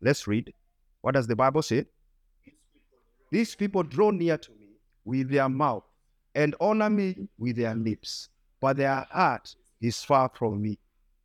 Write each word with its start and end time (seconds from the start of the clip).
Let's 0.00 0.26
read. 0.26 0.52
What 1.02 1.14
does 1.14 1.26
the 1.26 1.36
Bible 1.36 1.62
say? 1.62 1.86
These 3.30 3.54
people 3.54 3.82
draw 3.82 4.10
near 4.10 4.36
to 4.38 4.50
me 4.52 4.76
with 5.04 5.30
their 5.30 5.48
mouth 5.48 5.84
and 6.34 6.54
honor 6.60 6.90
me 6.90 7.28
with 7.38 7.56
their 7.56 7.74
lips, 7.74 8.28
but 8.60 8.76
their 8.76 9.06
heart 9.10 9.54
is 9.80 10.02
far 10.02 10.30
from 10.34 10.62
me. 10.62 10.78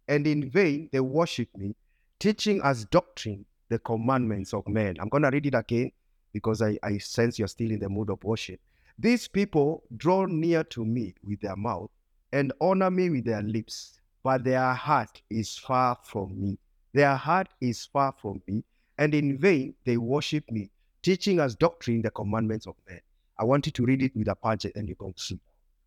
And 0.08 0.28
in 0.28 0.50
vain 0.50 0.90
they 0.92 1.00
worship 1.00 1.50
me, 1.58 1.76
teaching 2.20 2.62
as 2.64 2.86
doctrine 2.86 3.46
the 3.70 3.80
commandments 3.80 4.54
of 4.54 4.68
men. 4.68 4.98
I'm 5.00 5.10
going 5.10 5.24
to 5.24 5.30
read 5.30 5.48
it 5.48 5.56
again 5.56 5.92
because 6.32 6.62
I, 6.62 6.78
I 6.84 6.98
sense 7.00 7.40
you're 7.40 7.48
still 7.48 7.72
in 7.72 7.80
the 7.80 7.90
mood 7.90 8.10
of 8.10 8.24
worship. 8.24 8.60
These 9.00 9.28
people 9.28 9.84
draw 9.98 10.26
near 10.26 10.64
to 10.66 10.86
me 10.86 11.16
with 11.24 11.42
their 11.42 11.56
mouth 11.56 11.90
and 12.32 12.54
honor 12.62 12.92
me 12.92 13.10
with 13.10 13.26
their 13.26 13.42
lips, 13.42 14.00
but 14.24 14.44
their 14.44 14.74
heart 14.74 15.22
is 15.30 15.58
far 15.58 15.98
from 16.04 16.40
me. 16.40 16.60
Their 16.96 17.18
heart 17.18 17.50
is 17.60 17.86
far 17.86 18.14
from 18.22 18.42
me, 18.48 18.64
and 18.98 19.14
in 19.14 19.38
vain 19.38 19.74
they 19.84 19.98
worship 19.98 20.50
me, 20.50 20.72
teaching 21.02 21.42
as 21.42 21.54
doctrine 21.54 22.02
the 22.02 22.10
commandments 22.10 22.68
of 22.68 22.76
men. 22.88 23.02
I 23.38 23.44
want 23.44 23.66
you 23.66 23.74
to 23.74 23.84
read 23.84 24.02
it 24.02 24.16
with 24.16 24.30
a 24.30 24.36
punch 24.36 24.66
and 24.74 24.88
you 24.88 24.96
go 24.96 25.14
see. 25.18 25.38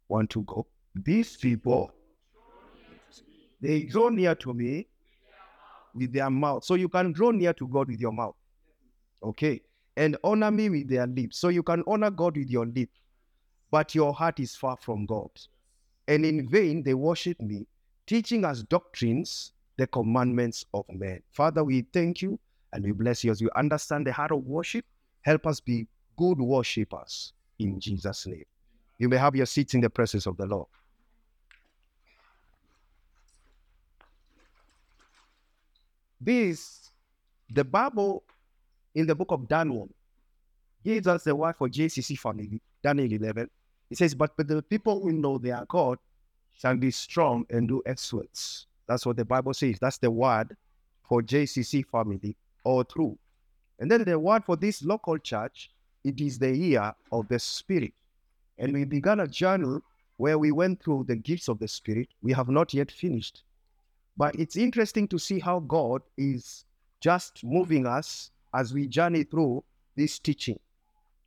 One, 0.08 0.26
two, 0.26 0.42
go. 0.42 0.66
These 0.94 1.38
people, 1.38 1.90
they 3.58 3.84
draw 3.84 4.10
near 4.10 4.34
to 4.34 4.52
me 4.52 4.86
with 5.94 6.12
their 6.12 6.28
mouth. 6.28 6.62
So 6.62 6.74
you 6.74 6.90
can 6.90 7.12
draw 7.12 7.30
near 7.30 7.54
to 7.54 7.66
God 7.66 7.88
with 7.88 8.00
your 8.00 8.12
mouth. 8.12 8.36
Okay. 9.22 9.62
And 9.96 10.18
honor 10.22 10.50
me 10.50 10.68
with 10.68 10.90
their 10.90 11.06
lips. 11.06 11.38
So 11.38 11.48
you 11.48 11.62
can 11.62 11.82
honor 11.86 12.10
God 12.10 12.36
with 12.36 12.50
your 12.50 12.66
lips, 12.66 13.00
but 13.70 13.94
your 13.94 14.12
heart 14.12 14.40
is 14.40 14.54
far 14.54 14.76
from 14.76 15.06
God. 15.06 15.30
And 16.06 16.26
in 16.26 16.50
vain 16.50 16.82
they 16.82 16.92
worship 16.92 17.40
me, 17.40 17.66
teaching 18.06 18.44
as 18.44 18.62
doctrines 18.62 19.52
the 19.78 19.86
commandments 19.86 20.66
of 20.74 20.84
men. 20.90 21.22
Father, 21.30 21.64
we 21.64 21.82
thank 21.92 22.20
you 22.20 22.38
and 22.72 22.84
we 22.84 22.92
bless 22.92 23.24
you 23.24 23.30
as 23.30 23.40
you 23.40 23.48
understand 23.56 24.06
the 24.06 24.12
heart 24.12 24.32
of 24.32 24.44
worship. 24.44 24.84
Help 25.22 25.46
us 25.46 25.60
be 25.60 25.86
good 26.16 26.38
worshippers 26.38 27.32
in 27.58 27.80
Jesus' 27.80 28.26
name. 28.26 28.44
You 28.98 29.08
may 29.08 29.16
have 29.16 29.36
your 29.36 29.46
seats 29.46 29.74
in 29.74 29.80
the 29.80 29.88
presence 29.88 30.26
of 30.26 30.36
the 30.36 30.46
Lord. 30.46 30.66
This, 36.20 36.90
the 37.48 37.62
Bible 37.62 38.24
in 38.96 39.06
the 39.06 39.14
book 39.14 39.30
of 39.30 39.46
Daniel 39.46 39.88
gives 40.84 41.06
us 41.06 41.22
the 41.22 41.34
word 41.34 41.54
for 41.56 41.68
JCC 41.68 42.18
family, 42.18 42.60
Daniel 42.82 43.12
11. 43.12 43.48
It 43.90 43.98
says, 43.98 44.14
but, 44.14 44.36
the 44.36 44.60
people 44.60 45.00
who 45.00 45.12
know 45.12 45.38
their 45.38 45.64
God 45.68 45.98
shall 46.52 46.76
be 46.76 46.90
strong 46.90 47.46
and 47.50 47.68
do 47.68 47.80
exploits. 47.86 48.67
That's 48.88 49.04
what 49.04 49.16
the 49.16 49.24
Bible 49.24 49.54
says. 49.54 49.78
That's 49.78 49.98
the 49.98 50.10
word 50.10 50.56
for 51.08 51.22
JCC 51.22 51.86
family 51.86 52.36
all 52.64 52.82
through. 52.82 53.16
And 53.78 53.90
then 53.90 54.02
the 54.04 54.18
word 54.18 54.44
for 54.44 54.56
this 54.56 54.82
local 54.82 55.18
church, 55.18 55.70
it 56.04 56.20
is 56.20 56.38
the 56.38 56.56
year 56.56 56.94
of 57.12 57.28
the 57.28 57.38
Spirit. 57.38 57.92
And 58.58 58.72
we 58.72 58.84
began 58.84 59.20
a 59.20 59.28
journey 59.28 59.78
where 60.16 60.38
we 60.38 60.50
went 60.50 60.82
through 60.82 61.04
the 61.06 61.16
gifts 61.16 61.48
of 61.48 61.58
the 61.58 61.68
Spirit. 61.68 62.08
We 62.22 62.32
have 62.32 62.48
not 62.48 62.74
yet 62.74 62.90
finished. 62.90 63.44
But 64.16 64.34
it's 64.34 64.56
interesting 64.56 65.06
to 65.08 65.18
see 65.18 65.38
how 65.38 65.60
God 65.60 66.02
is 66.16 66.64
just 67.00 67.44
moving 67.44 67.86
us 67.86 68.32
as 68.54 68.74
we 68.74 68.88
journey 68.88 69.22
through 69.22 69.62
this 69.96 70.18
teaching. 70.18 70.58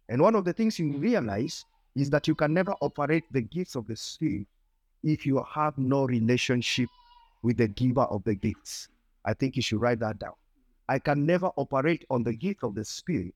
And 0.09 0.21
one 0.21 0.35
of 0.35 0.43
the 0.43 0.51
things 0.51 0.77
you 0.77 0.91
realize 0.97 1.63
is 1.95 2.09
that 2.09 2.27
you 2.27 2.35
can 2.35 2.53
never 2.53 2.73
operate 2.81 3.23
the 3.31 3.41
gifts 3.41 3.75
of 3.75 3.87
the 3.87 3.95
Spirit 3.95 4.47
if 5.03 5.25
you 5.25 5.41
have 5.49 5.77
no 5.77 6.05
relationship 6.05 6.89
with 7.43 7.57
the 7.57 7.67
giver 7.67 8.01
of 8.03 8.23
the 8.23 8.35
gifts. 8.35 8.89
I 9.25 9.33
think 9.33 9.55
you 9.55 9.61
should 9.61 9.81
write 9.81 9.99
that 9.99 10.19
down. 10.19 10.33
I 10.89 10.99
can 10.99 11.25
never 11.25 11.47
operate 11.55 12.05
on 12.09 12.23
the 12.23 12.33
gift 12.33 12.63
of 12.63 12.75
the 12.75 12.83
Spirit 12.83 13.33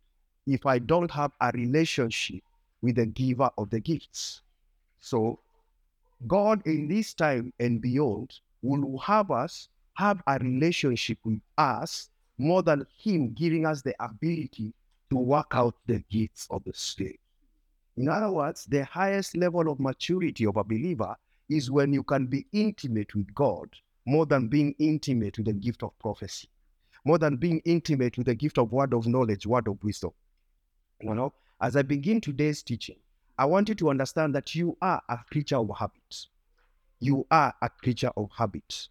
if 0.48 0.66
I 0.66 0.80
don't 0.80 1.12
have 1.12 1.32
a 1.42 1.52
relationship 1.54 2.44
with 2.82 2.96
the 2.96 3.06
giver 3.06 3.50
of 3.58 3.70
the 3.70 3.80
gifts. 3.80 4.42
So, 5.00 5.40
God 6.28 6.66
in 6.66 6.88
this 6.88 7.14
time 7.14 7.54
and 7.60 7.82
beyond 7.82 8.40
will 8.62 8.98
have 9.00 9.32
us 9.32 9.70
have 9.96 10.22
a 10.28 10.38
relationship 10.40 11.18
with 11.24 11.40
us 11.58 12.10
more 12.38 12.62
than 12.64 12.86
Him 12.98 13.34
giving 13.34 13.66
us 13.66 13.82
the 13.82 13.96
ability 14.04 14.74
to 15.10 15.18
work 15.18 15.52
out 15.52 15.76
the 15.86 16.04
gifts 16.10 16.48
of 16.50 16.64
the 16.66 16.74
Spirit. 16.74 17.20
In 17.98 18.10
other 18.10 18.32
words, 18.32 18.66
the 18.66 18.84
highest 18.84 19.38
level 19.38 19.72
of 19.72 19.80
maturity 19.80 20.46
of 20.46 20.58
a 20.58 20.64
believer 20.64 21.16
is 21.50 21.72
when 21.72 21.94
you 21.94 22.04
can 22.04 22.26
be 22.26 22.46
intimate 22.52 23.16
with 23.16 23.34
God 23.34 23.70
more 24.06 24.26
than 24.26 24.48
being 24.48 24.76
intimate 24.80 25.38
with 25.38 25.48
the 25.48 25.54
gift 25.54 25.84
of 25.84 25.98
prophecy, 26.00 26.50
more 27.04 27.18
than 27.18 27.38
being 27.38 27.62
intimate 27.66 28.18
with 28.18 28.28
the 28.28 28.36
gift 28.36 28.58
of 28.58 28.72
word 28.72 28.94
of 28.94 29.08
knowledge, 29.08 29.46
word 29.48 29.68
of 29.68 29.84
wisdom. 29.84 30.12
You 31.02 31.16
know, 31.16 31.34
as 31.62 31.76
I 31.76 31.82
begin 31.82 32.22
today's 32.22 32.64
teaching, 32.64 32.98
I 33.38 33.46
want 33.46 33.70
you 33.70 33.76
to 33.76 33.90
understand 33.90 34.34
that 34.36 34.56
you 34.56 34.78
are 34.82 35.02
a 35.10 35.18
creature 35.32 35.58
of 35.58 35.70
habits. 35.78 36.30
You 37.00 37.28
are 37.32 37.54
a 37.62 37.70
creature 37.70 38.12
of 38.16 38.30
habits. 38.36 38.90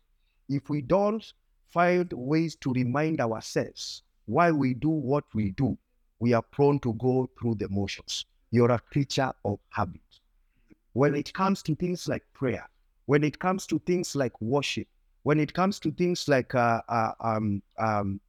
If 0.48 0.68
we 0.68 0.82
don't 0.82 1.24
find 1.70 2.12
ways 2.12 2.54
to 2.56 2.72
remind 2.72 3.20
ourselves 3.20 4.02
why 4.26 4.50
we 4.50 4.74
do 4.74 4.90
what 4.90 5.24
we 5.34 5.52
do, 5.52 5.78
we 6.18 6.32
are 6.32 6.42
prone 6.42 6.78
to 6.80 6.92
go 6.94 7.28
through 7.38 7.56
the 7.56 7.68
motions. 7.68 8.26
You're 8.50 8.70
a 8.70 8.78
creature 8.78 9.32
of 9.44 9.58
habit. 9.70 10.00
When 10.92 11.14
it 11.14 11.32
comes 11.32 11.62
to 11.64 11.74
things 11.74 12.06
like 12.06 12.22
prayer, 12.34 12.68
when 13.06 13.24
it 13.24 13.38
comes 13.38 13.66
to 13.66 13.78
things 13.80 14.14
like 14.14 14.40
worship, 14.40 14.86
when 15.24 15.40
it 15.40 15.52
comes 15.52 15.80
to 15.80 15.90
things 15.90 16.28
like 16.28 16.54
uh, 16.54 16.80
uh, 16.88 17.12
um, 17.20 17.62
um, 17.78 18.20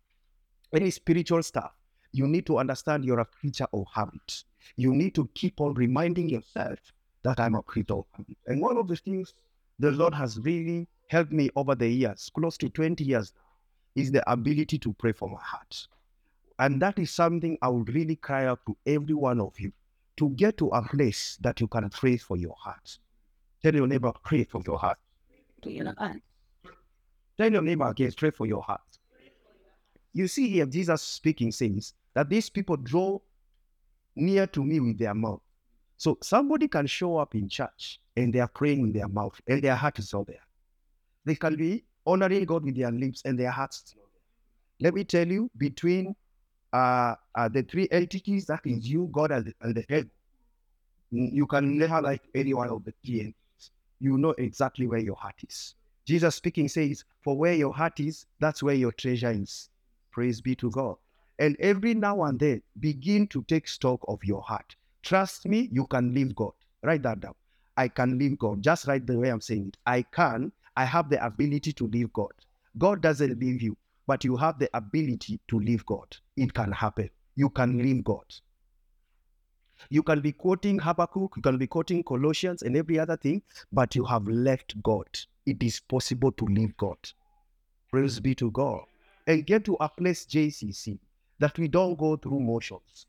any 0.74 0.90
spiritual 0.90 1.44
stuff, 1.44 1.72
you 2.12 2.26
need 2.26 2.46
to 2.48 2.58
understand 2.58 3.06
you're 3.06 3.20
a 3.20 3.26
creature 3.26 3.68
of 3.74 3.86
habit. 3.94 4.44
You 4.78 4.94
need 4.94 5.14
to 5.16 5.30
keep 5.36 5.60
on 5.60 5.74
reminding 5.74 6.30
yourself 6.30 6.80
that 7.24 7.40
I'm 7.40 7.56
a 7.56 7.62
creature. 7.62 8.00
And 8.48 8.62
one 8.62 8.78
of 8.78 8.88
the 8.88 8.96
things 8.96 9.34
the 9.78 9.92
Lord 9.92 10.14
has 10.14 10.40
really 10.40 10.88
helped 11.08 11.34
me 11.34 11.50
over 11.58 11.76
the 11.76 11.88
years, 11.88 12.32
close 12.34 12.58
to 12.58 12.70
20 12.70 13.04
years 13.04 13.34
is 13.96 14.12
the 14.12 14.30
ability 14.32 14.80
to 14.80 14.94
pray 14.94 15.12
for 15.12 15.30
my 15.30 15.42
heart. 15.42 15.88
And 16.60 16.82
that 16.82 16.98
is 16.98 17.12
something 17.12 17.58
I 17.62 17.68
would 17.68 17.94
really 17.94 18.16
cry 18.16 18.46
out 18.46 18.62
to 18.68 18.78
every 18.86 19.14
one 19.14 19.42
of 19.42 19.60
you 19.60 19.74
to 20.16 20.30
get 20.30 20.58
to 20.60 20.70
a 20.70 20.82
place 20.82 21.38
that 21.42 21.60
you 21.60 21.68
can 21.68 21.90
pray 21.90 22.16
for 22.16 22.38
your 22.38 22.56
heart. 22.58 22.98
Tell 23.62 23.76
your 23.76 23.88
neighbor, 23.88 24.14
pray 24.24 24.46
for 24.46 24.62
your 24.66 24.78
heart. 24.78 24.98
Tell 27.38 27.52
your 27.52 27.62
neighbor 27.62 27.88
again, 27.88 28.12
pray 28.16 28.32
for 28.32 28.46
your 28.46 28.62
heart. 28.62 28.82
You 30.14 30.28
see 30.28 30.48
here, 30.50 30.66
Jesus 30.66 31.02
speaking 31.02 31.52
says 31.52 31.94
that 32.14 32.30
these 32.30 32.50
people 32.50 32.78
draw 32.78 33.20
near 34.16 34.48
to 34.48 34.64
me 34.64 34.80
with 34.80 34.98
their 34.98 35.14
mouth. 35.14 35.42
So 35.98 36.18
somebody 36.22 36.68
can 36.68 36.88
show 36.88 37.18
up 37.18 37.36
in 37.36 37.50
church 37.50 38.00
and 38.16 38.34
they 38.34 38.40
are 38.40 38.48
praying 38.48 38.82
with 38.82 38.94
their 38.94 39.10
mouth 39.10 39.40
and 39.48 39.62
their 39.62 39.76
heart 39.76 40.00
is 40.00 40.14
not 40.14 40.28
there. 40.28 40.40
They 41.26 41.36
can 41.36 41.56
be 41.56 41.84
honoring 42.06 42.46
God 42.46 42.64
with 42.64 42.78
their 42.78 42.92
lips 42.92 43.24
and 43.26 43.38
their 43.38 43.52
hearts 43.52 43.84
is 43.86 43.96
not 43.98 44.06
there. 44.14 44.88
Let 44.88 44.94
me 44.94 45.04
tell 45.04 45.28
you, 45.28 45.50
between 45.58 46.16
uh, 46.72 47.16
uh, 47.36 47.50
the 47.50 47.64
three 47.64 47.88
entities, 47.92 48.46
that 48.46 48.62
is 48.66 48.88
you, 48.88 49.10
God, 49.12 49.32
and 49.32 49.46
the, 49.46 49.54
and 49.62 49.76
the 49.76 49.86
head, 49.90 50.10
you 51.12 51.46
can 51.48 51.78
never 51.78 52.02
like 52.02 52.24
any 52.34 52.54
one 52.54 52.70
of 52.70 52.84
the 52.84 52.94
three 53.04 53.20
entities. 53.20 53.72
You 54.00 54.18
know 54.18 54.32
exactly 54.38 54.88
where 54.88 55.00
your 55.00 55.16
heart 55.16 55.36
is. 55.48 55.76
Jesus 56.06 56.36
speaking 56.36 56.68
says, 56.68 57.04
For 57.22 57.36
where 57.36 57.54
your 57.54 57.74
heart 57.74 58.00
is, 58.00 58.26
that's 58.40 58.62
where 58.62 58.76
your 58.76 58.92
treasure 58.92 59.32
is. 59.32 59.70
Praise 60.12 60.40
be 60.40 60.56
to 60.56 60.70
God. 60.70 60.96
And 61.40 61.58
every 61.60 61.94
now 61.94 62.24
and 62.24 62.40
then, 62.40 62.62
begin 62.80 63.28
to 63.28 63.44
take 63.44 63.68
stock 63.68 64.00
of 64.08 64.24
your 64.24 64.42
heart. 64.42 64.76
Trust 65.04 65.48
me, 65.48 65.68
you 65.72 65.86
can 65.88 66.14
leave 66.14 66.36
God. 66.36 66.54
Write 66.84 67.04
that 67.04 67.20
down. 67.20 67.34
I 67.76 67.88
can 67.88 68.18
leave 68.18 68.38
God. 68.38 68.62
Just 68.62 68.88
write 68.88 69.06
the 69.06 69.18
way 69.18 69.30
I'm 69.30 69.42
saying 69.42 69.68
it. 69.70 69.78
I 69.86 70.04
can. 70.04 70.52
I 70.78 70.86
have 70.86 71.10
the 71.10 71.24
ability 71.26 71.74
to 71.74 71.88
leave 71.88 72.14
God. 72.14 72.32
God 72.78 73.02
doesn't 73.02 73.40
leave 73.40 73.62
you, 73.62 73.76
but 74.08 74.24
you 74.24 74.36
have 74.38 74.60
the 74.60 74.70
ability 74.74 75.40
to 75.48 75.60
leave 75.60 75.86
God. 75.86 76.16
It 76.38 76.54
can 76.54 76.72
happen. 76.72 77.10
You 77.36 77.50
can 77.50 77.78
leave 77.78 78.04
God. 78.04 78.26
You 79.90 80.04
can 80.04 80.22
be 80.22 80.32
quoting 80.32 80.80
Habakkuk, 80.80 81.34
you 81.36 81.42
can 81.42 81.58
be 81.58 81.68
quoting 81.68 82.04
Colossians 82.04 82.62
and 82.62 82.76
every 82.76 83.00
other 83.00 83.18
thing, 83.18 83.42
but 83.72 83.96
you 83.96 84.06
have 84.06 84.28
left 84.28 84.82
God. 84.84 85.08
It 85.46 85.62
is 85.62 85.80
possible 85.80 86.32
to 86.34 86.46
leave 86.46 86.76
God. 86.78 86.98
Praise 87.92 88.20
be 88.20 88.36
to 88.36 88.52
God. 88.52 88.82
And 89.28 89.46
get 89.46 89.66
to 89.66 89.76
a 89.80 89.90
place, 89.90 90.26
JCC, 90.26 91.00
that 91.40 91.58
we 91.58 91.68
don't 91.68 91.98
go 91.98 92.16
through 92.16 92.40
motions. 92.40 93.08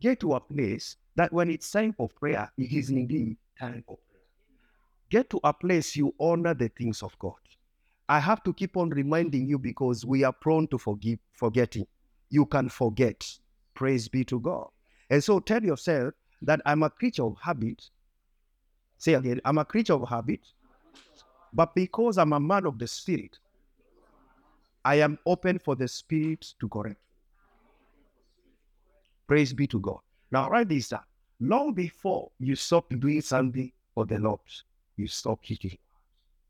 Get 0.00 0.20
to 0.20 0.34
a 0.34 0.40
place 0.40 0.96
that 1.16 1.32
when 1.32 1.50
it's 1.50 1.70
time 1.70 1.92
for 1.92 2.08
prayer, 2.08 2.50
it 2.58 2.72
is 2.72 2.90
indeed 2.90 3.36
time 3.58 3.84
for 3.86 3.96
prayer. 3.96 4.22
Get 5.10 5.30
to 5.30 5.40
a 5.44 5.52
place 5.52 5.96
you 5.96 6.14
honor 6.18 6.54
the 6.54 6.68
things 6.68 7.02
of 7.02 7.18
God. 7.18 7.34
I 8.08 8.20
have 8.20 8.42
to 8.44 8.52
keep 8.52 8.76
on 8.76 8.90
reminding 8.90 9.46
you 9.46 9.58
because 9.58 10.04
we 10.04 10.24
are 10.24 10.32
prone 10.32 10.66
to 10.68 10.78
forgive, 10.78 11.18
forgetting. 11.32 11.86
You 12.30 12.46
can 12.46 12.68
forget. 12.68 13.26
Praise 13.74 14.08
be 14.08 14.24
to 14.24 14.40
God. 14.40 14.68
And 15.10 15.22
so 15.22 15.40
tell 15.40 15.62
yourself 15.62 16.14
that 16.42 16.60
I'm 16.66 16.82
a 16.82 16.90
creature 16.90 17.24
of 17.24 17.36
habit. 17.40 17.90
Say 18.98 19.14
again, 19.14 19.40
I'm 19.44 19.58
a 19.58 19.64
creature 19.64 19.94
of 19.94 20.08
habit. 20.08 20.40
But 21.52 21.74
because 21.74 22.18
I'm 22.18 22.32
a 22.32 22.40
man 22.40 22.66
of 22.66 22.78
the 22.78 22.86
spirit, 22.86 23.38
I 24.84 24.96
am 24.96 25.18
open 25.24 25.58
for 25.58 25.76
the 25.76 25.88
spirit 25.88 26.54
to 26.60 26.68
correct. 26.68 27.00
Praise 29.26 29.52
be 29.52 29.66
to 29.68 29.80
God. 29.80 30.00
Now, 30.30 30.50
write 30.50 30.68
this 30.68 30.88
down. 30.88 31.04
Long 31.40 31.72
before 31.72 32.30
you 32.38 32.56
stop 32.56 32.92
doing 32.98 33.20
something 33.20 33.72
for 33.94 34.04
the 34.04 34.18
Lord, 34.18 34.40
you 34.96 35.06
stop 35.06 35.40
hitting. 35.42 35.78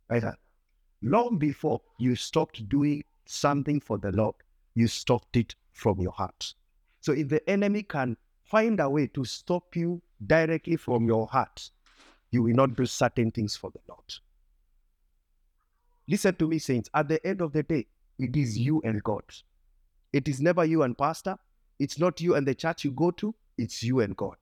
Right? 0.09 0.23
That. 0.23 0.39
Long 1.03 1.39
before 1.39 1.81
you 1.99 2.17
stopped 2.17 2.69
doing 2.69 3.05
something 3.27 3.81
for 3.81 3.99
the 3.99 4.13
Lord, 4.13 4.35
you 4.75 4.87
stopped 4.89 5.37
it 5.37 5.55
from 5.73 6.01
your 6.01 6.13
heart. 6.13 6.55
So 7.01 7.13
if 7.13 7.29
the 7.29 7.49
enemy 7.49 7.83
can 7.83 8.17
find 8.55 8.79
a 8.79 8.89
way 8.89 9.09
to 9.09 9.25
stop 9.25 9.75
you 9.75 10.01
directly 10.25 10.77
from 10.77 11.09
your 11.09 11.27
heart, 11.27 11.71
you 12.31 12.41
will 12.41 12.55
not 12.55 12.77
do 12.77 12.87
certain 12.87 13.33
things 13.33 13.57
for 13.57 13.69
the 13.73 13.81
Lord. 13.89 14.15
Listen 16.07 16.37
to 16.37 16.47
me, 16.47 16.61
saints. 16.61 16.89
At 16.95 17.09
the 17.09 17.27
end 17.27 17.41
of 17.41 17.53
the 17.53 17.65
day, 17.65 17.89
it 18.17 18.37
is 18.37 18.57
you 18.57 18.81
and 18.85 19.03
God. 19.03 19.25
It 20.13 20.29
is 20.29 20.41
never 20.41 20.65
you 20.65 20.85
and 20.85 20.97
pastor. 20.97 21.37
It's 21.81 21.99
not 21.99 22.21
you 22.21 22.37
and 22.37 22.47
the 22.47 22.55
church 22.55 22.85
you 22.85 22.93
go 22.93 23.11
to. 23.11 23.35
It's 23.59 23.83
you 23.83 23.99
and 23.99 24.17
God. 24.17 24.37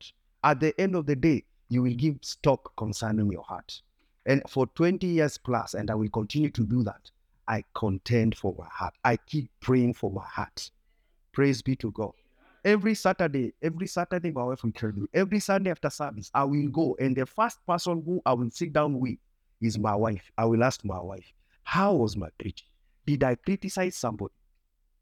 At 0.44 0.60
the 0.60 0.78
end 0.78 0.94
of 0.94 1.06
the 1.06 1.16
day, 1.16 1.44
you 1.70 1.80
will 1.80 1.94
give 1.94 2.18
stock 2.20 2.76
concerning 2.76 3.32
your 3.32 3.44
heart. 3.44 3.80
And 4.26 4.42
for 4.46 4.66
20 4.66 5.06
years 5.06 5.38
plus, 5.38 5.72
and 5.72 5.90
I 5.90 5.94
will 5.94 6.10
continue 6.10 6.50
to 6.50 6.66
do 6.66 6.82
that, 6.82 7.10
I 7.48 7.64
contend 7.74 8.36
for 8.36 8.54
my 8.58 8.68
heart. 8.70 8.92
I 9.06 9.16
keep 9.16 9.48
praying 9.60 9.94
for 9.94 10.10
my 10.10 10.26
heart. 10.26 10.70
Praise 11.32 11.62
be 11.62 11.76
to 11.76 11.90
God. 11.92 12.12
Every 12.64 12.94
Saturday, 12.94 13.54
every 13.60 13.88
Saturday, 13.88 14.30
my 14.30 14.44
wife 14.44 14.62
will 14.62 14.72
tell 14.72 14.92
me, 14.92 15.06
every 15.12 15.40
Sunday 15.40 15.70
after 15.70 15.90
service, 15.90 16.30
I 16.32 16.44
will 16.44 16.68
go. 16.68 16.96
And 17.00 17.16
the 17.16 17.26
first 17.26 17.58
person 17.66 18.02
who 18.04 18.22
I 18.24 18.34
will 18.34 18.50
sit 18.50 18.72
down 18.72 19.00
with 19.00 19.18
is 19.60 19.78
my 19.78 19.96
wife. 19.96 20.30
I 20.38 20.44
will 20.44 20.62
ask 20.62 20.84
my 20.84 21.00
wife, 21.00 21.32
How 21.64 21.94
was 21.94 22.16
my 22.16 22.28
preaching? 22.38 22.68
Did 23.04 23.24
I 23.24 23.34
criticize 23.34 23.96
somebody? 23.96 24.34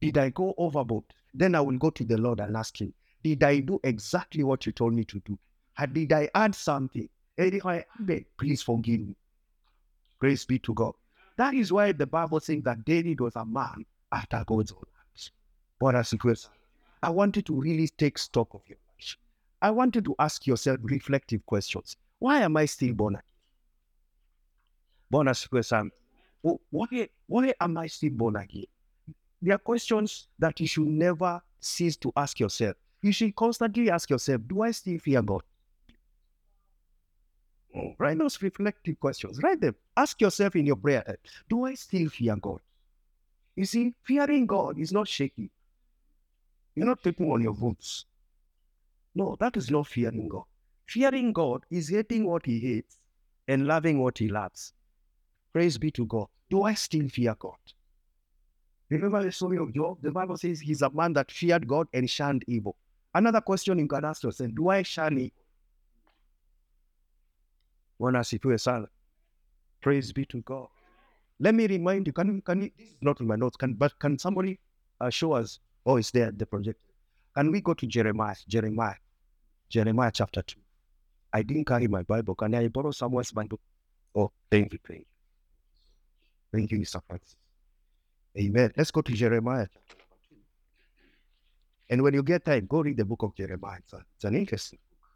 Did 0.01 0.17
I 0.17 0.31
go 0.31 0.55
overboard? 0.57 1.05
Then 1.35 1.55
I 1.55 1.61
will 1.61 1.77
go 1.77 1.91
to 1.91 2.05
the 2.05 2.17
Lord 2.17 2.41
and 2.41 2.57
ask 2.57 2.81
Him, 2.81 2.95
Did 3.23 3.43
I 3.43 3.61
do 3.61 3.79
exactly 3.85 4.43
what 4.43 4.65
you 4.65 4.73
told 4.73 4.95
me 4.95 5.05
to 5.05 5.21
do? 5.21 5.39
Did 5.93 6.13
I 6.13 6.31
add 6.35 6.55
something? 6.55 7.09
And 7.37 7.55
if 7.55 7.67
I 7.67 7.85
added, 8.01 8.25
please 8.39 8.63
forgive 8.63 9.01
me. 9.01 9.17
Praise 10.19 10.45
be 10.45 10.59
to 10.61 10.75
God. 10.75 10.95
That 11.37 11.55
is 11.55 11.73
why 11.73 11.93
the 11.93 12.07
Bible 12.07 12.41
says 12.41 12.63
that 12.65 12.85
David 12.85 13.21
was 13.21 13.37
a 13.37 13.45
man 13.45 13.85
after 14.13 14.43
God's 14.47 14.73
own 14.73 14.85
heart. 14.95 15.31
What 15.79 15.95
a 15.95 16.05
secret. 16.05 16.47
I 17.03 17.11
want 17.11 17.37
you 17.37 17.43
to 17.43 17.55
really 17.61 17.89
take 17.89 18.19
stock 18.19 18.49
of 18.53 18.63
your 18.67 18.79
life. 18.99 19.17
I 19.63 19.71
want 19.71 19.95
you 19.95 20.01
to 20.03 20.15
ask 20.19 20.47
yourself 20.47 20.79
reflective 20.83 21.45
questions. 21.47 21.97
Why 22.19 22.41
am 22.41 22.57
I 22.57 22.67
still 22.67 22.93
born 22.95 23.15
again? 23.15 23.25
Born 25.11 25.29
as 25.29 25.47
person. 25.47 25.91
Why, 26.43 27.09
why 27.27 27.55
am 27.61 27.77
I 27.79 27.87
still 27.87 28.11
born 28.11 28.37
again? 28.37 28.65
There 29.43 29.55
are 29.55 29.59
questions 29.59 30.29
that 30.39 30.61
you 30.61 30.67
should 30.67 30.87
never 30.87 31.41
cease 31.61 31.97
to 31.97 32.13
ask 32.17 32.39
yourself. 32.39 32.77
You 33.03 33.13
should 33.13 33.35
constantly 33.35 33.91
ask 33.91 34.11
yourself, 34.11 34.43
do 34.47 34.63
I 34.63 34.71
still 34.71 34.99
fear 34.99 35.23
God? 35.23 35.43
Write 37.99 38.19
those 38.19 38.43
reflective 38.43 38.99
questions. 39.01 39.41
Write 39.43 39.61
them. 39.61 39.75
Ask 39.97 40.21
yourself 40.21 40.57
in 40.57 40.67
your 40.67 40.77
prayer, 40.77 41.17
do 41.49 41.65
I 41.65 41.75
still 41.75 42.09
fear 42.11 42.37
God? 42.37 42.61
You 43.57 43.65
see, 43.65 43.95
fearing 44.03 44.47
God 44.47 44.79
is 44.79 44.93
not 44.93 45.09
shaky. 45.09 45.51
You're 46.75 46.87
not 46.87 47.03
taking 47.03 47.31
on 47.31 47.43
your 47.43 47.55
boots. 47.55 48.07
No, 49.15 49.37
that 49.41 49.57
is 49.57 49.71
not 49.71 49.87
fearing 49.87 50.29
God. 50.29 50.45
Fearing 50.87 51.33
God 51.33 51.65
is 51.71 51.89
hating 51.89 52.27
what 52.27 52.47
he 52.47 52.59
hates 52.59 52.99
and 53.49 53.67
loving 53.67 54.01
what 54.01 54.19
he 54.19 54.29
loves. 54.29 54.73
Praise 55.53 55.79
be 55.79 55.91
to 55.93 56.07
God. 56.07 56.29
Do 56.49 56.63
I 56.63 56.75
still 56.75 57.09
fear 57.09 57.35
God? 57.39 57.57
Remember 58.89 59.23
the 59.23 59.33
story 59.33 59.59
of 59.59 59.73
Job? 59.73 59.99
The 60.03 60.11
Bible 60.11 60.37
says 60.37 60.61
he's 60.61 60.83
a 60.83 60.91
man 60.91 61.13
that 61.15 61.31
feared 61.31 61.67
God 61.67 61.87
and 61.93 62.11
shunned 62.11 62.45
evil. 62.49 62.77
Another 63.15 63.41
question 63.41 63.79
you 63.79 63.87
can 63.87 64.05
ask 64.05 64.23
yourself 64.23 64.51
Do 64.55 64.69
I 64.69 64.83
shun 64.83 65.19
evil? 68.01 68.25
See 68.25 68.41
son, 68.57 68.87
praise 69.81 70.13
be 70.13 70.25
to 70.27 70.41
God. 70.43 70.69
Let 71.39 71.55
me 71.55 71.67
remind 71.67 72.07
you, 72.07 72.13
can, 72.13 72.41
can 72.43 72.63
you, 72.63 72.71
this 72.79 72.89
is 72.89 72.97
not 73.03 73.21
in 73.21 73.27
my 73.27 73.37
notes, 73.37 73.57
can, 73.57 73.75
but 73.75 73.99
can 73.99 74.19
somebody 74.19 74.59
uh, 75.01 75.11
show 75.11 75.33
us 75.33 75.59
Oh, 75.87 75.97
it's 75.97 76.11
there, 76.11 76.31
the 76.31 76.47
project. 76.47 76.81
Can 77.35 77.51
we 77.51 77.61
go 77.61 77.75
to 77.75 77.87
Jeremiah? 77.87 78.37
Jeremiah. 78.49 78.97
Jeremiah 79.69 80.11
chapter 80.13 80.43
2. 80.43 80.59
I 81.33 81.43
didn't 81.43 81.65
carry 81.67 81.87
my 81.87 82.03
Bible. 82.03 82.35
Can 82.35 82.55
I 82.55 82.69
borrow 82.69 82.91
someone's 82.91 83.31
Bible? 83.31 83.61
Oh, 84.15 84.33
thank 84.51 84.73
you, 84.73 84.79
thank 84.87 85.01
you. 85.01 85.07
Thank 86.53 86.71
you, 86.73 86.79
Mr. 86.81 87.01
Francis. 87.07 87.37
Amen. 88.39 88.73
Let's 88.77 88.91
go 88.91 89.01
to 89.01 89.13
Jeremiah. 89.13 89.69
And 91.89 92.03
when 92.03 92.15
you 92.15 92.23
get 92.23 92.45
time, 92.45 92.67
go 92.67 92.83
read 92.83 92.97
the 92.97 93.05
book 93.05 93.23
of 93.23 93.35
Jeremiah. 93.35 93.79
It's, 93.79 93.93
a, 93.93 94.05
it's 94.17 94.25
an 94.25 94.37
interesting 94.37 94.79
book. 94.91 95.09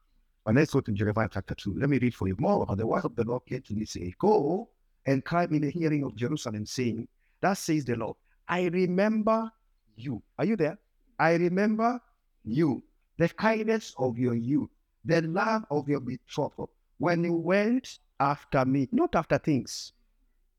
And 0.47 0.57
let's 0.57 0.73
go 0.73 0.81
to 0.81 0.93
Jeremiah 0.93 1.29
chapter 1.33 1.55
2. 1.55 1.75
Let 1.79 1.89
me 1.89 1.99
read 1.99 2.15
for 2.15 2.29
you 2.29 2.37
more 2.39 2.63
about 2.63 2.79
the 2.79 2.87
word 2.87 3.05
of 3.05 3.17
the 3.17 3.25
Lord 3.25 3.43
came 3.47 3.63
to 3.63 3.75
me, 3.75 3.85
say, 3.85 4.13
Go 4.19 4.69
and 5.07 5.25
cry 5.25 5.45
in 5.45 5.61
the 5.61 5.71
hearing 5.71 6.05
of 6.05 6.17
Jerusalem, 6.17 6.67
saying, 6.67 7.09
That 7.41 7.55
says 7.55 7.85
the 7.85 7.97
Lord, 7.97 8.17
I 8.49 8.65
remember 8.67 9.51
you. 9.97 10.23
Are 10.39 10.45
you 10.45 10.57
there? 10.57 10.79
I 11.19 11.35
remember 11.35 12.01
you, 12.45 12.83
the 13.19 13.29
kindness 13.29 13.95
of 13.99 14.19
your 14.19 14.35
youth, 14.35 14.71
the 15.05 15.23
love 15.23 15.65
of 15.71 15.89
your 15.89 16.01
betrothal, 16.01 16.71
when 16.99 17.25
you 17.25 17.35
went 17.35 17.99
after 18.21 18.65
me, 18.65 18.89
not 18.93 19.15
after 19.15 19.39
things. 19.39 19.93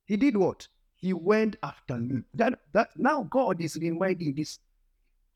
He 0.06 0.18
did 0.18 0.38
what? 0.38 0.68
He 0.96 1.14
went 1.14 1.56
after 1.64 1.98
me. 1.98 2.22
That, 2.34 2.60
that 2.74 2.90
now 2.98 3.24
God 3.24 3.62
is 3.62 3.76
reminding 3.76 4.36
these 4.36 4.60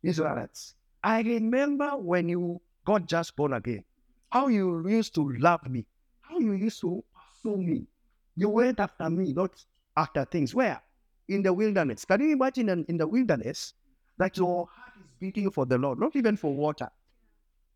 Israelites. 0.03 0.75
I 1.03 1.21
remember 1.21 1.91
when 1.97 2.29
you 2.29 2.61
got 2.85 3.05
just 3.05 3.35
born 3.35 3.53
again, 3.53 3.83
how 4.31 4.47
you 4.47 4.87
used 4.87 5.15
to 5.15 5.31
love 5.39 5.67
me, 5.69 5.85
how 6.21 6.39
you 6.39 6.53
used 6.53 6.81
to 6.81 7.03
pursue 7.13 7.57
me. 7.57 7.87
You 8.35 8.49
went 8.49 8.79
after 8.79 9.09
me, 9.09 9.33
not 9.33 9.51
after 9.97 10.25
things. 10.25 10.55
Where? 10.55 10.81
In 11.27 11.43
the 11.43 11.53
wilderness. 11.53 12.05
Can 12.05 12.21
you 12.21 12.31
imagine 12.33 12.69
in, 12.69 12.85
in 12.87 12.97
the 12.97 13.07
wilderness? 13.07 13.73
That 14.19 14.37
your 14.37 14.67
heart 14.67 14.93
is 14.99 15.07
beating 15.19 15.49
for 15.49 15.65
the 15.65 15.77
Lord, 15.77 15.99
not 15.99 16.15
even 16.15 16.37
for 16.37 16.53
water. 16.53 16.89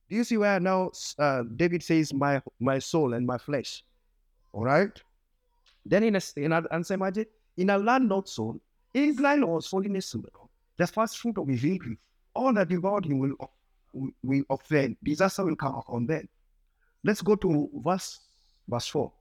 Do 0.10 0.18
you 0.18 0.24
see 0.24 0.38
where 0.38 0.60
now 0.60 0.92
uh, 1.18 1.44
David 1.56 1.82
says, 1.82 2.14
"My 2.14 2.42
my 2.60 2.80
soul 2.80 3.14
and 3.14 3.26
my 3.26 3.38
flesh"? 3.38 3.84
All 4.52 4.66
right. 4.66 4.92
Then 5.86 6.04
in 6.04 6.16
a 6.16 6.22
in 6.38 6.52
a, 6.52 6.64
answer 6.72 6.94
imagine 6.94 7.26
in 7.58 7.70
a 7.70 7.78
land 7.78 8.10
not 8.10 8.30
sown, 8.30 8.60
Israel 8.94 9.48
was 9.48 9.74
asleep. 9.74 10.26
The 10.78 10.88
first 10.88 11.18
fruit 11.18 11.38
of 11.38 11.48
his 11.48 11.64
increase, 11.64 11.98
all 12.36 12.54
that 12.54 12.70
devoured 12.70 13.06
him 13.06 13.20
will 13.20 13.52
will 14.24 14.44
offend. 14.50 14.98
Disaster 15.04 15.46
will 15.46 15.56
come 15.56 15.76
upon 15.76 16.06
them. 16.06 16.28
Let's 17.04 17.22
go 17.22 17.36
to 17.36 17.70
verse 17.74 18.20
verse 18.68 18.88
four. 18.88 19.12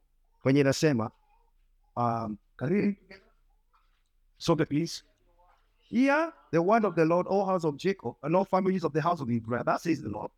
When 0.42 0.56
inasema 0.56 1.11
um? 1.97 2.38
So 4.38 4.56
please. 4.56 5.02
Hear 5.92 6.32
the 6.50 6.62
word 6.62 6.87
of 6.87 6.94
the 6.94 7.04
Lord, 7.04 7.26
all 7.26 7.44
house 7.44 7.64
of 7.64 7.76
Jacob, 7.76 8.14
and 8.22 8.34
all 8.34 8.46
families 8.46 8.82
of 8.82 8.94
the 8.94 9.02
house 9.02 9.20
of 9.20 9.30
Israel. 9.30 9.62
That 9.62 9.82
says 9.82 10.00
the 10.00 10.08
Lord. 10.08 10.30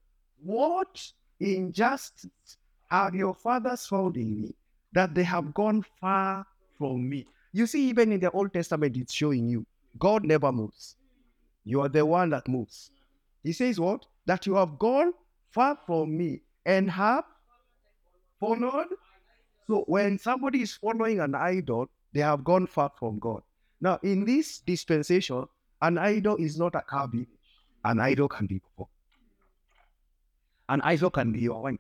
What 0.43 1.01
injustice 1.39 2.59
have 2.91 3.15
your 3.15 3.35
fathers 3.35 3.87
found 3.87 4.17
in 4.17 4.41
me, 4.41 4.55
that 4.95 5.15
they 5.15 5.23
have 5.23 5.55
gone 5.55 5.85
far 6.01 6.45
from 6.77 7.09
me? 7.09 7.29
You 7.53 7.69
see, 7.69 7.89
even 7.89 8.11
in 8.11 8.19
the 8.19 8.33
Old 8.33 8.53
Testament, 8.53 8.97
it's 8.97 9.15
showing 9.15 9.49
you 9.49 9.65
God 9.97 10.25
never 10.25 10.51
moves. 10.51 10.97
You 11.65 11.83
are 11.83 11.89
the 11.89 12.05
one 12.05 12.31
that 12.31 12.49
moves. 12.49 12.91
He 13.45 13.53
says, 13.53 13.79
What? 13.79 14.07
That 14.27 14.47
you 14.47 14.57
have 14.57 14.77
gone 14.81 15.13
far 15.53 15.79
from 15.87 16.17
me 16.17 16.41
and 16.67 16.91
have 16.91 17.23
followed. 18.41 18.89
So 19.69 19.85
when 19.87 20.19
somebody 20.19 20.63
is 20.63 20.75
following 20.75 21.21
an 21.21 21.37
idol, 21.37 21.89
they 22.13 22.23
have 22.23 22.43
gone 22.43 22.67
far 22.67 22.91
from 22.99 23.21
God. 23.21 23.43
Now, 23.85 23.99
in 24.03 24.25
this 24.25 24.61
dispensation, 24.61 25.45
an 25.83 25.99
idol 25.99 26.37
is 26.37 26.59
not 26.59 26.75
a 26.75 26.81
cow 26.81 27.07
An 27.85 28.01
idol 28.01 28.29
can 28.29 28.47
be 28.47 28.59
before. 28.59 28.89
An 30.71 30.81
idol 30.81 31.11
can 31.11 31.33
be 31.33 31.41
your 31.41 31.63
wife. 31.63 31.77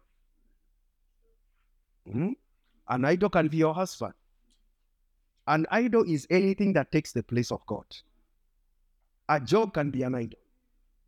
Mm-hmm. 2.06 2.32
An 2.90 3.04
idol 3.06 3.30
can 3.30 3.48
be 3.48 3.56
your 3.56 3.72
husband. 3.72 4.12
An 5.46 5.64
idol 5.70 6.04
is 6.06 6.26
anything 6.28 6.74
that 6.74 6.92
takes 6.92 7.12
the 7.12 7.22
place 7.22 7.50
of 7.50 7.64
God. 7.66 7.86
A 9.30 9.40
job 9.40 9.72
can 9.72 9.90
be 9.90 10.02
an 10.02 10.14
idol. 10.14 10.40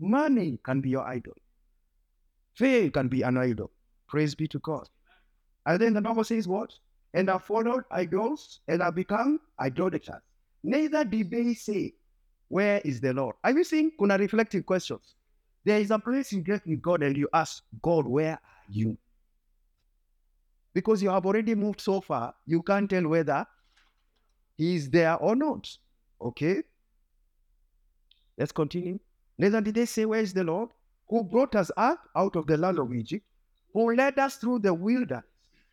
Money 0.01 0.59
can 0.65 0.81
be 0.81 0.89
your 0.89 1.07
idol. 1.07 1.35
Faith 2.55 2.95
can 2.95 3.09
be 3.09 3.21
an 3.21 3.37
idol. 3.37 3.71
Praise 4.09 4.35
be 4.35 4.49
to 4.49 4.59
God. 4.61 4.89
And 5.67 5.79
then 5.79 5.93
the 5.93 6.01
Bible 6.01 6.25
says 6.25 6.49
what? 6.49 6.73
And 7.13 7.29
I 7.29 7.37
followed 7.37 7.85
idols 7.91 8.61
and 8.67 8.83
I 8.83 8.89
become 8.89 9.41
idolaters. 9.61 10.23
Neither 10.67 11.05
did 11.05 11.31
they 11.31 11.55
say, 11.55 11.95
Where 12.49 12.81
is 12.85 13.01
the 13.01 13.13
Lord? 13.13 13.37
Are 13.45 13.53
you 13.53 13.63
seeing 13.63 13.93
kuna 13.99 14.19
reflective 14.19 14.67
questions? 14.67 15.15
There 15.65 15.81
is 15.81 15.91
a 15.91 15.99
place 15.99 16.33
you 16.33 16.41
get 16.41 16.67
with 16.67 16.83
God 16.83 17.03
and 17.03 17.17
you 17.17 17.29
ask, 17.33 17.63
God, 17.83 18.07
where 18.07 18.33
are 18.33 18.41
you? 18.69 18.99
Because 20.75 21.03
you 21.03 21.11
have 21.11 21.25
already 21.25 21.55
moved 21.55 21.81
so 21.81 22.01
far, 22.01 22.35
you 22.47 22.63
can't 22.63 22.91
tell 22.91 23.07
whether 23.07 23.47
he 24.57 24.75
is 24.75 24.91
there 24.91 25.17
or 25.17 25.37
not. 25.37 25.69
Okay? 26.21 26.63
Let's 28.37 28.53
continue. 28.53 28.99
Neither 29.39 29.61
did 29.61 29.77
they 29.77 29.87
say, 29.87 30.05
Where 30.05 30.21
is 30.21 30.33
the 30.33 30.45
Lord? 30.45 30.71
who 31.09 31.23
brought 31.23 31.55
us 31.55 31.71
up 31.77 32.09
out 32.17 32.37
of 32.37 32.47
the 32.47 32.57
land 32.57 32.79
of 32.79 32.93
Egypt, 32.93 33.25
who 33.73 33.95
led 33.95 34.19
us 34.19 34.37
through 34.37 34.59
the 34.59 34.75
wilderness, 34.75 35.25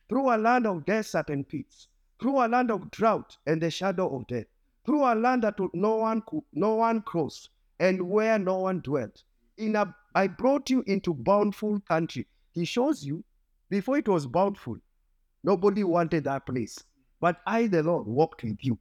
through 0.07 0.33
a 0.33 0.37
land 0.37 0.67
of 0.67 0.85
desert 0.85 1.29
and 1.29 1.47
pits, 1.47 1.87
through 2.19 2.45
a 2.45 2.47
land 2.47 2.69
of 2.69 2.91
drought 2.91 3.37
and 3.47 3.61
the 3.61 3.71
shadow 3.71 4.15
of 4.15 4.27
death, 4.27 4.45
through 4.85 5.03
a 5.03 5.15
land 5.15 5.43
that 5.43 5.55
no 5.73 5.95
one 5.95 6.21
could, 6.27 6.43
no 6.53 6.75
one 6.75 7.01
crossed, 7.01 7.49
and 7.79 8.01
where 8.01 8.37
no 8.37 8.59
one 8.59 8.81
dwelt. 8.81 9.23
In 9.57 9.75
a, 9.75 9.95
I 10.15 10.27
brought 10.27 10.69
you 10.69 10.83
into 10.87 11.13
bountiful 11.13 11.79
country. 11.81 12.27
He 12.51 12.65
shows 12.65 13.03
you 13.03 13.23
before 13.69 13.97
it 13.97 14.07
was 14.07 14.27
bountiful, 14.27 14.77
nobody 15.43 15.83
wanted 15.83 16.25
that 16.25 16.45
place. 16.45 16.83
But 17.19 17.37
I, 17.47 17.65
the 17.65 17.81
Lord, 17.81 18.05
walked 18.05 18.43
with 18.43 18.57
you. 18.61 18.77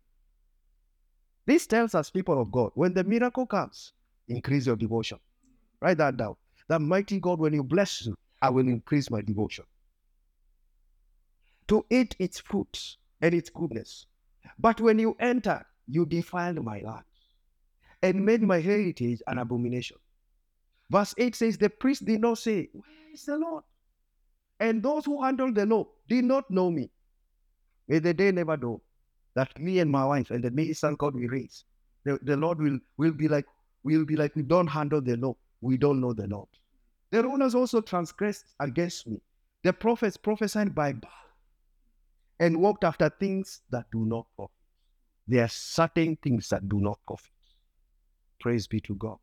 This 1.47 1.66
tells 1.66 1.94
us, 1.94 2.11
people 2.11 2.40
of 2.40 2.52
God, 2.52 2.73
when 2.75 2.92
the 2.92 3.02
miracle 3.02 3.47
comes, 3.47 3.94
increase 4.28 4.66
your 4.66 4.76
devotion. 4.76 5.18
Write 5.80 5.97
that 5.97 6.18
down. 6.18 6.37
That 6.68 6.80
mighty 6.80 7.21
God, 7.21 7.38
when 7.38 7.54
you 7.54 7.62
bless 7.62 8.04
you, 8.04 8.14
I 8.42 8.50
will 8.50 8.68
increase 8.68 9.11
my 9.11 9.23
devotion. 9.23 9.64
To 11.68 11.87
eat 11.88 12.14
its 12.18 12.38
fruits 12.40 12.99
and 13.23 13.35
its 13.35 13.49
goodness. 13.49 14.04
But 14.59 14.80
when 14.80 14.99
you 14.99 15.16
enter, 15.21 15.64
you 15.87 16.07
defiled 16.07 16.62
my 16.65 16.81
land 16.81 17.05
and 18.03 18.25
made 18.25 18.43
my 18.43 18.61
heritage 18.61 19.23
an 19.27 19.35
hmm. 19.35 19.41
abomination. 19.41 19.97
Verse 20.91 21.15
8 21.17 21.35
says, 21.35 21.59
The 21.59 21.71
priest 21.71 22.05
did 22.05 22.21
not 22.21 22.39
say, 22.39 22.69
Where 22.73 23.12
is 23.15 23.25
the 23.25 23.39
Lord? 23.39 23.65
And 24.61 24.83
those 24.83 25.05
who 25.07 25.23
handle 25.23 25.53
the 25.53 25.67
law 25.67 25.87
did 26.09 26.25
not 26.25 26.51
know 26.51 26.71
me. 26.71 26.91
May 27.89 27.99
the 27.99 28.15
day 28.15 28.31
never 28.31 28.57
know 28.57 28.81
that 29.35 29.59
me 29.59 29.79
and 29.81 29.91
my 29.91 30.05
wife 30.05 30.31
and 30.31 30.45
the 30.45 30.51
minister 30.51 30.95
God 30.97 31.15
we 31.15 31.27
raise, 31.27 31.65
the, 32.05 32.19
the 32.23 32.37
Lord 32.37 32.61
will, 32.61 32.79
will 32.97 33.12
be 33.12 33.29
like, 33.29 33.47
will 33.83 34.05
be 34.05 34.17
like, 34.17 34.37
we 34.37 34.43
don't 34.43 34.67
handle 34.67 35.01
the 35.01 35.17
law. 35.17 35.35
We 35.61 35.77
don't 35.77 36.01
know 36.01 36.12
the 36.12 36.27
Lord. 36.27 36.49
The 37.11 37.23
rulers 37.23 37.55
also 37.55 37.81
transgressed 37.81 38.45
against 38.61 39.07
me. 39.07 39.21
The 39.65 39.73
prophets 39.73 40.17
prophesied 40.17 40.75
by 40.75 40.93
Baal 40.93 41.11
and 42.41 42.61
walked 42.61 42.85
after 42.85 43.09
things 43.09 43.62
that 43.71 43.87
do 43.93 44.05
not 44.05 44.27
profit. 44.37 44.62
There 45.29 45.45
are 45.45 45.49
certain 45.49 46.17
things 46.17 46.49
that 46.49 46.69
do 46.69 46.81
not 46.81 46.99
profit. 47.07 47.31
Praise 48.41 48.67
be 48.67 48.81
to 48.81 48.95
God. 48.97 49.19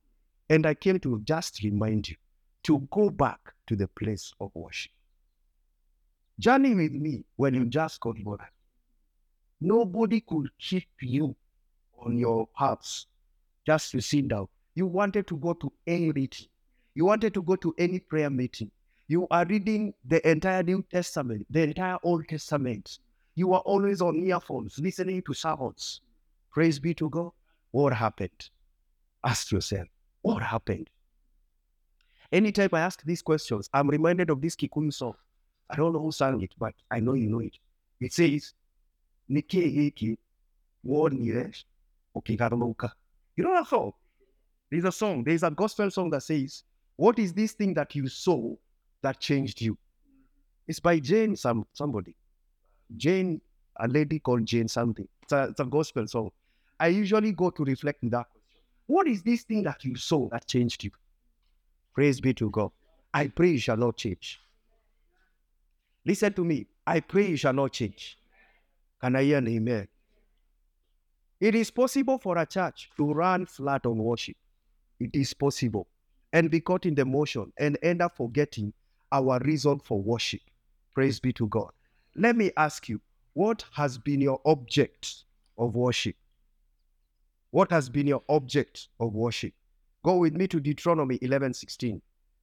And 0.49 0.65
I 0.65 0.73
came 0.73 0.99
to 1.01 1.21
just 1.23 1.61
remind 1.63 2.09
you 2.09 2.15
to 2.63 2.87
go 2.91 3.09
back 3.09 3.39
to 3.67 3.75
the 3.75 3.87
place 3.87 4.33
of 4.39 4.51
worship. 4.53 4.91
Journey 6.39 6.73
with 6.73 6.93
me 6.93 7.23
when 7.35 7.53
you 7.53 7.65
just 7.65 7.99
got 7.99 8.15
born. 8.23 8.39
Nobody 9.61 10.21
could 10.21 10.49
keep 10.57 10.87
you 11.01 11.35
on 11.97 12.17
your 12.17 12.47
house 12.53 13.07
just 13.65 13.91
to 13.91 14.01
sit 14.01 14.29
down. 14.29 14.47
You 14.73 14.87
wanted 14.87 15.27
to 15.27 15.37
go 15.37 15.53
to 15.53 15.71
any 15.85 16.13
meeting. 16.13 16.47
You 16.95 17.05
wanted 17.05 17.33
to 17.33 17.41
go 17.41 17.57
to 17.57 17.75
any 17.77 17.99
prayer 17.99 18.29
meeting. 18.29 18.71
You 19.07 19.27
are 19.31 19.45
reading 19.45 19.93
the 20.05 20.27
entire 20.29 20.63
New 20.63 20.83
Testament, 20.89 21.45
the 21.49 21.63
entire 21.63 21.97
Old 22.03 22.27
Testament. 22.27 22.99
You 23.35 23.53
are 23.53 23.61
always 23.61 24.01
on 24.01 24.15
earphones, 24.17 24.79
listening 24.79 25.21
to 25.23 25.33
sermons. 25.33 26.01
Praise 26.51 26.79
be 26.79 26.93
to 26.95 27.09
God. 27.09 27.31
What 27.71 27.93
happened? 27.93 28.49
Ask 29.23 29.51
yourself, 29.51 29.87
what 30.21 30.41
happened? 30.41 30.89
Anytime 32.31 32.69
I 32.73 32.81
ask 32.81 33.03
these 33.03 33.21
questions, 33.21 33.69
I'm 33.73 33.89
reminded 33.89 34.29
of 34.29 34.41
this 34.41 34.55
Kikuyu 34.55 34.93
song. 34.93 35.13
I 35.69 35.75
don't 35.75 35.93
know 35.93 35.99
who 35.99 36.11
sang 36.11 36.41
it, 36.41 36.53
but 36.57 36.73
I 36.91 36.99
know 36.99 37.13
you 37.13 37.29
know 37.29 37.39
it. 37.39 37.57
It 37.99 38.13
says, 38.13 38.53
Nike 39.27 39.71
hiki 39.71 40.17
wonire 40.85 41.53
ukikaramuka. 42.15 42.91
You 43.35 43.43
know 43.43 43.53
that 43.53 43.67
song? 43.67 43.93
There's 44.71 44.85
a 44.85 44.91
song, 44.91 45.23
there's 45.23 45.43
a 45.43 45.51
gospel 45.51 45.89
song 45.91 46.09
that 46.11 46.23
says, 46.23 46.63
What 46.95 47.19
is 47.19 47.33
this 47.33 47.53
thing 47.53 47.73
that 47.75 47.95
you 47.95 48.07
saw 48.07 48.55
that 49.01 49.19
changed 49.19 49.61
you? 49.61 49.77
It's 50.67 50.79
by 50.79 50.99
Jane 50.99 51.35
some 51.35 51.65
somebody. 51.73 52.15
Jane, 52.95 53.41
a 53.77 53.87
lady 53.87 54.19
called 54.19 54.45
Jane 54.45 54.67
something. 54.67 55.07
It's 55.23 55.31
a, 55.31 55.43
it's 55.45 55.59
a 55.59 55.65
gospel 55.65 56.07
song. 56.07 56.31
I 56.79 56.87
usually 56.87 57.31
go 57.31 57.49
to 57.49 57.63
reflect 57.63 58.03
on 58.03 58.09
that 58.11 58.25
question. 58.29 58.41
What 58.87 59.07
is 59.07 59.21
this 59.21 59.43
thing 59.43 59.63
that 59.63 59.83
you 59.83 59.95
saw 59.95 60.29
that 60.29 60.47
changed 60.47 60.83
you? 60.83 60.91
Praise 61.93 62.19
be 62.19 62.33
to 62.35 62.49
God. 62.49 62.71
I 63.13 63.27
pray 63.27 63.49
you 63.51 63.59
shall 63.59 63.77
not 63.77 63.97
change. 63.97 64.39
Listen 66.05 66.33
to 66.33 66.43
me. 66.43 66.67
I 66.87 67.01
pray 67.01 67.27
you 67.27 67.37
shall 67.37 67.53
not 67.53 67.73
change. 67.73 68.17
Can 69.01 69.15
I 69.15 69.23
hear 69.23 69.37
an 69.37 69.47
amen? 69.47 69.87
It 71.39 71.55
is 71.55 71.71
possible 71.71 72.17
for 72.17 72.37
a 72.37 72.45
church 72.45 72.89
to 72.97 73.13
run 73.13 73.45
flat 73.45 73.85
on 73.85 73.97
worship. 73.97 74.35
It 74.99 75.11
is 75.13 75.33
possible. 75.33 75.87
And 76.33 76.51
be 76.51 76.59
caught 76.59 76.85
in 76.85 76.95
the 76.95 77.05
motion 77.05 77.51
and 77.57 77.77
end 77.81 78.01
up 78.01 78.15
forgetting 78.17 78.73
our 79.11 79.39
reason 79.39 79.79
for 79.79 80.01
worship. 80.01 80.41
Praise 80.93 81.19
be 81.19 81.33
to 81.33 81.47
God. 81.47 81.71
Let 82.19 82.35
me 82.35 82.51
ask 82.57 82.89
you, 82.89 82.99
what 83.31 83.63
has 83.71 83.97
been 83.97 84.19
your 84.19 84.41
object 84.45 85.23
of 85.57 85.77
worship? 85.77 86.17
What 87.51 87.71
has 87.71 87.87
been 87.87 88.07
your 88.07 88.23
object 88.27 88.89
of 88.99 89.13
worship? 89.15 89.53
Go 90.03 90.17
with 90.17 90.35
me 90.35 90.45
to 90.49 90.59
Deuteronomy 90.59 91.17
11:16. 91.19 92.01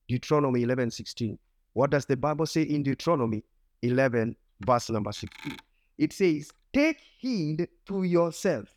Deuteronomy 0.09 0.62
11:16. 0.62 1.38
What 1.75 1.90
does 1.90 2.06
the 2.06 2.16
Bible 2.16 2.47
say 2.47 2.62
in 2.62 2.85
Deuteronomy 2.85 3.45
11, 3.83 4.35
verse 4.61 4.88
number 4.88 5.12
16? 5.12 5.59
It 5.99 6.14
says, 6.14 6.50
Take 6.73 7.02
heed 7.18 7.68
to 7.85 8.02
yourself 8.04 8.75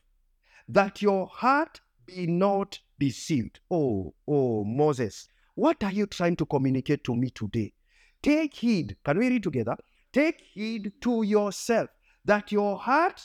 that 0.67 1.01
your 1.01 1.27
heart 1.27 1.79
be 2.07 2.27
not 2.27 2.77
deceived. 2.99 3.61
Oh, 3.71 4.13
oh, 4.27 4.65
Moses, 4.65 5.29
what 5.55 5.81
are 5.81 5.93
you 5.93 6.07
trying 6.07 6.35
to 6.35 6.45
communicate 6.45 7.05
to 7.05 7.15
me 7.15 7.29
today? 7.29 7.71
Take 8.21 8.53
heed. 8.53 8.97
Can 9.05 9.17
we 9.17 9.29
read 9.29 9.43
together? 9.43 9.77
Take 10.11 10.41
heed 10.41 10.93
to 11.01 11.23
yourself 11.23 11.89
that 12.25 12.51
your 12.51 12.77
heart 12.77 13.21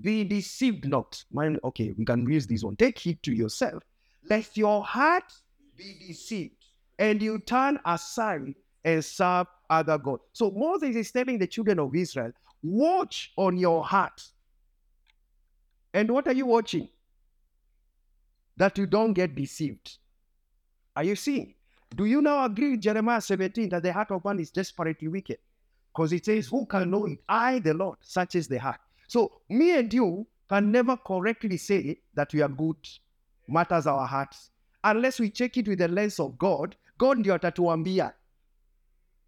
be 0.00 0.24
deceived 0.24 0.88
not. 0.88 1.24
Mind, 1.32 1.60
okay, 1.64 1.92
we 1.96 2.04
can 2.04 2.28
use 2.28 2.46
this 2.46 2.64
one. 2.64 2.76
Take 2.76 2.98
heed 2.98 3.22
to 3.22 3.32
yourself, 3.32 3.82
lest 4.28 4.56
your 4.56 4.84
heart 4.84 5.32
be 5.76 5.96
deceived, 6.06 6.56
and 6.98 7.22
you 7.22 7.38
turn 7.38 7.78
aside 7.84 8.54
and 8.84 9.04
serve 9.04 9.46
other 9.70 9.98
gods. 9.98 10.22
So 10.32 10.50
Moses 10.50 10.96
is 10.96 11.10
telling 11.12 11.38
the 11.38 11.46
children 11.46 11.78
of 11.78 11.94
Israel, 11.94 12.32
watch 12.62 13.32
on 13.36 13.56
your 13.56 13.84
heart. 13.84 14.22
And 15.94 16.10
what 16.10 16.26
are 16.26 16.32
you 16.32 16.46
watching? 16.46 16.88
That 18.56 18.76
you 18.78 18.86
don't 18.86 19.12
get 19.12 19.34
deceived. 19.34 19.98
Are 20.96 21.04
you 21.04 21.16
seeing? 21.16 21.54
Do 21.94 22.04
you 22.06 22.22
now 22.22 22.44
agree 22.44 22.72
with 22.72 22.80
Jeremiah 22.80 23.20
17 23.20 23.68
that 23.70 23.82
the 23.82 23.92
heart 23.92 24.10
of 24.10 24.24
man 24.24 24.40
is 24.40 24.50
desperately 24.50 25.08
wicked? 25.08 25.38
Because 25.92 26.12
it 26.12 26.24
says, 26.24 26.48
Who 26.48 26.66
can 26.66 26.90
know 26.90 27.06
it? 27.06 27.18
I, 27.28 27.58
the 27.58 27.74
Lord, 27.74 27.98
searches 28.02 28.48
the 28.48 28.58
heart. 28.58 28.80
So 29.08 29.40
me 29.48 29.76
and 29.78 29.92
you 29.92 30.26
can 30.48 30.72
never 30.72 30.96
correctly 30.96 31.56
say 31.56 31.98
that 32.14 32.32
we 32.32 32.40
are 32.42 32.48
good, 32.48 32.76
matters 33.48 33.86
our 33.86 34.06
hearts, 34.06 34.50
unless 34.84 35.20
we 35.20 35.30
check 35.30 35.56
it 35.56 35.68
with 35.68 35.78
the 35.78 35.88
lens 35.88 36.18
of 36.18 36.38
God. 36.38 36.76
God 36.98 37.18
ndio 37.18 37.38
atatuambia. 37.38 38.12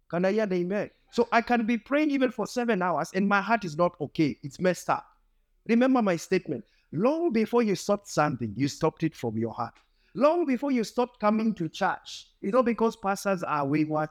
Can 0.09 0.25
I 0.25 0.31
hear 0.31 0.45
the 0.45 0.55
amen? 0.55 0.89
So 1.11 1.27
I 1.31 1.41
can 1.41 1.65
be 1.65 1.77
praying 1.77 2.11
even 2.11 2.31
for 2.31 2.45
seven 2.47 2.81
hours 2.81 3.11
and 3.13 3.27
my 3.27 3.41
heart 3.41 3.65
is 3.65 3.77
not 3.77 3.95
okay. 4.01 4.37
It's 4.43 4.59
messed 4.59 4.89
up. 4.89 5.05
Remember 5.67 6.01
my 6.01 6.15
statement. 6.15 6.63
Long 6.91 7.31
before 7.31 7.63
you 7.63 7.75
stopped 7.75 8.07
something, 8.07 8.53
you 8.55 8.67
stopped 8.67 9.03
it 9.03 9.15
from 9.15 9.37
your 9.37 9.53
heart. 9.53 9.73
Long 10.13 10.45
before 10.45 10.71
you 10.71 10.83
stopped 10.83 11.19
coming 11.19 11.53
to 11.55 11.67
church, 11.67 12.27
it's 12.41 12.53
not 12.53 12.65
because 12.65 12.95
pastors 12.95 13.43
are 13.43 13.65
wayward. 13.65 14.09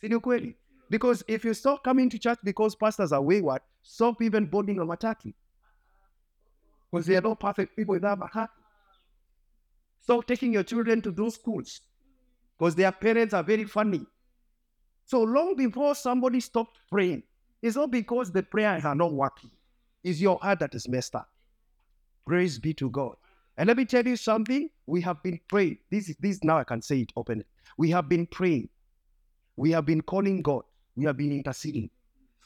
See 0.00 0.08
query? 0.08 0.56
Because 0.90 1.22
if 1.26 1.44
you 1.44 1.54
stop 1.54 1.82
coming 1.82 2.10
to 2.10 2.18
church 2.18 2.38
because 2.44 2.74
pastors 2.74 3.12
are 3.12 3.22
wayward, 3.22 3.62
stop 3.82 4.20
even 4.22 4.46
boarding 4.46 4.78
a 4.78 4.84
matatu. 4.84 5.32
Because 6.90 7.06
they 7.06 7.16
are 7.16 7.22
not 7.22 7.40
perfect 7.40 7.76
people 7.76 7.94
without 7.94 8.22
a 8.22 8.26
heart. 8.26 8.50
Stop 10.00 10.26
taking 10.26 10.52
your 10.52 10.62
children 10.62 11.00
to 11.02 11.10
those 11.10 11.34
schools 11.34 11.80
because 12.58 12.74
their 12.74 12.92
parents 12.92 13.34
are 13.34 13.42
very 13.42 13.64
funny. 13.64 14.04
So 15.06 15.22
long 15.22 15.56
before 15.56 15.94
somebody 15.94 16.40
stopped 16.40 16.78
praying, 16.90 17.22
it's 17.62 17.76
not 17.76 17.90
because 17.90 18.30
the 18.30 18.42
prayers 18.42 18.84
are 18.84 18.94
not 18.94 19.12
working. 19.12 19.50
It's 20.02 20.20
your 20.20 20.38
heart 20.38 20.58
that 20.60 20.74
is 20.74 20.88
messed 20.88 21.14
up. 21.14 21.28
Praise 22.26 22.58
be 22.58 22.74
to 22.74 22.90
God. 22.90 23.16
And 23.56 23.68
let 23.68 23.76
me 23.76 23.84
tell 23.84 24.06
you 24.06 24.16
something. 24.16 24.68
We 24.86 25.00
have 25.02 25.22
been 25.22 25.40
praying. 25.48 25.78
This 25.90 26.08
is 26.08 26.16
this 26.16 26.42
now 26.42 26.58
I 26.58 26.64
can 26.64 26.82
say 26.82 27.00
it 27.00 27.12
openly. 27.16 27.44
We 27.78 27.90
have 27.90 28.08
been 28.08 28.26
praying. 28.26 28.68
We 29.56 29.70
have 29.70 29.86
been 29.86 30.02
calling 30.02 30.42
God. 30.42 30.62
We 30.96 31.04
have 31.06 31.16
been 31.16 31.32
interceding. 31.32 31.90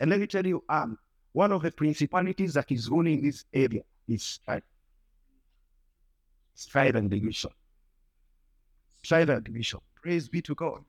And 0.00 0.10
let 0.10 0.20
me 0.20 0.26
tell 0.26 0.46
you, 0.46 0.62
um, 0.68 0.98
one 1.32 1.52
of 1.52 1.62
the 1.62 1.70
principalities 1.70 2.54
that 2.54 2.70
is 2.70 2.88
ruling 2.88 3.22
this 3.22 3.44
area 3.52 3.82
is 4.08 4.22
strife. 4.22 4.62
Strife 6.54 6.94
and 6.94 7.10
division. 7.10 7.50
Strife 9.02 9.28
and 9.28 9.44
division. 9.44 9.80
Praise 10.02 10.28
be 10.28 10.42
to 10.42 10.54
God. 10.54 10.82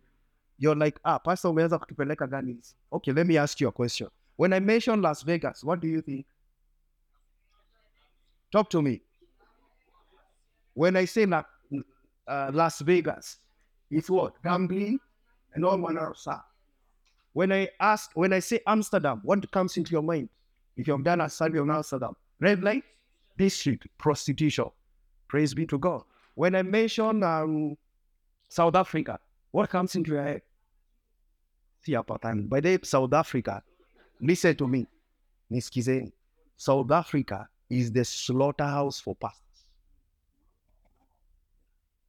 You're 0.58 0.76
like, 0.76 1.00
ah, 1.06 1.20
Pastor 1.20 1.50
umeweza 1.50 1.80
kutupeleka 1.80 2.28
gani 2.28 2.54
hizi? 2.54 2.76
Okay, 2.92 3.14
let 3.14 3.28
me 3.28 3.38
ask 3.38 3.60
you 3.62 3.68
a 3.68 3.72
question. 3.72 4.08
When 4.36 4.54
I 4.54 4.60
mention 4.60 5.02
Las 5.02 5.24
Vegas, 5.24 5.64
what 5.64 5.80
do 5.80 5.88
you 5.88 6.02
think? 6.02 6.26
Talk 8.52 8.70
to 8.70 8.82
me. 8.82 9.02
When 10.74 10.96
I 10.98 11.06
say 11.06 11.26
La, 11.26 11.44
uh, 12.30 12.52
Las 12.54 12.80
Vegas. 12.82 13.38
It's 13.90 14.10
what? 14.10 14.42
Gambling 14.44 15.00
and 15.54 15.66
all 15.66 15.78
manner 15.78 16.12
of 16.12 16.18
stuff. 16.18 16.44
When 17.34 17.52
I 17.52 17.70
ask, 17.80 18.12
when 18.16 18.34
I 18.34 18.40
say 18.40 18.60
Amsterdam, 18.66 19.22
what 19.24 19.50
comes 19.52 19.78
into 19.78 19.92
your 19.92 20.02
mind? 20.02 20.30
If 20.76 20.88
you've 20.88 21.04
done 21.04 21.22
a 21.22 21.30
survey 21.30 21.60
on 21.60 21.70
Amsterdam, 21.72 22.16
red 22.40 22.64
light, 22.64 22.84
district, 23.38 23.88
prostitution. 23.98 24.66
Praise 25.28 25.54
be 25.54 25.66
to 25.68 25.78
God. 25.78 26.04
When 26.36 26.56
I 26.56 26.62
mention 26.62 27.24
um, 27.24 27.78
South 28.48 28.76
Africa, 28.76 29.20
what 29.52 29.70
comes 29.70 29.96
into 29.96 30.12
your 30.12 30.24
head? 30.24 30.42
See 31.82 31.96
time. 32.22 32.48
By 32.48 32.60
the 32.60 32.80
South 32.84 33.14
Africa, 33.14 33.64
listen 34.20 34.56
to 34.56 34.68
me. 34.68 34.88
Nisikizeni. 35.52 36.12
South 36.58 36.92
Africa 36.92 37.48
is 37.70 37.92
the 37.92 38.04
slaughterhouse 38.04 39.00
for 39.00 39.16
pastors. 39.16 39.44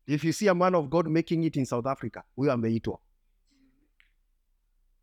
If 0.07 0.25
you 0.25 0.33
see 0.33 0.49
a 0.49 0.55
man 0.55 0.75
of 0.75 0.91
God 0.91 1.09
making 1.09 1.45
it 1.45 1.57
in 1.57 1.65
South 1.67 1.87
Africa, 1.87 2.25
we 2.35 2.49
are 2.49 2.57
ameitwa. 2.57 2.99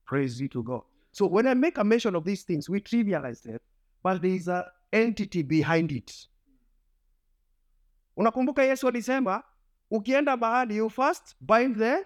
Praise 0.08 0.40
be 0.40 0.48
to 0.50 0.64
God. 0.64 0.82
So 1.12 1.28
when 1.28 1.48
I 1.48 1.54
make 1.54 1.78
a 1.78 1.84
mention 1.84 2.16
of 2.16 2.24
these 2.24 2.44
things, 2.44 2.70
we 2.70 2.80
trivialize 2.80 3.44
them, 3.44 3.60
but 4.02 4.22
there 4.22 4.32
is 4.32 4.48
an 4.48 4.64
entity 4.92 5.44
behind 5.44 5.92
it. 5.92 6.28
Unakumbuka 8.18 8.64
Yesu 8.64 8.88
alisema, 8.88 9.44
ukienda 9.92 10.38
mahali 10.38 10.76
you 10.76 10.90
first 10.90 11.36
bind 11.42 11.76
the 11.76 12.06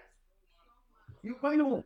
you 1.22 1.36
bind 1.40 1.60
who? 1.60 1.84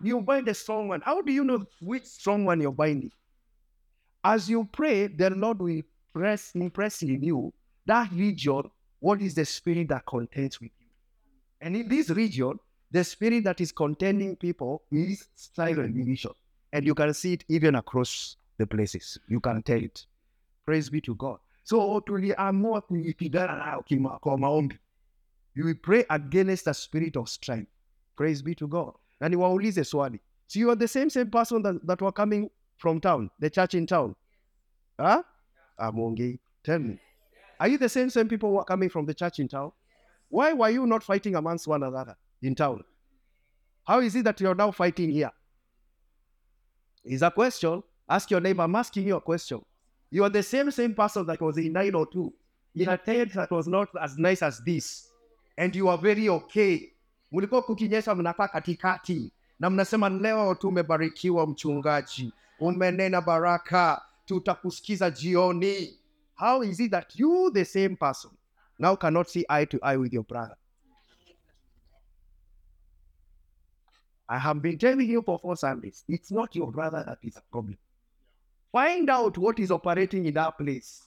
You 0.00 0.20
bind 0.22 0.46
the 0.46 0.54
strong 0.54 0.88
one. 0.88 1.02
How 1.02 1.20
do 1.20 1.30
you 1.30 1.44
know 1.44 1.66
which 1.80 2.04
strong 2.04 2.46
one 2.46 2.60
you're 2.60 2.72
binding? 2.72 3.12
As 4.24 4.48
you 4.48 4.64
pray, 4.72 5.08
the 5.08 5.30
Lord 5.30 5.60
will 5.60 5.82
press 6.12 6.52
impress 6.54 7.02
in 7.02 7.22
you 7.22 7.52
that 7.86 8.10
region. 8.12 8.62
What 9.00 9.20
is 9.20 9.34
the 9.34 9.44
spirit 9.44 9.88
that 9.88 10.06
contends 10.06 10.60
with 10.60 10.70
you? 10.78 10.86
And 11.60 11.76
in 11.76 11.88
this 11.88 12.10
region, 12.10 12.58
the 12.90 13.04
spirit 13.04 13.44
that 13.44 13.60
is 13.60 13.72
contending 13.72 14.36
people 14.36 14.82
is 14.90 15.28
silent 15.34 15.94
division. 15.94 16.32
And 16.72 16.86
you 16.86 16.94
can 16.94 17.14
see 17.14 17.34
it 17.34 17.44
even 17.48 17.76
across 17.76 18.36
the 18.58 18.66
places. 18.66 19.18
You 19.28 19.40
can 19.40 19.62
tell 19.62 19.82
it. 19.82 20.06
Praise 20.66 20.88
be 20.90 21.00
to 21.02 21.14
God. 21.14 21.38
So 21.64 22.00
tuliamua 22.00 22.80
kuipigana 22.80 23.56
nayo 23.56 24.18
kwa 24.20 24.38
maombi. 24.38 24.78
You 25.54 25.64
will 25.64 25.74
pray 25.74 26.04
against 26.10 26.64
the 26.64 26.74
spirit 26.74 27.16
of 27.16 27.28
strength. 27.28 27.70
Praise 28.16 28.42
be 28.42 28.54
to 28.54 28.66
God. 28.66 28.94
And 29.20 29.32
you 29.32 29.38
Na 29.38 29.46
niwaulize 29.46 29.84
swali. 29.84 30.20
So 30.46 30.58
you 30.58 30.70
are 30.70 30.76
the 30.76 30.88
same 30.88 31.10
same 31.10 31.30
person 31.30 31.62
that, 31.62 31.86
that 31.86 32.00
were 32.00 32.12
coming 32.12 32.50
from 32.76 33.00
town, 33.00 33.30
the 33.38 33.50
church 33.50 33.74
in 33.74 33.86
town. 33.86 34.16
Huh? 34.98 35.22
Amongi, 35.78 36.38
tell 36.64 36.78
me. 36.78 36.98
Are 37.58 37.68
you 37.68 37.78
the 37.78 37.88
same 37.88 38.10
same 38.10 38.28
people 38.28 38.50
who 38.50 38.58
are 38.58 38.64
coming 38.64 38.88
from 38.88 39.06
the 39.06 39.14
church 39.14 39.38
in 39.38 39.48
town? 39.48 39.72
Why 40.28 40.52
were 40.52 40.70
you 40.70 40.86
not 40.86 41.02
fighting 41.02 41.34
amongst 41.34 41.68
one 41.68 41.82
another 41.82 42.16
in 42.42 42.54
town? 42.54 42.82
How 43.84 44.00
is 44.00 44.14
it 44.16 44.24
that 44.24 44.40
you're 44.40 44.54
now 44.54 44.70
fighting 44.70 45.10
here? 45.10 45.30
Is 47.04 47.22
a 47.22 47.30
question. 47.30 47.82
Ask 48.08 48.30
your 48.30 48.40
neighbor. 48.40 48.62
I'm 48.62 48.74
asking 48.76 49.06
you 49.06 49.16
a 49.16 49.20
question. 49.20 49.64
You 50.10 50.24
are 50.24 50.30
the 50.30 50.42
same 50.42 50.70
same 50.70 50.94
person 50.94 51.26
that 51.26 51.40
was 51.40 51.56
in 51.56 51.72
902 51.72 52.32
in 52.74 52.88
a 52.88 52.98
tent 52.98 53.32
that 53.34 53.50
was 53.50 53.66
not 53.66 53.88
as 54.00 54.18
nice 54.18 54.42
as 54.42 54.60
this, 54.60 55.08
and 55.56 55.74
you 55.74 55.88
are 55.88 55.98
very 55.98 56.28
okay. 56.28 56.92
Mlikuwa 57.32 57.62
kukinyesha 57.62 58.14
mnakaa 58.14 58.48
katikati 58.48 59.32
na 59.58 59.70
mnasema 59.70 60.08
leo 60.08 60.54
tumebarikiwa, 60.54 61.46
mchungaji, 61.46 62.32
umenena 62.60 63.20
baraka, 63.20 64.02
tutakusikiza 64.26 65.10
jioni. 65.10 65.98
How 66.34 66.62
is 66.62 66.80
it 66.80 66.90
that 66.90 67.16
you, 67.20 67.50
the 67.52 67.64
same 67.64 67.96
person, 67.96 68.30
now 68.78 68.96
cannot 68.96 69.28
see 69.28 69.44
eye 69.48 69.66
to 69.66 69.78
eye 69.82 69.96
with 69.96 70.12
your 70.12 70.24
brother? 70.24 70.56
I 74.30 74.38
have 74.38 74.62
been 74.62 74.78
telling 74.78 75.08
you 75.10 75.22
for 75.22 75.40
four 75.40 75.56
Sundays, 75.56 76.04
it's 76.08 76.30
not 76.30 76.54
your 76.54 76.70
brother 76.70 77.02
that 77.04 77.18
is 77.24 77.36
a 77.36 77.42
problem. 77.50 77.76
Find 78.70 79.10
out 79.10 79.36
what 79.36 79.58
is 79.58 79.72
operating 79.72 80.24
in 80.24 80.34
that 80.34 80.56
place. 80.56 81.02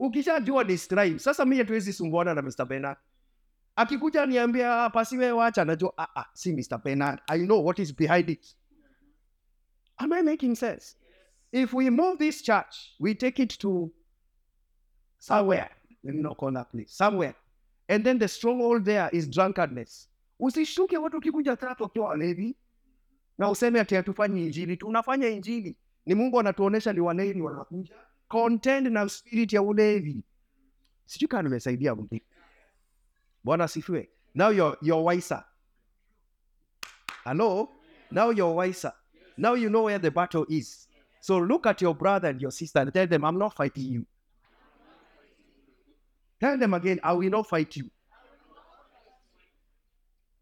Ukishajua 0.00 0.64
ni 0.66 0.76
strife, 0.76 1.18
sasa 1.18 1.44
mimi 1.44 1.58
hatuwezi 1.58 1.92
sumbuana 1.92 2.34
na 2.34 2.42
Mr. 2.42 2.64
Bernard. 2.66 2.96
Akikuja 3.76 4.26
niambia 4.26 4.90
pasiwe 4.90 5.32
wacha, 5.32 5.64
najua 5.64 5.92
ah, 5.98 6.08
ah, 6.16 6.26
si 6.32 6.52
Mr. 6.52 6.78
Bernard. 6.84 7.20
I 7.28 7.38
know 7.38 7.64
what 7.64 7.78
is 7.78 7.92
behind 7.96 8.30
it. 8.30 8.56
Am 9.98 10.12
I 10.12 10.22
making 10.22 10.56
sense? 10.56 10.96
If 11.52 11.72
we 11.72 11.90
move 11.90 12.18
this 12.18 12.42
church, 12.42 12.96
we 12.98 13.14
take 13.14 13.42
it 13.42 13.58
to 13.60 13.92
somewhere. 15.20 15.70
Let 16.02 16.14
me 16.16 16.22
not 16.22 16.36
call 16.36 16.52
that 16.52 16.72
place. 16.72 16.92
Somewhere. 16.92 17.34
And 17.88 18.04
then 18.04 18.18
the 18.18 18.26
stronghold 18.28 18.84
there 18.84 19.08
is 19.12 19.28
drunkenness. 19.28 20.08
Usishuke 20.44 20.98
watu 20.98 21.20
kikuja 21.20 21.56
tatu 21.56 21.82
wakiwa 21.82 22.08
walevi 22.08 22.56
na 23.38 23.50
useme 23.50 23.80
ati 23.80 23.94
hatufanyi 23.94 24.46
injili. 24.46 24.76
Tunafanya 24.76 25.28
injili. 25.28 25.76
Ni 26.06 26.14
Mungu 26.14 26.40
anatuonesha 26.40 26.92
ni 26.92 27.00
walevi 27.00 27.40
wanakuja. 27.42 27.94
Contend 28.28 28.86
na 28.86 29.08
spirit 29.08 29.52
ya 29.52 29.62
ulevi. 29.62 30.22
Sijui 31.06 31.28
kama 31.28 31.42
nimesaidia. 31.42 31.96
Bwana 33.44 33.64
asifiwe. 33.64 34.10
Now 34.34 34.50
you're, 34.52 34.76
you're 34.82 35.14
wiser. 35.14 35.44
Hello? 37.24 37.68
Now 38.10 38.30
you're 38.32 38.56
wiser. 38.56 38.92
Now 39.36 39.56
you 39.56 39.68
know 39.68 39.84
where 39.84 39.98
the 39.98 40.10
battle 40.10 40.46
is. 40.48 40.88
So 41.20 41.38
look 41.38 41.66
at 41.66 41.82
your 41.82 41.94
brother 41.94 42.28
and 42.30 42.40
your 42.42 42.52
sister 42.52 42.82
and 42.82 42.92
tell 42.92 43.06
them, 43.08 43.24
I'm 43.24 43.38
not 43.38 43.54
fighting 43.56 43.92
you. 43.92 44.06
Tell 46.40 46.58
them 46.58 46.74
again, 46.74 47.00
I 47.02 47.12
will 47.14 47.30
not 47.30 47.46
fight 47.48 47.76
you. 47.76 47.90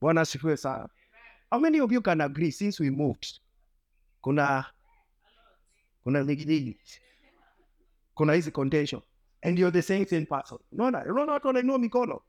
Bwana 0.03 0.21
asifiwe 0.21 0.57
sana. 0.57 0.89
How 1.51 1.61
many 1.61 1.81
of 1.81 1.93
you 1.93 2.03
can 2.03 2.21
agree 2.21 2.51
since 2.51 2.83
we 2.83 2.91
moved? 2.91 3.27
Kuna 4.21 4.67
kuna 6.03 6.23
ligiligi. 6.23 6.77
Kuna 8.15 8.33
hizi 8.33 8.51
contention. 8.51 9.03
And 9.43 9.59
you're 9.59 9.71
the 9.71 9.83
same 9.83 10.05
same 10.07 10.27
person. 10.27 10.59
No, 10.73 10.91
no, 10.91 11.05
no, 11.05 11.25
no, 11.25 11.53
no, 11.53 11.63
no, 11.63 11.79
mikono. 11.79 12.21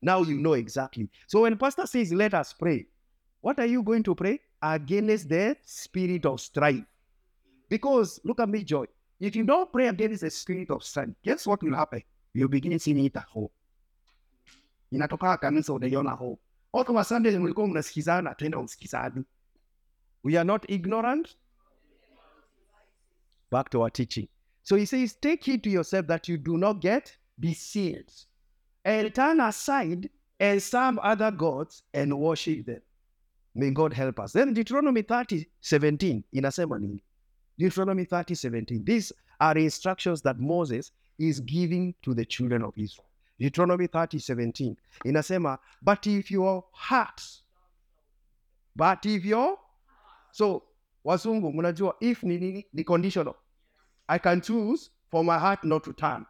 Now 0.00 0.22
you 0.22 0.38
know 0.38 0.54
exactly. 0.54 1.08
So 1.26 1.42
when 1.42 1.58
pastor 1.58 1.86
says, 1.86 2.12
let 2.12 2.32
us 2.34 2.54
pray, 2.54 2.86
what 3.42 3.58
are 3.58 3.66
you 3.66 3.82
going 3.82 4.02
to 4.04 4.14
pray? 4.14 4.40
Against 4.62 5.28
the 5.28 5.56
spirit 5.62 6.24
of 6.24 6.40
strife. 6.40 6.84
Because 7.68 8.20
look 8.24 8.40
at 8.40 8.48
me, 8.48 8.64
Joy. 8.64 8.86
If 9.20 9.36
you 9.36 9.44
don't 9.44 9.70
pray 9.70 9.88
against 9.88 10.22
the 10.22 10.30
spirit 10.30 10.70
of 10.70 10.82
strife, 10.82 11.10
guess 11.22 11.46
what 11.46 11.62
will 11.62 11.74
happen? 11.74 12.02
You 12.32 12.48
begin 12.48 12.78
seeing 12.78 13.04
it 13.04 13.16
at 13.16 13.24
home. 13.24 13.50
Inatoka 14.92 15.36
kanisa 15.36 15.72
unaiona 15.72 16.10
home. 16.10 16.36
Watu 16.74 16.94
wa 16.94 17.04
Sunday 17.04 17.38
mlikuwa 17.38 17.68
mnasikizana, 17.68 18.36
msikizani. 18.62 19.24
We 20.24 20.38
are 20.38 20.44
not 20.44 20.64
ignorant. 20.70 21.36
Back 23.50 23.70
to 23.70 23.80
our 23.80 23.92
teaching. 23.92 24.28
So 24.62 24.76
he 24.76 24.86
says, 24.86 25.20
take 25.20 25.44
heed 25.50 25.62
to 25.62 25.70
yourself 25.70 26.06
that 26.06 26.28
you 26.28 26.36
do 26.36 26.56
not 26.56 26.80
get 26.80 27.18
deceived 27.38 28.10
and 28.84 29.14
turn 29.14 29.40
aside 29.40 30.10
and 30.40 30.60
serve 30.60 30.98
other 31.02 31.30
gods 31.30 31.84
and 31.92 32.12
worship 32.12 32.66
them. 32.66 32.82
May 33.54 33.70
God 33.70 33.92
help 33.92 34.18
us. 34.18 34.32
Then 34.32 34.52
Deuteronomy 34.52 35.02
30, 35.02 35.46
17, 35.60 36.24
inasema 36.32 36.78
nini? 36.80 37.04
Deuteronomy 37.56 38.04
30, 38.04 38.34
17. 38.34 38.84
These 38.84 39.12
are 39.38 39.60
instructions 39.60 40.22
that 40.22 40.40
Moses 40.40 40.90
is 41.18 41.40
giving 41.40 41.94
to 42.02 42.14
the 42.14 42.24
children 42.24 42.62
of 42.64 42.76
Israel. 42.76 43.13
Deuteronomy 43.38 43.86
30, 43.86 44.18
17. 44.18 44.76
Inasema, 45.04 45.58
but 45.82 46.06
if 46.06 46.30
your 46.30 46.64
heart, 46.72 47.22
but 48.76 49.04
if 49.06 49.24
your, 49.24 49.58
so 50.32 50.62
wazungu, 51.04 51.52
mnajua 51.52 51.94
if 52.00 52.22
ni 52.22 52.38
nini? 52.38 52.66
Ni 52.72 52.84
conditional. 52.84 53.34
I 54.08 54.18
can 54.18 54.40
choose 54.40 54.90
for 55.10 55.24
my 55.24 55.38
heart 55.38 55.64
not 55.64 55.84
to 55.84 55.92
turn. 55.92 56.26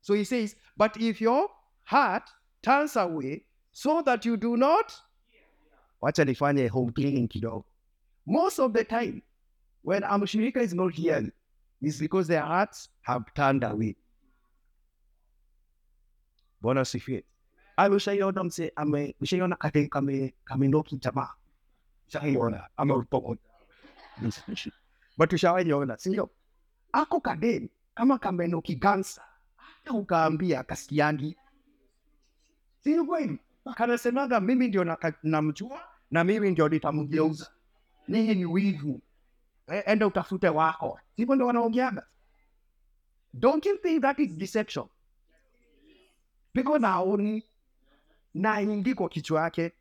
So 0.00 0.14
he 0.14 0.24
says, 0.24 0.56
but 0.76 0.96
if 0.96 1.20
your 1.20 1.48
heart 1.84 2.28
turns 2.62 2.96
away 2.96 3.44
so 3.72 4.02
that 4.02 4.24
you 4.24 4.36
do 4.36 4.56
not, 4.56 4.92
wacha 6.02 6.24
nifanye 6.24 6.68
home 6.68 6.92
cleaning 6.92 7.28
kidogo. 7.28 7.64
Most 8.26 8.58
of 8.58 8.72
the 8.72 8.84
time, 8.84 9.22
when 9.82 10.02
a 10.02 10.18
mshirika 10.18 10.58
is 10.58 10.74
not 10.74 10.94
here, 10.94 11.30
it's 11.82 11.98
because 11.98 12.26
their 12.26 12.42
hearts 12.42 12.88
have 13.02 13.22
turned 13.34 13.64
away. 13.64 13.96
Bwana 16.64 16.80
asifiwe. 16.80 17.24
Ameshaiona 17.76 18.44
mse 18.44 18.72
ame 18.76 19.14
ushaiona 19.20 19.56
kate 19.56 19.88
kame 19.88 20.34
kamenoki 20.44 20.96
jamaa. 20.96 21.34
Ushaiona 22.08 22.68
ama 22.76 22.94
si? 25.98 26.20
Ako 26.92 27.20
kadeni 27.20 27.70
kama 27.94 28.18
kamenoki 28.18 28.74
gansa. 28.76 29.22
Hata 29.56 29.92
ukaambia 29.92 30.62
kasikiangi. 30.62 31.36
sio 32.84 33.04
kweli? 33.04 33.38
Kanasemaga 33.76 34.40
mimi 34.40 34.68
ndio 34.68 34.96
namjua 35.22 35.80
na 36.10 36.24
mimi 36.24 36.50
ndio 36.50 36.68
nitamgeuza. 36.68 37.50
Ninyi 38.08 38.34
ni 38.34 38.44
wivu. 38.44 39.00
Eh, 39.66 39.82
Enda 39.86 40.06
utafute 40.06 40.48
wako. 40.48 41.00
Hivyo 41.16 41.34
ndio 41.34 41.46
wanaongeaga. 41.46 42.06
Don't 43.34 43.66
you 43.66 43.76
think 43.78 44.02
that 44.02 44.18
is 44.18 44.36
deception? 44.36 44.86
Because 46.54 46.86
haoni 46.86 47.42
na 48.34 48.60
ingi 48.60 48.94
kwa 48.94 49.08
kichwa 49.08 49.42
yake. 49.42 49.72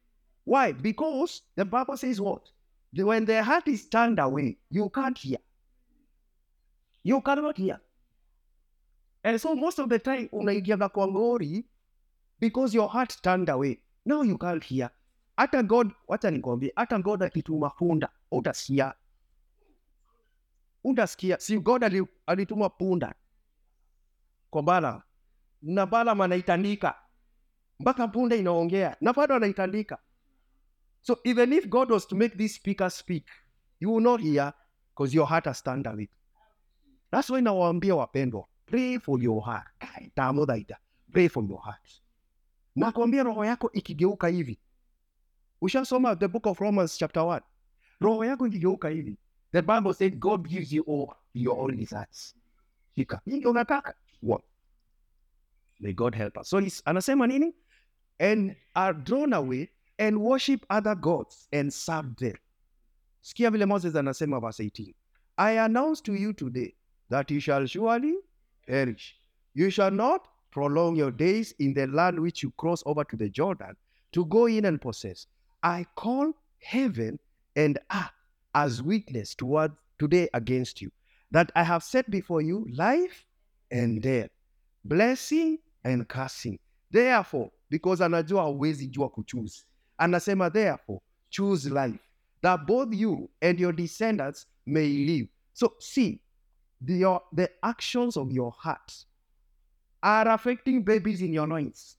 Why? 0.46 0.74
Because 0.74 1.42
the 1.56 1.66
Bible 1.66 1.98
says 1.98 2.20
what? 2.20 2.50
When 2.94 3.26
the 3.26 3.44
heart 3.44 3.68
is 3.68 3.90
turned 3.90 4.20
away, 4.20 4.58
you 4.70 4.90
can't 4.90 5.18
hear. 5.18 5.40
You 7.04 7.22
cannot 7.22 7.58
hear. 7.58 7.80
And 9.24 9.40
so 9.42 9.56
most 9.56 9.80
of 9.80 9.90
the 9.90 10.00
time 10.00 10.30
unaingiaga 10.32 10.90
kwa 10.90 11.08
ngori 11.08 11.66
because 12.40 12.74
your 12.78 12.90
heart 12.90 13.22
turned 13.22 13.50
away. 13.50 13.80
Now 14.06 14.22
you 14.24 14.38
can't 14.38 14.64
hear. 14.64 14.90
Hata 15.38 15.64
God, 15.64 15.92
wacha 16.08 16.32
nikwambie, 16.32 16.74
hata 16.76 17.00
God 17.00 17.24
akituma 17.24 17.70
punda, 17.70 18.10
utasikia. 18.32 18.94
Utasikia. 20.84 21.40
Si 21.40 21.60
God 21.60 21.84
alituma 22.28 22.70
punda 22.70 23.16
kwa 24.50 24.64
Balaam 24.64 25.02
na 25.63 25.86
Balaam 25.86 26.21
anaitandika 26.21 26.95
mpaka 27.80 28.08
punda 28.08 28.36
inaongea 28.36 28.97
na 29.02 29.13
bado 29.13 29.36
anaitandika. 29.36 29.97
So 31.02 31.19
even 31.23 31.54
if 31.54 31.67
God 31.67 31.91
was 31.91 32.08
to 32.08 32.15
make 32.15 32.38
this 32.38 32.56
speaker 32.56 32.91
speak, 32.91 33.26
you 33.80 33.93
will 33.93 34.04
not 34.04 34.21
hear 34.21 34.54
because 34.89 35.15
your 35.15 35.28
heart 35.28 35.63
turned 35.63 35.88
away. 35.88 36.10
That's 37.12 37.30
why 37.30 37.41
nawaambia 37.41 37.95
wapendwa, 37.95 38.47
pray 38.65 38.99
for 38.99 39.21
your 39.21 39.41
heart. 39.45 39.67
Tamodhaita. 40.15 40.76
Pray 41.12 41.28
for 41.28 41.43
your 41.43 41.62
heart. 41.62 42.02
Nakwambia 42.76 43.23
roho 43.23 43.45
yako 43.45 43.71
ikigeuka 43.71 44.28
hivi. 44.28 44.60
Ushasoma 45.62 46.15
the 46.15 46.28
book 46.28 46.45
of 46.45 46.60
Romans 46.60 46.97
chapter 46.97 47.23
1. 47.23 47.41
Roho 48.02 48.26
yako 48.26 48.47
ikigeuka 48.47 48.89
hivi. 48.89 49.17
The 49.52 49.62
Bible 49.62 49.93
said 49.93 50.19
God 50.19 50.47
gives 50.47 50.73
you 50.73 50.84
all 50.88 51.15
your 51.34 51.60
own 51.60 51.78
desires. 51.78 52.36
Unataka. 53.45 53.93
May 55.84 55.91
God 55.91 56.15
help 56.15 56.38
us. 56.38 56.50
So 56.50 56.62
anasema 56.62 57.28
nini? 57.28 57.54
And 58.19 58.56
are 58.74 58.93
drawn 58.93 59.34
away 59.34 59.69
and 60.00 60.17
worship 60.22 60.65
other 60.69 60.96
gods 60.96 61.48
and 61.52 61.72
serve 61.74 62.15
them. 62.15 62.36
Sikia 63.22 63.52
vile 63.52 63.65
Moses 63.65 63.93
anasema 63.93 64.39
verse 64.41 64.62
18. 64.62 64.93
I 65.38 65.52
announce 65.52 66.00
to 66.02 66.13
you 66.13 66.32
today 66.32 66.74
that 67.10 67.30
you 67.30 67.41
shall 67.41 67.65
surely 67.65 68.15
perish. 68.65 69.15
You 69.56 69.69
shall 69.69 69.91
not 69.91 70.28
prolong 70.52 70.96
your 70.96 71.12
days 71.12 71.54
in 71.60 71.74
the 71.74 71.88
land 71.88 72.17
which 72.17 72.43
you 72.43 72.52
cross 72.52 72.82
over 72.86 73.04
to 73.04 73.17
the 73.17 73.30
Jordan 73.30 73.76
to 74.13 74.26
go 74.26 74.46
in 74.46 74.65
and 74.65 74.80
possess. 74.80 75.28
I 75.63 75.86
call 75.96 76.32
heaven 76.62 77.19
and 77.58 77.78
earth 77.93 78.12
as 78.56 78.82
witness 78.82 79.36
toward 79.36 79.74
today 80.00 80.30
against 80.34 80.82
you, 80.82 80.91
that 81.32 81.52
I 81.56 81.63
have 81.63 81.84
set 81.84 82.10
before 82.10 82.41
you 82.41 82.67
life 82.74 83.26
and 83.72 84.02
death, 84.02 84.30
blessing 84.86 85.58
and 85.84 86.08
cursing. 86.08 86.60
Therefore, 86.91 87.52
because 87.69 88.04
anajua 88.04 88.41
hauwezi 88.41 88.88
jua 88.88 89.10
kuchoose, 89.10 89.65
anasema 89.98 90.50
therefore, 90.50 91.00
choose 91.30 91.69
life, 91.69 92.00
that 92.41 92.65
both 92.67 92.93
you 92.93 93.30
and 93.41 93.60
your 93.60 93.76
descendants 93.76 94.48
may 94.65 94.88
live. 94.88 95.28
So 95.54 95.74
see, 95.80 96.19
the, 96.82 96.93
your, 97.00 97.22
the 97.36 97.50
actions 97.62 98.17
of 98.17 98.32
your 98.32 98.52
heart 98.52 99.06
are 100.02 100.30
affecting 100.34 100.84
babies 100.84 101.22
in 101.22 101.34
your 101.34 101.48
loins. 101.48 101.98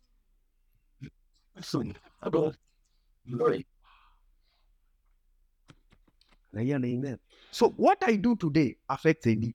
So, 7.51 7.69
what 7.77 7.99
I 8.03 8.17
do 8.17 8.37
today 8.37 8.77
affects 8.89 9.27
Eli. 9.27 9.53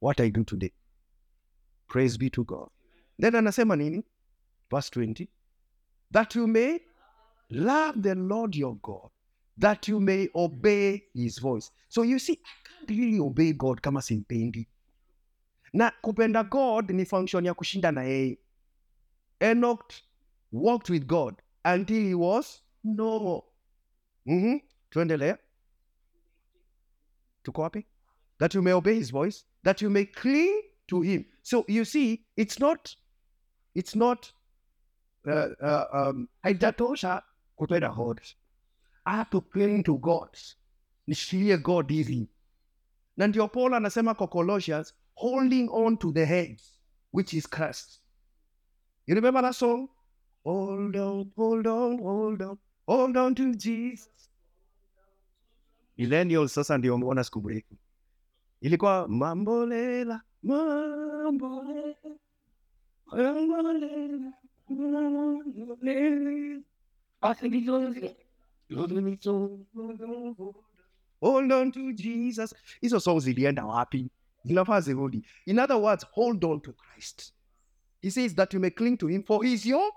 What 0.00 0.20
I 0.20 0.30
do 0.30 0.44
today. 0.44 0.72
Praise 1.88 2.18
be 2.18 2.30
to 2.30 2.44
God. 2.44 2.68
Then 3.18 3.34
anasema 3.34 3.76
nini? 3.76 4.04
Verse 4.70 4.90
20. 4.90 5.28
That 6.10 6.34
you 6.34 6.46
may 6.46 6.80
love 7.50 8.02
the 8.02 8.14
Lord 8.14 8.54
your 8.56 8.76
God, 8.76 9.10
that 9.56 9.88
you 9.88 10.00
may 10.00 10.28
obey 10.34 11.02
his 11.14 11.38
voice. 11.38 11.70
So 11.88 12.02
you 12.02 12.18
see, 12.18 12.32
I 12.44 12.68
can't 12.68 12.90
really 12.98 13.18
obey 13.20 13.52
God 13.52 13.82
kama 13.82 14.00
simpendi. 14.00 14.66
Na 15.72 15.90
kupenda 16.02 16.48
God 16.48 16.90
ni 16.90 17.04
function 17.04 17.44
ya 17.44 17.54
kushinda 17.54 17.92
na 17.92 18.02
yeye. 18.02 18.38
Enoch 19.40 19.92
walked 20.52 20.90
with 20.90 21.06
God 21.06 21.36
until 21.64 22.02
he 22.02 22.14
was 22.14 22.62
no 22.84 23.44
Mm 24.26 24.42
-hmm. 24.42 24.60
Tuendelee. 24.90 25.36
Tuko 27.42 27.62
wapi? 27.62 27.86
That 28.38 28.54
you 28.54 28.62
may 28.62 28.72
obey 28.72 28.94
his 28.94 29.10
voice, 29.10 29.44
that 29.64 29.82
you 29.82 29.90
may 29.90 30.04
cling 30.04 30.62
to 30.88 31.02
him. 31.02 31.24
So 31.42 31.64
you 31.68 31.84
see, 31.84 32.24
it's 32.36 32.58
not, 32.60 32.96
it's 33.74 33.94
not, 33.96 34.32
uh, 35.26 35.48
uh, 35.62 35.84
um, 35.92 36.28
haijatosha 36.42 37.22
kupenda 37.56 37.94
God. 37.94 38.20
I 39.06 39.16
have 39.16 39.30
to 39.30 39.40
cling 39.40 39.82
to 39.84 39.98
God. 39.98 40.28
Nishikilie 41.08 41.62
God 41.62 41.88
hivi. 41.90 42.28
Na 43.16 43.26
ndio 43.26 43.48
Paul 43.48 43.74
anasema 43.74 44.14
kwa 44.14 44.28
Colossians, 44.28 44.94
holding 45.14 45.68
on 45.72 45.96
to 45.96 46.12
the 46.12 46.24
head, 46.26 46.60
which 47.12 47.34
is 47.34 47.46
Christ. 47.48 48.00
You 49.06 49.14
remember 49.14 49.42
that 49.42 49.54
song? 49.54 49.88
Hold 50.44 50.96
on, 50.96 51.32
hold 51.36 51.66
on, 51.66 51.98
hold 51.98 52.42
on, 52.42 52.58
hold 52.86 53.16
on 53.16 53.34
to 53.34 53.54
Jesus. 53.54 54.30
Millennials 55.98 56.54
sasa 56.54 56.78
ndio 56.78 56.92
wameona 56.92 57.24
siku 57.24 57.40
break. 57.40 57.66
Ilikuwa 58.60 59.08
mambolela. 59.08 60.22
Hold 71.20 71.52
on 71.52 71.72
to 71.72 71.92
Jesus. 71.92 72.54
Hizo 72.80 73.00
songs 73.00 73.24
zilienda 73.24 73.64
wapi? 73.64 74.10
Zinafaa 74.44 74.80
zirudi. 74.80 75.24
In 75.46 75.58
other 75.58 75.76
words, 75.76 76.04
hold 76.12 76.44
on 76.44 76.60
to 76.60 76.72
Christ. 76.72 77.32
He 78.02 78.10
says 78.10 78.34
that 78.34 78.54
you 78.54 78.60
may 78.60 78.70
cling 78.70 78.96
to 78.98 79.08
him 79.08 79.24
for 79.24 79.42
he's 79.44 79.66
your 79.66 79.90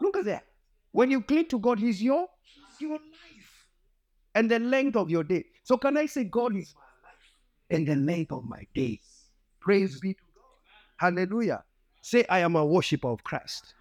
look 0.00 0.16
at 0.16 0.24
that. 0.26 0.44
When 0.92 1.10
you 1.10 1.20
cling 1.20 1.48
to 1.48 1.58
God, 1.58 1.80
he's 1.80 2.00
your 2.00 2.28
your 2.80 2.98
life 2.98 3.68
and 4.34 4.50
the 4.50 4.58
length 4.58 4.96
of 4.96 5.10
your 5.10 5.24
day. 5.24 5.44
So 5.64 5.76
can 5.76 5.96
I 5.96 6.06
say 6.06 6.24
God 6.24 6.56
is 6.56 6.74
my 6.74 7.08
life 7.08 7.34
and 7.70 7.86
the 7.86 7.96
length 7.96 8.32
of 8.32 8.44
my 8.44 8.66
days? 8.74 9.13
Praise 9.64 9.98
be 9.98 10.12
to 10.12 10.20
God. 10.36 10.44
Hallelujah. 10.98 11.64
Say 12.02 12.26
I 12.28 12.40
am 12.40 12.54
a 12.54 12.66
worshiper 12.66 13.08
of 13.08 13.24
Christ. 13.24 13.72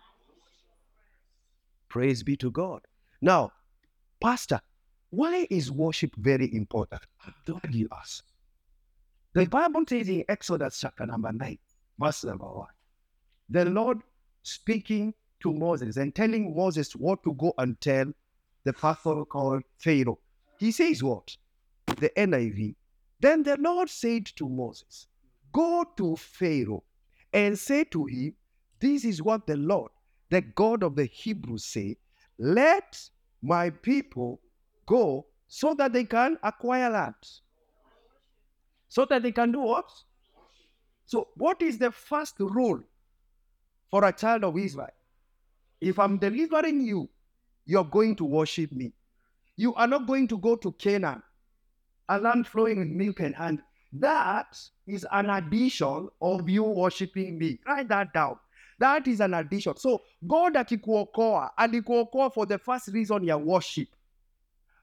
Praise 1.90 2.24
be 2.24 2.38
to 2.38 2.50
God. 2.50 2.82
Now, 3.22 3.52
Pastor, 4.22 4.62
why 5.10 5.46
is 5.50 5.70
worship 5.70 6.16
very 6.16 6.56
important? 6.56 7.02
I'm 7.26 7.34
glad 7.46 7.76
you 7.76 7.90
ask. 7.92 8.24
The 9.34 9.46
Bible 9.46 9.84
says 9.88 10.08
in 10.08 10.24
Exodus 10.30 10.80
chapter 10.80 11.06
number 11.06 11.34
9, 11.34 11.58
verse 12.00 12.24
number 12.24 12.46
1, 12.46 12.68
the 13.50 13.66
Lord 13.66 14.00
speaking 14.42 15.14
to 15.42 15.52
Moses 15.52 15.98
and 15.98 16.16
telling 16.16 16.56
Moses 16.56 16.96
what 16.96 17.22
to 17.26 17.34
go 17.34 17.54
and 17.58 17.80
tell 17.82 18.06
the 18.64 18.72
Pharaoh 18.72 19.26
called 19.26 19.64
Pharaoh. 19.78 20.20
He 20.60 20.72
says 20.72 21.04
what? 21.04 21.36
The 21.88 22.10
NIV. 22.16 22.76
Then 23.20 23.44
the 23.44 23.58
Lord 23.58 23.90
said 23.90 24.26
to 24.38 24.48
Moses, 24.48 25.08
Go 25.54 25.86
to 25.98 26.16
Pharaoh 26.16 26.84
and 27.32 27.58
say 27.58 27.84
to 27.86 28.06
him, 28.06 28.34
This 28.80 29.06
is 29.06 29.22
what 29.22 29.48
the 29.48 29.56
Lord, 29.56 29.92
the 30.30 30.42
God 30.42 30.84
of 30.84 30.96
the 30.96 31.06
Hebrews, 31.06 31.64
say, 31.64 31.98
Let 32.38 33.00
my 33.42 33.70
people 33.70 34.42
go 34.86 35.28
so 35.48 35.76
that 35.76 35.94
they 35.94 36.04
can 36.04 36.38
acquire 36.44 36.90
land. 36.90 37.14
So 38.90 39.06
that 39.06 39.24
they 39.24 39.32
can 39.32 39.52
do 39.52 39.60
what? 39.60 39.90
So, 41.06 41.28
what 41.36 41.62
is 41.62 41.78
the 41.78 41.92
first 41.92 42.36
rule 42.40 42.82
for 43.92 44.06
a 44.06 44.12
child 44.12 44.44
of 44.44 44.58
Israel? 44.58 44.88
If 45.80 46.00
I'm 46.00 46.18
delivering 46.18 46.82
you, 46.82 47.10
you're 47.66 47.84
going 47.84 48.16
to 48.18 48.26
worship 48.26 48.72
me. 48.72 48.94
You 49.56 49.76
are 49.76 49.88
not 49.88 50.08
going 50.08 50.28
to 50.30 50.38
go 50.38 50.56
to 50.56 50.72
Canaan, 50.74 51.22
a 52.10 52.20
land 52.20 52.48
flowing 52.48 52.80
with 52.80 52.88
milk 52.88 53.20
and 53.20 53.36
honey. 53.36 53.60
That 54.00 54.58
is 54.88 55.06
an 55.12 55.30
addition 55.30 56.10
of 56.20 56.50
you 56.50 56.64
worshiping 56.64 57.38
me. 57.38 57.60
Write 57.68 57.88
that 57.90 58.12
down. 58.14 58.38
That 58.80 59.08
is 59.08 59.20
an 59.20 59.36
addition. 59.36 59.78
So 59.78 60.02
God 60.28 60.56
akikuokoa, 60.56 61.52
alikuokoa 61.58 62.34
for 62.34 62.46
the 62.48 62.58
first 62.58 62.88
reason 62.88 63.24
ya 63.24 63.38
worship. 63.38 63.88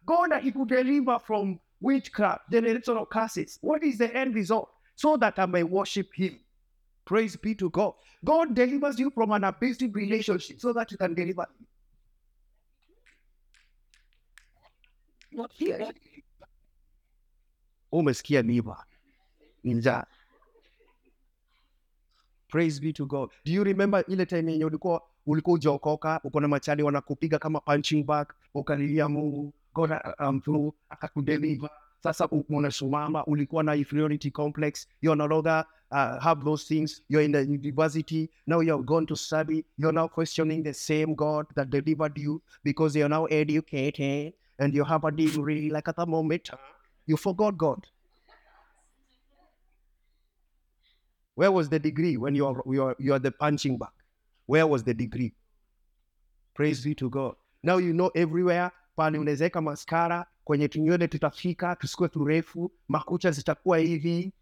God 0.07 0.33
he 0.41 0.53
could 0.53 0.69
deliver 0.69 1.19
from 1.19 1.59
witchcraft, 1.81 2.51
generational 2.53 3.09
curses. 3.09 3.59
What 3.61 3.83
is 3.83 3.99
the 3.99 4.15
end 4.15 4.35
result? 4.35 4.71
So 4.95 5.17
that 5.17 5.39
I 5.39 5.47
may 5.47 5.65
worship 5.65 6.09
him. 6.15 6.39
Praise 7.05 7.35
be 7.37 7.55
to 7.57 7.71
God. 7.71 7.95
God 8.25 8.55
delivers 8.55 8.99
you 9.01 9.11
from 9.11 9.33
an 9.33 9.45
abusive 9.45 9.95
relationship 9.95 10.61
so 10.61 10.73
that 10.73 10.93
you 10.93 10.99
can 10.99 11.15
deliver 11.15 11.43
him. 11.43 11.67
Not 15.33 15.51
here. 15.53 15.91
Oh, 17.93 18.03
Umesikia 18.03 18.45
miba. 19.65 19.79
Njaa. 19.79 20.05
praise 22.49 22.81
be 22.81 22.93
to 22.93 23.07
god 23.07 23.31
do 23.45 23.53
you 23.53 23.65
remember 23.65 24.05
ile 24.09 24.27
time 24.27 24.53
yenye 24.53 24.65
ulikuwa 24.65 25.03
ulikuwa 25.27 25.55
ujaokoka 25.55 26.21
uko 26.25 26.41
na 26.41 26.49
machali 26.49 26.83
wanakupiga 26.83 27.39
kama 27.39 27.61
punching 27.61 28.05
bag 28.05 28.27
ukalilia 28.55 29.09
mungu 29.09 29.53
god 29.75 29.91
uh, 29.91 30.29
um, 30.29 30.41
through 30.41 30.75
akakudeliver 30.89 31.71
sasa 32.03 32.29
unasimama 32.49 33.25
ulikuwa 33.25 33.63
na 33.65 33.75
inferiority 33.77 34.31
complex 34.31 34.89
you're 35.03 35.19
no 35.19 35.27
longer 35.29 35.65
uh, 35.91 36.23
have 36.23 36.45
those 36.45 36.75
things 36.75 37.03
you're 37.09 37.25
in 37.25 37.33
the 37.33 37.43
university 37.43 38.31
now 38.47 38.63
you're 38.63 38.85
going 38.85 39.07
to 39.07 39.17
study 39.17 39.65
you're 39.79 40.01
now 40.01 40.09
questioning 40.09 40.63
the 40.63 40.75
same 40.75 41.15
god 41.15 41.47
that 41.55 41.69
delivered 41.69 42.19
you 42.19 42.43
because 42.65 42.99
you're 42.99 43.15
now 43.15 43.27
educated 43.31 44.33
and 44.59 44.75
you 44.75 44.85
have 44.85 45.07
a 45.09 45.11
degree 45.11 45.71
like 45.71 45.91
at 45.91 45.97
the 45.97 46.07
moment 46.07 46.51
you 47.07 47.17
forgot 47.17 47.55
god 47.57 47.87
where 51.41 51.51
was 51.51 51.71
the 51.71 51.79
degree 51.79 52.19
when 52.19 52.35
you 52.35 52.47
are 52.47 52.63
you 52.67 52.85
are, 52.85 52.95
you 52.99 53.15
are 53.15 53.19
the 53.19 53.31
punching 53.31 53.79
bag? 53.79 53.89
Where 54.45 54.67
was 54.67 54.85
the 54.85 54.93
degree? 54.93 55.33
Praise 56.53 56.85
be 56.85 56.95
to 56.97 57.09
god. 57.09 57.35
Now 57.63 57.79
you 57.79 57.95
know 57.95 58.11
everywhere 58.15 58.71
pale 58.97 59.19
unawezaweka 59.19 59.61
maskara 59.61 60.27
kwenye 60.45 60.69
tunywele 60.69 61.09
tutafika 61.09 61.77
tusikuwe 61.77 62.09
turefu 62.09 62.73
makucha 62.89 63.31
zitakuwa 63.31 63.79
hivi. 63.79 64.33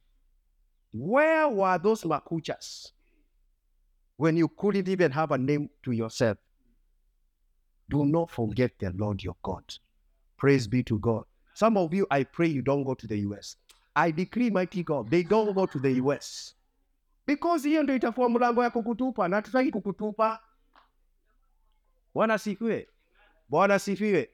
Where 0.94 1.44
were 1.44 1.78
those 1.78 2.08
makuchas? 2.08 2.92
When 4.18 4.36
you 4.36 4.48
couldn't 4.48 4.88
even 4.88 5.12
have 5.12 5.34
a 5.34 5.38
name 5.38 5.68
to 5.82 5.92
yourself. 5.92 6.38
Do 7.88 8.04
not 8.04 8.30
forget 8.30 8.78
the 8.78 8.90
lord 8.90 9.24
your 9.24 9.36
god. 9.42 9.64
Praise 10.36 10.68
be 10.68 10.82
to 10.82 10.98
god. 10.98 11.24
Some 11.54 11.78
of 11.80 11.94
you 11.94 12.06
i 12.10 12.24
pray 12.24 12.48
you 12.48 12.62
don't 12.62 12.84
go 12.84 12.94
to 12.94 13.06
the 13.06 13.16
us 13.16 13.56
i 13.96 14.12
decree 14.12 14.50
mighty 14.50 14.82
god 14.82 15.10
they 15.10 15.22
don't 15.22 15.54
go 15.54 15.66
to 15.66 15.78
the 15.80 15.90
us 16.00 16.54
because 17.28 17.68
hiyo 17.68 17.82
ndio 17.82 17.96
itakuwa 17.96 18.28
mlango 18.30 18.62
ya 18.64 18.70
kukutupa 18.70 19.28
na 19.28 19.42
tutaki 19.42 19.70
kukutupa. 19.70 20.40
Bwana 22.14 22.38
sifiwe 22.38 22.88
bwana 23.48 23.78
sifiwe 23.78 24.30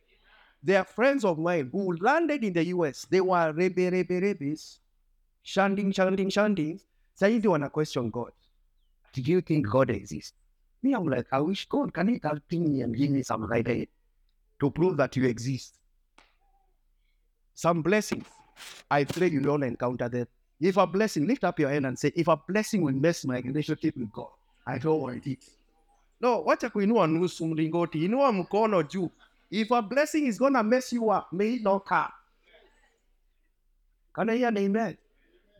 there 0.66 0.78
are 0.78 0.88
friends 0.88 1.24
of 1.24 1.38
mine 1.38 1.70
who 1.72 1.92
landed 1.92 2.44
in 2.44 2.54
the 2.54 2.74
us 2.74 3.08
they 3.10 3.20
were 3.20 3.52
rebe 3.52 3.90
rebe 3.90 4.20
rebes. 4.20 4.80
Shanding 5.42 5.92
shanding 5.92 6.30
shanding. 6.30 6.80
Sahizi 7.14 7.48
wana 7.48 7.68
question 7.68 8.10
god. 8.10 8.32
Do 9.12 9.22
you 9.32 9.40
think 9.40 9.66
god 9.66 9.90
exists? 9.90 10.34
Me 10.82 10.90
i'm 10.90 11.08
like 11.08 11.28
i 11.32 11.40
wish 11.40 11.68
god 11.68 11.92
can 11.92 12.08
you 12.08 12.20
help 12.22 12.52
me 12.52 12.82
and 12.82 12.96
give 12.96 13.10
me 13.10 13.22
some 13.22 13.58
idea 13.58 13.86
to 14.60 14.70
prove 14.70 14.96
that 14.96 15.16
you 15.16 15.24
exist. 15.28 15.74
Some 17.54 17.82
blessings. 17.82 18.26
I 18.90 19.04
pray 19.04 19.28
you 19.30 19.40
don't 19.40 19.62
encounter 19.64 20.08
them 20.08 20.26
if 20.64 20.78
a 20.78 20.86
blessing 20.86 21.26
lift 21.26 21.44
up 21.44 21.60
your 21.60 21.68
hand 21.68 21.84
and 21.84 21.98
say 21.98 22.10
if 22.16 22.26
a 22.26 22.36
blessing 22.36 22.80
will 22.80 22.94
mess 22.94 23.24
my 23.26 23.38
relationship 23.40 23.94
with 23.96 24.10
god 24.10 24.30
i 24.66 24.78
don't 24.78 25.00
want 25.00 25.26
it. 25.26 25.44
No 26.20 26.42
wacha 26.42 26.70
kuinua 26.70 27.06
nusu 27.06 27.46
mlingoti 27.46 28.04
inua 28.04 28.32
mkono 28.32 28.82
juu 28.82 29.10
if 29.50 29.72
a 29.72 29.82
blessing 29.82 30.26
is 30.26 30.38
gonna 30.38 30.62
mess 30.62 30.92
you 30.92 31.10
up 31.10 31.32
may 31.32 31.54
it 31.54 31.62
not 31.62 31.84
come. 31.84 32.12
Can 34.14 34.30
i 34.30 34.36
hear 34.36 34.48
an 34.48 34.56
amen? 34.56 34.96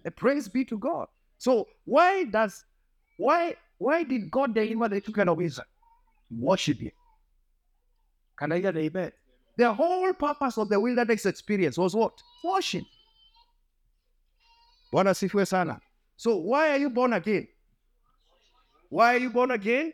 Uh, 0.06 0.10
praise 0.10 0.48
be 0.48 0.64
to 0.64 0.78
god. 0.78 1.08
So 1.38 1.66
why 1.84 2.24
does 2.24 2.64
why 3.18 3.56
why 3.78 4.04
did 4.04 4.30
god 4.30 4.54
deliver 4.54 4.88
the 4.88 5.00
children 5.00 5.28
of 5.28 5.40
israel? 5.42 5.68
Worship 6.30 6.78
him. 6.78 6.92
Can 8.38 8.52
i 8.52 8.58
hear 8.58 8.70
an 8.70 8.78
amen? 8.78 9.12
The 9.58 9.72
whole 9.72 10.14
purpose 10.14 10.56
of 10.56 10.70
the 10.70 10.80
wilderness 10.80 11.26
experience 11.26 11.76
was 11.76 11.94
what? 11.94 12.22
Worship 12.42 12.84
bwana 14.94 15.14
sifiwe 15.14 15.46
sana. 15.46 15.80
So 16.16 16.36
why 16.36 16.70
are 16.70 16.78
you 16.78 16.90
born 16.90 17.12
again? 17.12 17.48
Why 18.90 19.14
are 19.14 19.18
you 19.18 19.30
born 19.30 19.50
again? 19.50 19.92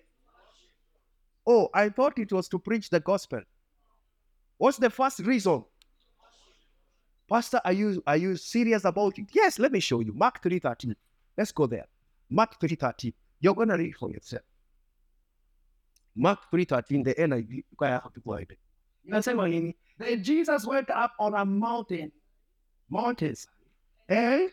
Oh 1.47 1.71
i 1.73 1.89
thought 1.89 2.19
it 2.19 2.33
was 2.33 2.49
to 2.49 2.59
preach 2.59 2.91
the 2.91 3.01
gospel. 3.01 3.41
What's 4.59 4.79
the 4.79 4.91
first 4.91 5.21
reason? 5.21 5.65
Pastor 7.29 7.63
are 7.65 7.73
you 7.73 8.03
are 8.07 8.19
you 8.19 8.37
serious 8.37 8.85
about 8.85 9.19
it? 9.19 9.31
Yes 9.33 9.59
let 9.59 9.73
me 9.73 9.81
show 9.81 10.01
you. 10.01 10.13
Mark 10.13 10.43
313 10.43 10.95
let's 11.39 11.53
go 11.53 11.67
there. 11.67 11.87
Mark 12.29 12.61
313 12.61 13.15
you're 13.41 13.55
gonna 13.55 13.79
read 13.79 13.97
for 13.97 14.11
yourself. 14.11 14.43
Mark 16.15 16.41
313 16.51 17.05
the 17.05 17.15
niv 17.15 17.65
have 17.81 18.13
to 18.13 18.21
go 18.21 18.35
ahead. 18.35 18.49
Inasema 19.09 19.49
nini? 19.49 19.75
Then 19.99 20.23
jesus 20.23 20.67
went 20.67 20.91
up 20.91 21.13
on 21.19 21.35
a 21.35 21.45
mountain. 21.47 22.13
Mountains. 22.91 23.49
Eh 24.09 24.49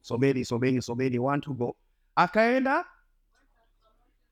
someni 0.00 0.44
someni 0.44 0.82
someni. 0.82 1.18
Want 1.18 1.44
to 1.44 1.54
go. 1.54 1.76
Akaenda 2.16 2.84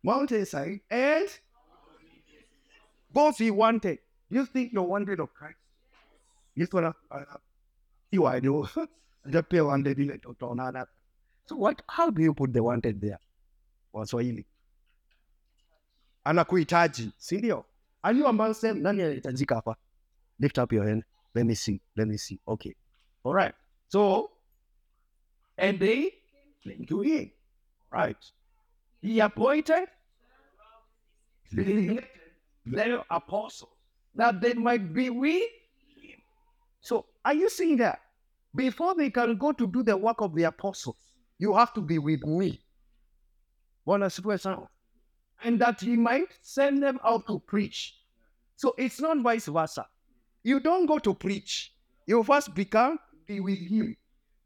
mountainside 0.02 0.80
and 0.90 1.28
both 3.12 3.38
he 3.38 3.50
wanted 3.50 3.98
you 4.30 4.46
think 4.46 4.72
you're 4.72 4.88
wanted 4.88 5.20
of 5.20 5.32
christ. 5.34 5.58
So 11.46 11.56
what 11.56 11.82
how 11.88 12.10
do 12.10 12.22
you 12.22 12.34
put 12.34 12.52
the 12.52 12.62
wanted 12.62 13.00
there? 13.00 13.18
Waswahili 13.92 14.46
anakuhitaji 16.24 17.12
si 17.16 17.36
ndio? 17.38 17.64
Nani 18.02 19.02
anahitajika 19.02 19.54
hapa? 19.54 19.76
Lift 20.38 20.58
up 20.58 20.72
your 20.72 20.86
hand. 20.88 21.04
Let 21.34 21.46
me 21.46 21.54
see 21.54 21.80
let 21.96 22.08
me 22.08 22.18
see. 22.18 22.40
Okay. 22.46 22.74
All 23.24 23.34
right. 23.34 23.54
So 23.88 24.30
and 25.58 25.78
they 25.80 26.12
came 26.64 26.86
to 26.86 27.00
him 27.00 27.30
right 27.90 28.16
he 29.00 29.20
appointed 29.20 29.88
their 31.52 33.04
apostles 33.10 33.72
that 34.14 34.40
they 34.40 34.54
might 34.54 34.92
be 34.92 35.10
with 35.10 35.42
him. 36.02 36.20
So, 36.80 37.06
are 37.24 37.34
you 37.34 37.48
seeing 37.48 37.76
that? 37.78 38.00
Before 38.54 38.94
they 38.94 39.10
can 39.10 39.36
go 39.36 39.52
to 39.52 39.66
do 39.66 39.82
the 39.82 39.96
work 39.96 40.20
of 40.20 40.34
the 40.34 40.44
apostles, 40.44 40.96
you 41.38 41.54
have 41.54 41.72
to 41.74 41.80
be 41.80 41.98
with 41.98 42.24
me. 42.24 42.60
Sana. 44.08 44.68
And 45.42 45.60
that 45.60 45.80
he 45.80 45.96
might 45.96 46.28
send 46.42 46.82
them 46.82 46.98
out 47.04 47.26
to 47.28 47.38
preach. 47.38 47.94
So 48.56 48.74
it's 48.76 49.00
not 49.00 49.18
vice 49.22 49.46
versa. 49.46 49.86
You 50.42 50.60
don't 50.60 50.86
go 50.86 50.98
to 50.98 51.14
preach. 51.14 51.72
You 52.06 52.22
first 52.24 52.54
become 52.54 52.98
be 53.26 53.40
with 53.40 53.58
him, 53.58 53.96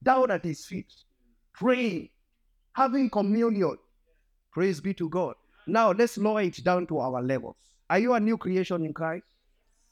down 0.02 0.30
at 0.30 0.44
his 0.44 0.64
feet, 0.64 0.92
praying, 1.52 2.08
having 2.72 3.10
communion. 3.10 3.76
Praise 4.52 4.80
be 4.80 4.94
to 4.94 5.08
God. 5.08 5.34
Now 5.66 5.92
let's 5.92 6.18
lower 6.18 6.42
it 6.42 6.62
down 6.64 6.86
to 6.88 6.98
our 6.98 7.22
levels. 7.22 7.56
Are 7.88 7.98
you 7.98 8.14
a 8.14 8.20
new 8.20 8.36
creation 8.36 8.84
in 8.84 8.92
Christ? 8.92 9.24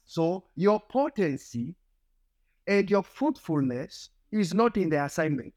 So 0.05 0.45
your 0.57 0.81
potency 0.81 1.75
and 2.67 2.91
your 2.91 3.03
fruitfulness 3.03 4.11
is 4.33 4.55
not 4.55 4.77
in 4.77 4.91
the 4.91 5.05
assignment. 5.05 5.53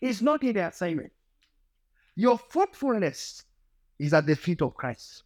It's 0.00 0.22
not 0.22 0.42
in 0.42 0.54
the 0.54 0.66
assignment. 0.68 1.12
Your 2.14 2.38
fruitfulness 2.38 3.44
is 3.98 4.14
at 4.14 4.26
the 4.26 4.36
feet 4.36 4.62
of 4.62 4.74
Christ. 4.74 5.24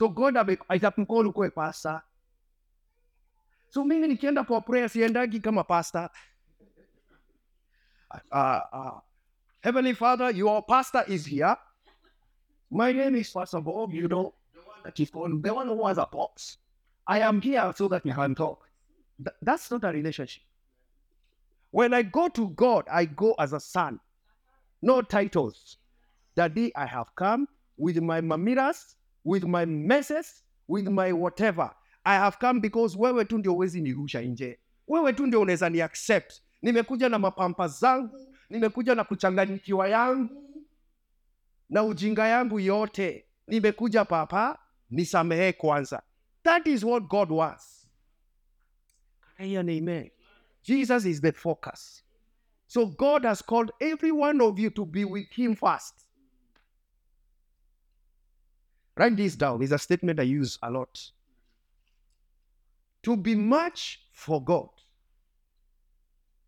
So 0.00 0.08
God 0.08 0.36
ame- 0.36 0.58
atakucall 0.70 1.32
ukuwe 1.32 1.54
pastor. 1.54 2.02
So 3.74 3.84
mimi 3.84 4.08
nikienda 4.08 4.44
kwa 4.44 4.60
prayer 4.60 4.88
siendagi 4.88 5.40
kama 5.40 5.64
pastor. 5.64 6.10
Uh, 8.30 8.60
uh, 8.72 9.00
Heavenly 9.60 9.94
Father, 9.94 10.30
your 10.30 10.62
pastor 10.62 11.04
is 11.08 11.26
here. 11.26 11.56
My 12.70 12.92
name 12.92 13.16
is 13.16 13.30
Pastor 13.32 13.60
Bob, 13.60 13.92
you 13.92 14.06
know, 14.06 14.32
the 14.54 14.60
one 14.60 14.78
that 14.84 15.00
is 15.00 15.10
called, 15.10 15.42
the 15.42 15.52
one 15.52 15.66
who 15.66 15.84
has 15.86 15.98
a 15.98 16.06
box. 16.06 16.58
I 17.08 17.18
am 17.18 17.40
here 17.40 17.72
so 17.74 17.88
that 17.88 18.04
we 18.04 18.12
can 18.12 18.36
talk. 18.36 18.64
Th- 19.18 19.34
that's 19.42 19.68
not 19.72 19.82
a 19.82 19.88
relationship. 19.88 20.44
When 21.72 21.92
I 21.94 22.02
go 22.02 22.28
to 22.28 22.50
God, 22.50 22.84
I 22.88 23.06
go 23.06 23.34
as 23.40 23.52
a 23.52 23.58
son. 23.60 23.98
No 24.82 25.02
titles. 25.02 25.78
Daddy, 26.36 26.70
I 26.76 26.86
have 26.86 27.12
come 27.16 27.48
with 27.76 28.00
my 28.00 28.20
mamiras, 28.20 28.94
with 29.24 29.42
my 29.44 29.64
messes, 29.64 30.44
with 30.68 30.86
my 30.86 31.12
whatever. 31.12 31.72
I 32.04 32.16
have 32.18 32.36
come 32.38 32.60
because 32.60 32.98
wewe 32.98 33.24
tu 33.24 33.38
ndio 33.38 33.52
huwezi 33.52 33.80
nirusha 33.80 34.20
nje. 34.22 34.58
Wewe 34.88 35.12
tu 35.12 35.26
ndio 35.26 35.40
unaweza 35.40 35.68
ni 35.70 35.80
accept. 35.80 36.32
Nimekuja 36.62 37.08
na 37.08 37.18
mapampa 37.18 37.68
zangu, 37.68 38.28
nimekuja 38.50 38.94
na 38.94 39.04
kuchanganyikiwa 39.04 39.88
yangu 39.88 40.64
na 41.70 41.84
ujinga 41.84 42.26
yangu 42.26 42.60
yote. 42.60 43.26
Nimekuja 43.46 44.04
papa, 44.04 44.58
nisamehe 44.90 45.52
kwanza. 45.52 46.02
That 46.42 46.66
is 46.66 46.82
what 46.84 47.04
God 47.04 47.30
wants. 47.30 47.88
Amen? 49.40 50.10
Jesus 50.62 51.04
is 51.04 51.20
the 51.20 51.32
focus. 51.32 52.04
So 52.66 52.86
God 52.86 53.24
has 53.24 53.42
called 53.42 53.70
every 53.80 54.12
one 54.12 54.40
of 54.44 54.58
you 54.58 54.70
to 54.70 54.84
be 54.84 55.04
with 55.04 55.30
Him 55.30 55.54
first. 55.54 56.06
Write 58.96 59.16
this 59.16 59.36
down. 59.36 59.62
It's 59.62 59.72
a 59.72 59.78
statement 59.78 60.20
I 60.20 60.22
use 60.22 60.58
a 60.62 60.70
lot. 60.70 61.12
To 63.04 63.16
be 63.16 63.34
much 63.34 64.00
for 64.12 64.42
God, 64.42 64.68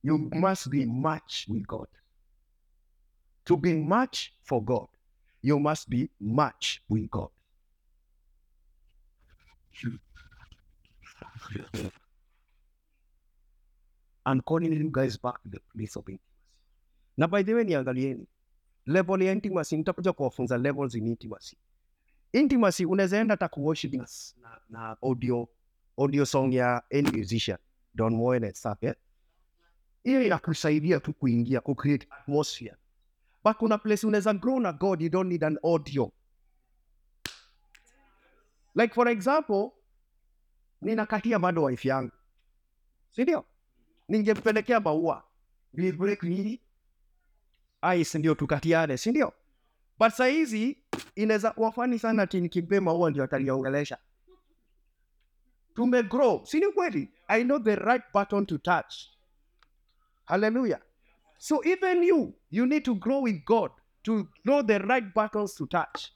you 0.02 0.16
must 0.34 0.70
be 0.70 0.86
much 0.86 1.46
with 1.48 1.66
God. 1.66 1.86
To 3.44 3.56
be 3.56 3.74
much 3.74 4.32
for 4.42 4.62
God, 4.64 4.88
you 5.42 5.58
must 5.58 5.88
be 5.90 6.08
much 6.20 6.82
with 6.88 7.10
God. 7.10 7.28
And 14.24 14.44
calling 14.44 14.72
you 14.72 14.88
guys 14.90 15.16
back 15.16 15.42
to 15.42 15.48
the 15.48 15.60
place 15.74 15.94
of 15.96 16.08
intimacy. 16.08 16.20
Na 17.16 17.26
by 17.26 17.42
the 17.42 17.54
way, 17.54 17.64
niangalieni 17.64 18.26
level 18.86 19.22
ya 19.22 19.32
intimacy, 19.32 19.76
nitakuja 19.76 20.12
kuwafunza 20.12 20.58
levels 20.58 20.94
in 20.94 21.06
intimacy. 21.06 21.56
Intimacy 22.32 22.84
unaweza 22.86 23.18
enda 23.18 23.32
hata 23.32 23.48
na, 23.96 24.06
na, 24.42 24.60
na 24.68 24.96
audio 25.02 25.48
audio 25.98 26.24
song 26.26 26.52
ya 26.52 26.82
any 26.92 27.10
musician 27.10 27.58
Don 27.94 28.14
Moen 28.14 28.44
and 28.44 28.54
stuff, 28.54 28.82
yeah? 28.82 28.94
Hiyo 30.04 30.22
inakusaidia 30.22 31.00
tu 31.00 31.12
kuingia 31.12 31.60
ku 31.60 31.74
create 31.74 32.06
atmosphere. 32.10 32.76
But 33.44 33.56
kuna 33.56 33.78
place 33.78 34.06
unaweza 34.06 34.34
grow 34.34 34.60
na 34.60 34.72
God, 34.72 35.02
you 35.02 35.08
don't 35.08 35.28
need 35.30 35.44
an 35.44 35.58
audio. 35.62 36.12
Like 38.74 38.94
for 38.94 39.08
example, 39.08 39.70
ninakatia 40.82 41.38
bado 41.38 41.62
wife 41.62 41.88
yangu, 41.88 42.12
si 43.10 43.22
ndio? 43.22 43.44
Ningempelekea 44.08 44.80
maua 44.80 45.24
break? 45.72 46.22
Ice 48.00 48.18
ndio 48.18 48.34
tukatiane, 48.34 48.96
si 48.96 49.10
ndio? 49.10 49.32
But 49.98 50.10
saa 50.12 50.26
hizi 50.26 50.78
inaweza 51.14 51.50
kuwa 51.50 51.72
fani 51.72 51.98
sana 51.98 52.22
ati 52.22 52.40
maua 52.80 53.10
ndio 53.10 53.24
ataniongelesha. 53.24 53.98
Tumegrow, 55.76 56.44
si 56.46 56.60
ni 56.60 56.72
kweli? 56.72 57.08
I 57.28 57.42
know 57.44 57.58
the 57.58 57.76
right 57.76 58.02
button 58.12 58.46
to 58.46 58.58
touch. 58.58 59.10
Hallelujah. 60.24 60.80
So 61.38 61.62
even 61.64 62.02
you, 62.02 62.34
you 62.50 62.66
need 62.66 62.84
to 62.84 62.94
grow 62.94 63.20
with 63.20 63.44
God 63.44 63.70
to 64.04 64.26
know 64.44 64.62
the 64.62 64.78
right 64.80 65.12
buttons 65.14 65.54
to 65.56 65.66
touch. 65.66 66.12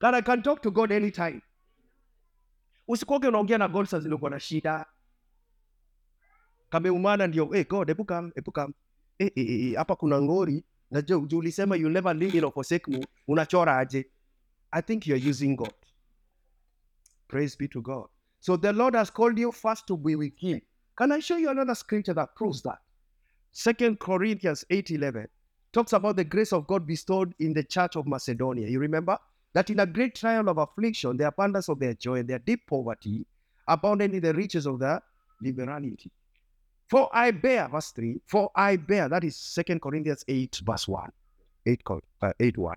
That 0.00 0.14
I 0.14 0.20
can 0.20 0.42
talk 0.42 0.62
to 0.62 0.70
God 0.70 0.92
anytime. 0.92 1.42
Usikoke 2.88 3.28
unaongea 3.28 3.58
na 3.58 3.68
God 3.68 3.86
saa 3.86 3.98
zile 4.00 4.18
na 4.30 4.40
shida. 4.40 4.86
Kameumana 6.70 7.26
ndio, 7.26 7.46
hey 7.52 7.64
God, 7.64 7.88
hebu 7.88 8.04
come, 8.04 8.32
hebu 8.34 8.52
come. 8.52 8.74
Eh, 9.18 9.30
eh, 9.36 9.50
eh, 9.50 9.76
hapa 9.76 9.96
kuna 9.96 10.22
ngori. 10.22 10.64
Najua 10.90 11.76
you 11.76 11.88
never 11.88 12.14
leave 12.14 12.34
me 12.34 12.40
nor 12.40 12.52
forsake 12.52 12.88
me. 12.88 13.06
Unachora 13.28 13.78
aje? 13.78 14.06
I 14.72 14.82
think 14.82 15.06
you're 15.06 15.30
using 15.30 15.56
God. 15.56 15.72
Praise 17.28 17.56
be 17.56 17.68
to 17.68 17.82
God. 17.82 18.06
So 18.40 18.56
the 18.56 18.72
Lord 18.72 18.94
has 18.94 19.10
called 19.10 19.38
you 19.38 19.52
first 19.52 19.86
to 19.88 19.96
be 19.96 20.16
with 20.16 20.36
Him. 20.38 20.60
Can 20.96 21.12
I 21.12 21.18
show 21.18 21.36
you 21.36 21.50
another 21.50 21.74
scripture 21.74 22.14
that 22.14 22.34
proves 22.36 22.62
that? 22.62 22.78
Second 23.52 23.98
Corinthians 23.98 24.64
8:11 24.70 25.26
talks 25.72 25.92
about 25.92 26.16
the 26.16 26.24
grace 26.24 26.52
of 26.52 26.66
God 26.66 26.86
bestowed 26.86 27.34
in 27.38 27.52
the 27.52 27.64
church 27.64 27.96
of 27.96 28.06
Macedonia. 28.06 28.68
You 28.68 28.78
remember 28.78 29.18
that 29.52 29.70
in 29.70 29.80
a 29.80 29.86
great 29.86 30.14
trial 30.14 30.48
of 30.48 30.58
affliction, 30.58 31.16
the 31.16 31.26
abundance 31.26 31.68
of 31.68 31.78
their 31.78 31.94
joy 31.94 32.16
and 32.16 32.28
their 32.28 32.38
deep 32.38 32.66
poverty 32.66 33.26
abounded 33.66 34.14
in 34.14 34.22
the 34.22 34.34
riches 34.34 34.66
of 34.66 34.78
their 34.78 35.02
liberality. 35.40 36.10
For 36.88 37.08
I 37.12 37.32
bear, 37.32 37.68
verse 37.68 37.90
3, 37.90 38.20
for 38.26 38.50
I 38.54 38.76
bear, 38.76 39.08
that 39.08 39.24
is 39.24 39.36
Second 39.36 39.82
Corinthians 39.82 40.24
8, 40.28 40.60
verse 40.64 40.86
1. 40.86 41.10
8, 41.66 41.84
co- 41.84 42.00
uh, 42.22 42.32
8 42.38 42.56
1 42.58 42.76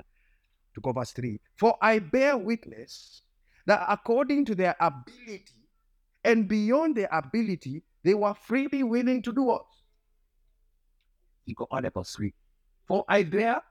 to 0.73 0.81
go 0.81 0.91
verse 0.91 1.12
3. 1.12 1.39
For 1.57 1.77
I 1.81 1.99
bear 1.99 2.38
witness 2.38 3.21
that 3.69 3.86
according 3.88 4.43
to 4.45 4.55
their 4.55 4.75
ability 4.79 5.43
and 6.23 6.47
beyond 6.47 6.97
their 6.97 7.08
ability, 7.12 7.84
they 8.03 8.15
were 8.15 8.34
freely 8.34 8.82
willing 8.82 9.21
to 9.21 9.32
do 9.32 9.43
what? 9.43 9.62
You 11.45 11.53
go 11.53 11.67
on 11.69 11.88
verse 11.93 12.15
3. 12.15 12.34
For 12.88 13.05
I 13.08 13.21
bear, 13.21 13.62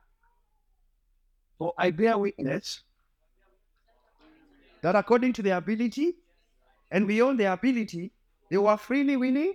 for 1.59 1.75
I 1.77 1.91
bear 1.91 2.17
witness 2.17 2.85
that 4.83 4.95
according 4.95 5.33
to 5.33 5.43
their 5.43 5.57
ability 5.57 6.15
and 6.93 7.09
beyond 7.09 7.41
their 7.41 7.53
ability, 7.53 8.13
they 8.51 8.59
were 8.59 8.77
freely 8.77 9.17
willing 9.17 9.55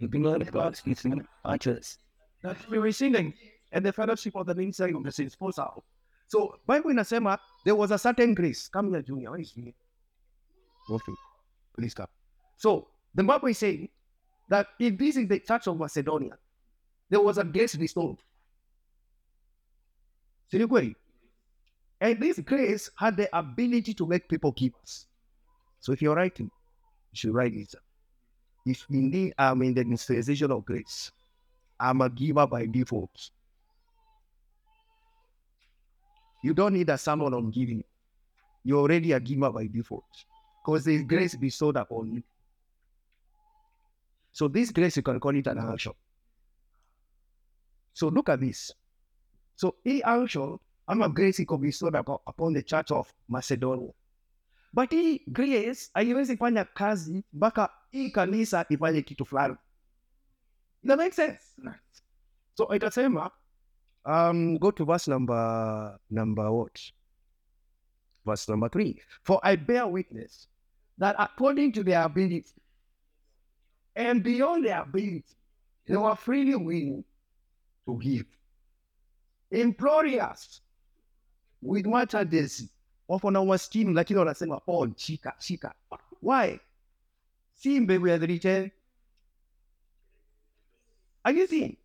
that 0.00 0.10
we 2.68 2.78
were 2.80 2.90
singing 2.90 3.34
and 3.70 3.86
the 3.86 3.92
fellowship 3.92 4.34
of 4.34 4.46
the 4.46 4.54
ministry 4.56 4.92
of 4.92 5.04
the 5.04 5.12
saints. 5.12 5.36
So 6.26 6.56
Bible 6.66 6.90
inasema 6.90 7.38
there 7.64 7.74
was 7.74 7.90
a 7.90 7.98
certain 7.98 8.34
grace. 8.34 8.68
Come 8.68 8.90
here, 8.90 9.02
Junior. 9.02 9.30
Where 9.30 9.40
is 9.40 9.52
he? 9.52 9.74
Okay. 10.90 11.12
Please 11.76 11.94
come. 11.94 12.08
So 12.56 12.88
the 13.14 13.22
Bible 13.22 13.48
is 13.48 13.58
saying 13.58 13.88
that 14.48 14.66
if 14.78 14.98
this 14.98 15.16
is 15.16 15.28
the 15.28 15.38
church 15.40 15.66
of 15.66 15.78
Macedonia, 15.78 16.36
there 17.08 17.20
was 17.20 17.38
a 17.38 17.44
grace 17.44 17.76
bestowed. 17.76 18.16
Si 20.50 20.58
ni 20.58 20.66
kweli? 20.66 20.94
And 22.00 22.20
this 22.20 22.40
grace 22.40 22.90
had 22.98 23.16
the 23.16 23.28
ability 23.36 23.94
to 23.94 24.06
make 24.06 24.28
people 24.28 24.52
givers. 24.52 25.06
So 25.80 25.92
if 25.92 26.02
you're 26.02 26.16
writing, 26.16 26.50
you 27.12 27.16
should 27.16 27.34
write 27.34 27.54
this. 27.54 27.74
If 28.66 28.86
indeed 28.90 29.34
I'm 29.38 29.62
in 29.62 29.74
the 29.74 29.84
dispensation 29.84 30.50
of 30.50 30.64
grace, 30.64 31.10
I'm 31.78 32.00
a 32.00 32.08
giver 32.08 32.46
by 32.46 32.66
default. 32.66 33.30
You 36.42 36.54
don't 36.54 36.74
need 36.74 36.90
a 36.90 36.98
sermon 36.98 37.34
on 37.34 37.50
giving. 37.50 37.84
You're 38.64 38.80
already 38.80 39.12
a 39.12 39.20
giver 39.20 39.50
by 39.50 39.66
default. 39.66 40.04
Because 40.64 40.84
there's 40.84 41.02
grace 41.04 41.36
bestowed 41.36 41.76
upon 41.76 42.12
you. 42.14 42.22
So 44.32 44.48
this 44.48 44.70
grace, 44.72 44.96
you 44.96 45.02
can 45.02 45.20
call 45.20 45.36
it 45.36 45.46
an 45.46 45.58
unction. 45.58 45.92
So 47.94 48.08
look 48.08 48.28
at 48.28 48.40
this. 48.40 48.72
So 49.56 49.74
hii 49.84 50.02
unction, 50.02 50.58
ama 50.86 51.08
grace 51.08 51.42
iko 51.42 51.58
bestowed 51.58 51.94
upo- 51.94 52.22
upon 52.26 52.54
the 52.54 52.62
church 52.62 52.90
of 52.90 53.12
Macedonia. 53.28 53.92
But 54.72 54.90
hii 54.90 55.18
grace 55.26 55.90
haiwezi 55.94 56.36
fanya 56.36 56.64
kazi 56.64 57.24
mpaka 57.32 57.70
hii 57.90 58.10
kanisa 58.10 58.66
ifanye 58.68 59.02
kitu 59.02 59.24
fulani. 59.24 59.56
That 60.86 60.98
makes 60.98 61.16
sense. 61.16 61.42
So 62.54 62.74
itasema 62.74 63.30
um, 64.04 64.58
go 64.58 64.70
to 64.70 64.84
verse 64.84 65.08
number 65.08 65.98
number 66.10 66.50
what? 66.52 66.80
Verse 68.26 68.48
number 68.48 68.68
three. 68.68 69.00
For 69.22 69.40
I 69.42 69.56
bear 69.56 69.86
witness 69.86 70.46
that 70.98 71.16
according 71.18 71.72
to 71.72 71.82
their 71.82 72.02
ability 72.02 72.44
and 73.96 74.22
beyond 74.22 74.64
their 74.64 74.82
ability, 74.82 75.24
they 75.86 75.96
were 75.96 76.14
freely 76.16 76.54
willing 76.54 77.04
to 77.86 77.98
give. 77.98 78.26
Imploring 79.50 80.20
us 80.20 80.60
with 81.60 81.86
much 81.86 82.14
urgency. 82.14 82.68
Wako 83.08 83.30
na 83.30 83.40
umaskini 83.40 83.94
lakini 83.94 84.18
wanasema 84.18 84.60
Paul, 84.60 84.92
shika 84.96 85.34
shika. 85.38 85.74
Why? 86.22 86.58
See, 87.54 87.74
Si 87.74 87.80
mbegu 87.80 88.06
ya 88.08 88.18
dhiriche. 88.18 88.72
Are 91.24 91.38
you 91.38 91.46
seeing? 91.46 91.76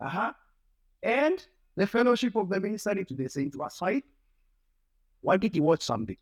Uh-huh. 0.00 0.32
And 1.02 1.44
the 1.76 1.86
fellowship 1.86 2.36
of 2.36 2.48
the 2.48 2.60
ministry 2.60 3.04
to 3.04 3.14
the 3.14 3.28
saints 3.28 3.56
was 3.56 3.76
fight. 3.76 4.04
Why 5.22 5.36
did 5.36 5.54
he 5.54 5.60
watch 5.60 5.82
something? 5.82 6.16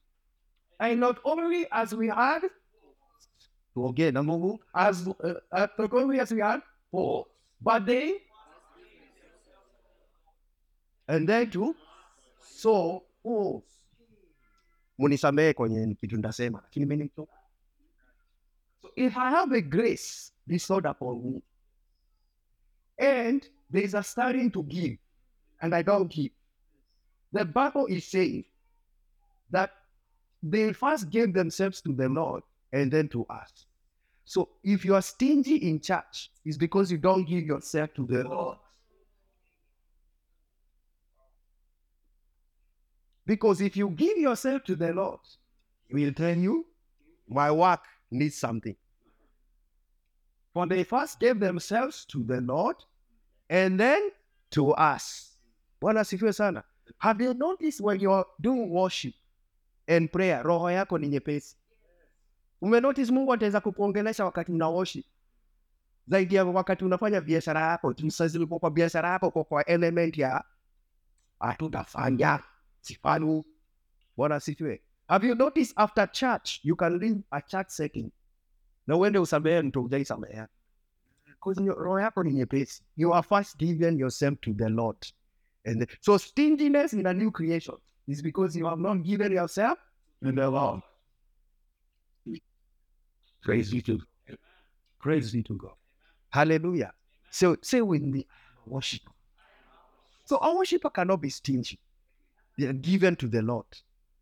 And 0.81 1.01
not 1.01 1.19
only 1.25 1.67
as 1.73 1.95
we 1.95 2.09
had, 2.09 2.43
again, 3.77 4.17
as 4.75 5.09
uh, 5.09 5.35
uh, 5.53 5.67
only 5.93 6.21
as 6.21 6.31
we 6.33 6.41
had 6.41 6.61
four, 6.91 7.27
but 7.61 7.87
they, 7.87 8.15
and 11.09 11.29
they 11.29 11.47
too, 11.47 11.75
so 12.41 13.05
oh, 13.25 13.63
munisamehe 14.99 15.53
kwenye 15.55 15.95
kitu 15.95 16.17
ndasema, 16.17 16.61
lakini 16.63 16.87
mimi 16.87 17.05
nito- 17.05 17.29
So 18.83 18.91
if 18.97 19.17
I 19.17 19.31
have 19.31 19.53
a 19.57 19.61
grace 19.61 20.33
bestowed 20.47 20.87
upon 20.87 21.19
me, 21.23 21.43
and 22.99 23.51
there 23.71 23.83
is 23.83 23.95
a 23.95 24.03
starting 24.03 24.51
to 24.53 24.63
give, 24.63 24.97
and 25.61 25.75
I 25.75 25.83
don't 25.83 26.11
give. 26.11 26.31
The 27.33 27.45
Bible 27.45 27.87
is 27.87 28.07
saying 28.07 28.45
that 29.51 29.71
they 30.43 30.73
first 30.73 31.11
gave 31.11 31.35
themselves 31.35 31.81
to 31.83 31.93
the 31.93 32.09
Lord 32.09 32.43
and 32.73 32.91
then 32.91 33.09
to 33.09 33.27
us. 33.27 33.67
So 34.25 34.51
if 34.63 34.85
you 34.85 34.95
are 34.95 35.03
stingy 35.03 35.57
in 35.57 35.81
church, 35.81 36.31
it's 36.45 36.57
because 36.57 36.91
you 36.91 36.99
don't 36.99 37.25
give 37.25 37.45
yourself 37.45 37.95
to 37.95 38.07
the 38.07 38.25
Lord. 38.25 38.59
Because 43.27 43.61
if 43.61 43.77
you 43.77 43.91
give 43.91 44.17
yourself 44.17 44.65
to 44.65 44.77
the 44.77 44.93
Lord, 44.93 45.21
He 45.89 45.95
will 46.05 46.13
tell 46.15 46.37
you, 46.37 46.67
my 47.29 47.51
work 47.51 47.81
needs 48.11 48.37
something. 48.37 48.77
For 50.55 50.67
they 50.67 50.85
first 50.85 51.21
gave 51.21 51.39
themselves 51.39 52.07
to 52.07 52.25
the 52.25 52.41
Lord 52.41 52.77
and 53.49 53.79
then 53.81 54.03
to 54.51 54.71
us. 54.95 55.35
Bwana 55.81 56.01
asifiwe 56.01 56.33
sana. 56.33 56.63
Have 56.99 57.25
you 57.25 57.35
noticed 57.35 57.81
when 57.81 58.01
you're 58.01 58.27
doing 58.41 58.71
worship 58.71 59.15
and 59.87 60.11
prayer, 60.13 60.43
roho 60.43 60.71
yako 60.71 60.99
ni 60.99 61.09
nyepesi? 61.09 61.57
Umenotice 62.63 63.13
Mungu 63.13 63.33
ataweza 63.33 63.61
kukuongelesha 63.61 64.25
wakati 64.25 64.53
una 64.53 64.69
worship. 64.69 65.07
zaidi 66.07 66.35
ya 66.35 66.45
wakati 66.45 66.85
unafanya 66.85 67.21
biashara 67.21 67.61
yako 67.61 67.95
tusazili 67.95 68.47
kwa 68.47 68.71
biashara 68.71 69.09
yako 69.09 69.31
kwa, 69.31 69.45
kwa 69.45 69.65
element 69.67 70.19
ya 70.19 70.45
hatutafanya 71.41 72.43
sifanu. 72.81 73.45
bwana 74.17 74.35
asifiwe 74.35 74.83
have 75.09 75.29
you 75.29 75.35
noticed 75.35 75.73
after 75.77 76.13
church 76.13 76.61
you 76.65 76.77
can 76.77 76.99
leave 76.99 77.21
a 77.31 77.41
church 77.41 77.69
setting 77.69 78.11
na 78.87 78.97
uende 78.97 79.19
usamehe 79.19 79.63
mtu 79.63 79.83
ujaisamehea 79.85 80.49
ni 81.57 82.33
nyepesi 82.33 82.83
you 82.97 83.13
are 83.13 83.23
first 83.23 83.59
giving 83.59 83.99
yourself 83.99 84.41
to 84.41 84.53
the 84.55 84.69
lord. 84.69 84.97
And 85.65 85.83
the, 85.83 85.87
so 86.01 86.17
stinginess 86.17 86.93
in 86.93 87.07
a 87.07 87.13
new 87.13 87.31
creation 87.31 87.75
is 88.07 88.23
because 88.23 88.57
you 88.57 88.67
have 88.67 88.79
not 88.79 89.03
given 89.03 89.33
yourself 89.33 89.79
to 90.23 90.33
the 90.33 90.51
lord. 90.51 90.83
Praise 93.43 93.71
be 93.71 93.83
to 93.83 94.01
praise 95.01 95.33
be 95.33 95.43
to 95.43 95.55
god. 95.55 95.75
Hallelujah. 96.31 96.93
So 97.31 97.57
say 97.63 97.81
with 97.83 98.03
me 98.03 98.27
worship. 98.67 99.03
So 100.25 100.39
a 100.39 100.57
worshiper 100.57 100.91
cannot 100.91 101.21
be 101.21 101.31
stingy. 101.31 101.79
They 102.59 102.67
are 102.67 102.73
given 102.73 103.17
to 103.17 103.29
the 103.29 103.43
lord. 103.43 103.67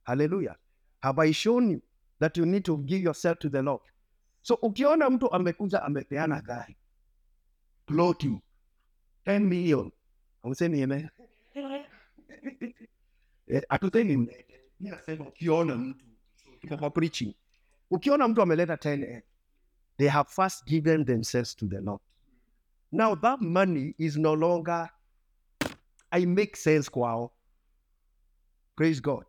Hallelujah. 0.04 0.56
Have 1.02 1.18
i 1.18 1.32
shown 1.32 1.70
you 1.70 1.82
that 2.18 2.36
you 2.36 2.46
need 2.46 2.64
to 2.64 2.78
give 2.78 3.02
yourself 3.02 3.38
to 3.40 3.48
the 3.48 3.62
lord? 3.62 3.82
So 4.42 4.54
ukiona 4.54 5.10
mtu 5.10 5.32
amekuja 5.32 5.82
amepeana 5.82 6.40
gari 6.40 6.76
ploti 7.86 8.40
10 9.26 9.38
million. 9.40 9.90
Ausemi 10.42 10.80
eme 10.82 11.10
Eh, 13.48 13.62
hatusemi 13.68 14.16
mlete. 14.16 14.60
Mi 14.80 14.90
nasema 14.90 15.28
ukiona 15.28 15.76
mtu 15.76 16.78
kwa 16.78 16.90
preaching. 16.90 17.34
Ukiona 17.90 18.28
mtu 18.28 18.42
ameleta 18.42 18.74
10 18.74 19.02
eh, 19.04 19.22
they 19.98 20.08
have 20.08 20.28
first 20.30 20.64
given 20.66 21.04
themselves 21.04 21.56
to 21.56 21.66
the 21.66 21.80
lord. 21.80 22.00
Now 22.92 23.16
that 23.16 23.40
money 23.40 23.94
is 23.98 24.16
no 24.16 24.34
longer 24.36 24.90
i 26.10 26.26
make 26.26 26.56
sense 26.56 26.90
kwao. 26.90 27.30
Praise 28.76 29.00
god. 29.00 29.24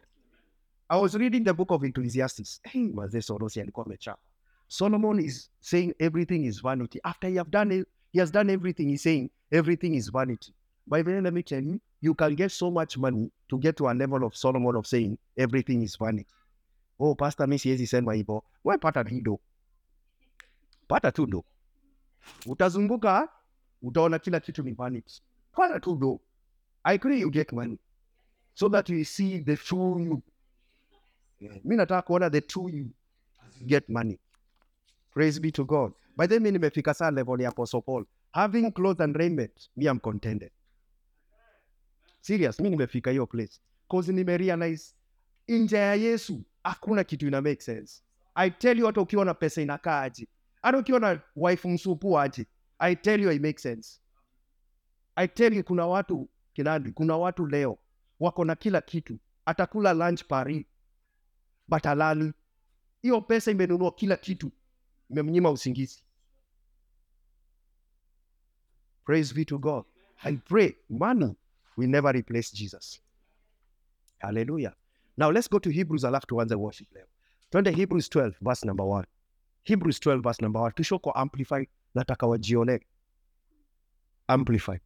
I 0.90 1.02
was 1.02 1.14
reading 1.16 1.44
the 1.44 1.54
book 1.54 1.72
of 1.72 1.84
ecclesiastes. 1.84 2.62
Hey, 2.64 2.88
mazee 2.94 3.22
sorosi 3.22 3.62
alikuwa 3.62 3.86
amechapa 3.86 4.22
solomon 4.68 5.20
is 5.20 5.50
saying 5.62 5.94
everything 6.00 6.46
is 6.46 6.60
vanity. 6.62 7.00
After 7.04 7.30
you 7.30 7.38
have 7.38 7.52
done 7.52 7.72
it, 7.72 7.88
he 8.12 8.20
has 8.20 8.32
done 8.32 8.50
everything. 8.50 8.90
He's 8.90 9.04
saying 9.04 9.30
everything 9.52 9.96
is 9.96 10.10
vanity. 10.10 10.54
By 10.88 11.02
the 11.02 11.12
way 11.12 11.22
let 11.22 11.34
me 11.34 11.44
tell 11.44 11.64
you 11.64 11.80
you 12.02 12.14
can 12.14 12.36
get 12.36 12.52
so 12.52 12.72
much 12.72 12.98
money 12.98 13.32
to 13.50 13.58
get 13.58 13.76
to 13.78 13.88
a 13.88 13.94
level 13.94 14.24
of 14.24 14.36
solomon 14.36 14.76
of 14.76 14.88
saying 14.88 15.18
everything 15.38 15.82
is 15.84 15.96
vanity. 15.96 16.28
Oh 17.00 17.16
pastor 17.16 17.48
mi 17.48 17.60
siwezi 17.60 17.88
sema 17.88 18.14
hivyo 18.14 18.44
we 18.64 18.78
pata 18.78 19.04
hido 19.04 19.40
pata 20.88 21.12
tu 21.12 21.26
do 21.26 21.44
utazunguka 22.46 23.30
utaona 23.82 24.20
kila 24.20 24.40
kitu 24.40 24.64
ni 24.64 24.72
vanity. 24.72 25.22
Pata 25.52 25.80
tu 25.80 25.96
do 25.96 26.20
i 26.84 26.96
agree 26.96 27.20
you 27.20 27.30
get 27.32 27.52
money. 27.54 27.78
So 28.54 28.70
that 28.70 28.90
you 28.90 29.04
see 29.06 29.40
the 29.40 29.56
true 29.56 30.00
you. 30.04 30.22
Yeah. 31.40 31.58
mi 31.64 31.76
nataka 31.76 32.02
kuona 32.02 32.30
the 32.32 32.42
true 32.42 32.70
you. 32.70 32.90
Get 33.66 33.90
money. 33.90 34.20
Praise 35.14 35.40
be 35.40 35.52
to 35.52 35.66
god 35.66 35.94
by 36.18 36.28
then 36.28 36.42
mi 36.44 36.52
nimefika 36.52 36.94
saa 36.94 37.12
level 37.12 37.42
ya 37.42 37.50
apostle 37.50 37.82
paul. 37.82 38.06
Having 38.34 38.72
clothes 38.72 39.02
and 39.02 39.16
raiment 39.16 39.70
me 39.76 39.90
am 39.90 40.00
contented. 40.00 40.52
Serious 42.22 42.60
mi 42.60 42.70
nimefika 42.70 43.12
hiyo 43.12 43.28
place. 43.28 43.60
Cause 43.92 44.12
nimerealize 44.14 44.94
nje 45.48 45.76
ya 45.78 45.96
yesu 45.96 46.42
hakuna 46.64 47.04
kitu 47.04 47.28
ina 47.28 47.42
make 47.42 47.62
sense. 47.62 48.04
I 48.36 48.50
tell 48.50 48.80
you 48.80 48.86
hata 48.86 49.02
ukiwa 49.02 49.26
na 49.26 49.34
pesa 49.34 49.62
inakaa 49.62 50.02
aje. 50.02 50.28
Hata 50.62 50.78
ukiwa 50.78 51.00
na 51.00 51.22
wife 51.36 51.68
msupu 51.70 52.20
aje. 52.20 52.46
I 52.80 52.96
tell 52.96 53.22
you 53.24 53.32
it 53.32 53.42
makes 53.42 53.62
sense. 53.64 54.00
I 55.16 55.28
tell 55.28 55.54
you 55.58 55.64
kuna 55.64 55.88
watu 55.88 56.30
kinadi, 56.54 56.92
kuna 56.92 57.18
watu 57.18 57.46
leo 57.48 57.78
wako 58.20 58.46
na 58.46 58.56
kila 58.56 58.82
kitu. 58.82 59.20
Atakula 59.46 59.94
lunch 59.94 60.24
paris 60.24 60.66
but 61.68 61.86
alali 61.86 62.34
hiyo 63.02 63.22
pesa 63.22 63.52
imenunua 63.52 63.92
kila 63.92 64.16
kitu. 64.18 64.52
Imemnyima 65.10 65.52
usingizi 65.52 66.04
praise 69.08 69.34
be 69.34 69.46
to 69.46 69.58
god 69.60 69.84
i 70.24 70.38
pray 70.50 70.76
money 70.90 71.36
will 71.78 71.90
never 71.90 72.12
replace 72.16 72.52
jesus 72.52 73.02
hallelujah 74.18 74.74
now 75.18 75.32
let's 75.32 75.50
go 75.50 75.60
to 75.60 75.70
hebrews 75.70 76.06
alafu 76.06 76.28
tuanze 76.28 76.56
worship 76.56 76.94
leo 76.94 77.06
twende 77.50 77.72
hebrews 77.72 78.10
12 78.10 78.34
verse 78.42 78.68
number 78.68 78.86
1 78.86 79.04
hebrews 79.64 80.00
12 80.00 80.22
verse 80.22 80.42
number 80.42 80.62
1 80.62 80.72
tusho 80.72 81.00
kwa 81.00 81.16
amplified 81.16 81.70
nataka 81.96 82.28
wajione 82.28 82.80
amplified 84.28 84.82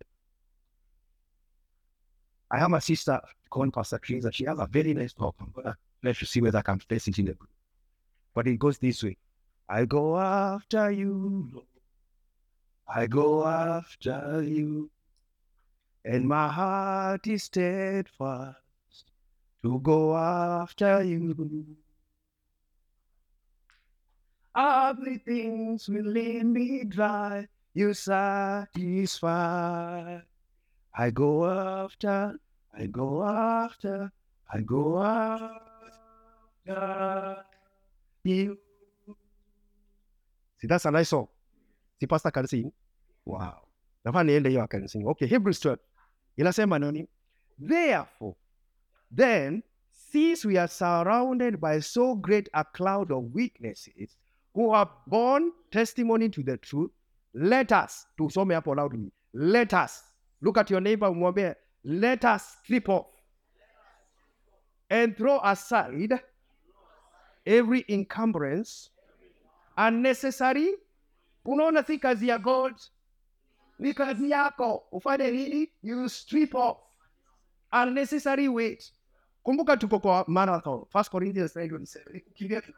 I 2.53 2.59
have 2.59 2.73
a 2.73 2.81
sister 2.81 3.21
called 3.49 3.73
Pastor 3.73 3.97
Teresa. 3.99 4.29
She 4.31 4.43
has 4.43 4.59
a 4.59 4.67
very 4.67 4.93
nice 4.93 5.13
talk. 5.13 5.35
I'm 5.39 5.51
gonna 5.55 5.77
let 6.03 6.19
you 6.21 6.27
see 6.27 6.41
whether 6.41 6.59
I 6.59 6.61
can 6.61 6.79
place 6.79 7.07
it 7.07 7.17
in 7.17 7.25
the 7.25 7.33
group. 7.33 7.49
But 8.35 8.47
it 8.47 8.59
goes 8.59 8.77
this 8.77 9.03
way. 9.03 9.17
I 9.69 9.85
go 9.85 10.17
after 10.19 10.91
you. 10.91 11.63
I 12.87 13.07
go 13.07 13.45
after 13.45 14.43
you. 14.43 14.89
And 16.03 16.27
my 16.27 16.47
heart 16.47 17.27
is 17.27 17.43
steadfast 17.43 18.57
to 19.63 19.79
go 19.79 20.17
after 20.17 21.03
you. 21.03 21.77
Ugly 24.55 25.19
things 25.19 25.87
will 25.87 26.05
lead 26.05 26.45
me 26.45 26.83
dry. 26.85 27.47
You 27.73 27.93
satisfy. 27.93 29.31
I 30.93 31.09
go 31.11 31.45
after, 31.45 32.37
I 32.77 32.87
go 32.87 33.23
after, 33.23 34.11
I 34.53 34.59
go 34.59 35.01
after 35.01 35.51
you. 38.23 38.57
See, 40.59 40.67
that's 40.67 40.85
a 40.85 40.91
nice 40.91 41.09
song. 41.09 41.27
See, 42.01 42.07
Pastor 42.07 42.31
can 42.31 42.47
sing. 42.47 42.71
Wow. 43.25 43.61
Niende 44.05 44.49
hiyo 44.49 44.67
can 44.67 44.87
sing. 44.87 45.07
Okay, 45.07 45.27
Hebrews 45.27 45.59
12. 45.59 45.77
Inasema 46.37 46.79
nini? 46.79 47.07
Therefore, 47.59 48.35
then, 49.11 49.61
since 49.91 50.43
we 50.43 50.57
are 50.57 50.67
surrounded 50.67 51.61
by 51.61 51.79
so 51.79 52.15
great 52.15 52.49
a 52.55 52.65
cloud 52.65 53.11
of 53.11 53.25
witnesses 53.35 54.17
who 54.55 54.73
have 54.73 54.87
borne 55.05 55.51
testimony 55.71 56.27
to 56.29 56.41
the 56.41 56.57
truth, 56.57 56.89
let 57.35 57.71
us, 57.71 58.07
tusome 58.17 58.55
hapo 58.55 58.75
loudly, 58.75 59.11
let 59.35 59.71
us, 59.75 60.01
look 60.41 60.57
at 60.57 60.71
your 60.71 60.81
neighbor 60.81 61.05
umwambie, 61.07 61.53
let 61.83 62.25
us 62.25 62.57
strip 62.63 62.89
off 62.89 63.05
and 64.89 65.15
throw 65.15 65.39
aside 65.43 66.19
every 67.45 67.85
encumbrance, 67.89 68.89
unnecessary. 69.77 70.73
Unaona 71.45 71.83
si 71.83 71.97
kazi 71.99 72.27
ya 72.27 72.37
God, 72.37 72.75
ni 73.79 73.93
kazi 73.93 74.29
yako. 74.29 74.87
Ufanye 74.91 75.31
nini? 75.31 75.71
You 75.83 76.09
strip 76.09 76.55
off 76.55 76.77
unnecessary 77.71 78.47
weight. 78.47 78.93
Kumbuka 79.43 79.77
tuko 79.77 79.99
kwa 79.99 80.25
marathon. 80.27 80.85
First 80.89 81.11
Corinthians 81.11 81.55
9:27. 81.55 82.73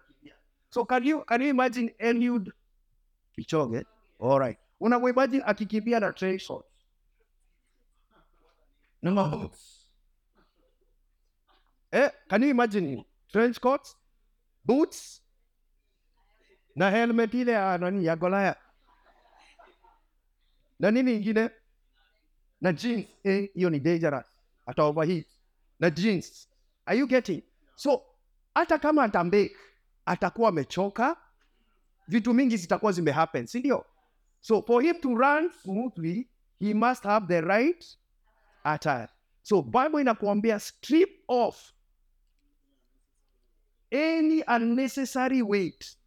So 0.69 0.85
can 0.85 1.03
you 1.03 1.25
can 1.25 1.41
you 1.41 1.49
imagine 1.49 1.95
Eliud 1.99 2.51
Kipchoge? 3.35 3.85
All 4.19 4.39
right. 4.39 4.57
Unamwimagine 4.79 5.43
akikimbia 5.45 5.99
na 5.99 6.11
trail 6.13 6.37
shorts. 6.39 6.69
No 9.01 9.11
maboots. 9.11 9.87
Eh, 11.91 12.09
can 12.27 12.43
you 12.43 12.49
imagine? 12.49 13.05
Trench 13.31 13.59
coats, 13.59 13.95
boots, 14.65 15.21
na 16.75 16.89
helmet 16.89 17.33
ile 17.33 17.51
ya 17.51 17.77
nani 17.77 18.05
ya 18.05 18.15
Golaya 18.15 18.55
Na 20.79 20.91
nini 20.91 21.15
ingine? 21.15 21.49
Na 22.61 22.73
jeans. 22.73 23.05
Eh, 23.23 23.49
ni 23.55 23.79
dangerous. 23.79 24.25
Ata 24.65 24.83
overheat. 24.83 25.27
Na 25.79 25.89
jeans. 25.89 26.47
Are 26.85 26.97
you 26.97 27.07
getting? 27.07 27.41
So, 27.75 28.03
hata 28.55 28.77
kama 28.79 29.03
atambake, 29.03 29.55
atakuwa 30.05 30.49
amechoka, 30.49 31.17
vitu 32.07 32.33
mingi 32.33 32.57
zitakuwa 32.57 32.91
zimehappen, 32.91 33.47
si 33.47 33.59
ndio? 33.59 33.85
So, 34.41 34.61
for 34.61 34.83
him 34.83 35.01
to 35.01 35.15
run 35.15 35.49
smoothly, 35.61 36.29
he 36.59 36.73
must 36.73 37.03
have 37.03 37.27
the 37.27 37.41
right 37.41 37.97
attire. 38.63 39.07
So, 39.41 39.61
Bible 39.61 40.01
inakuambia 40.01 40.59
strip 40.59 41.09
off 41.27 41.73
any 43.91 44.41
unnecessary 44.47 45.41
weight. 45.41 45.97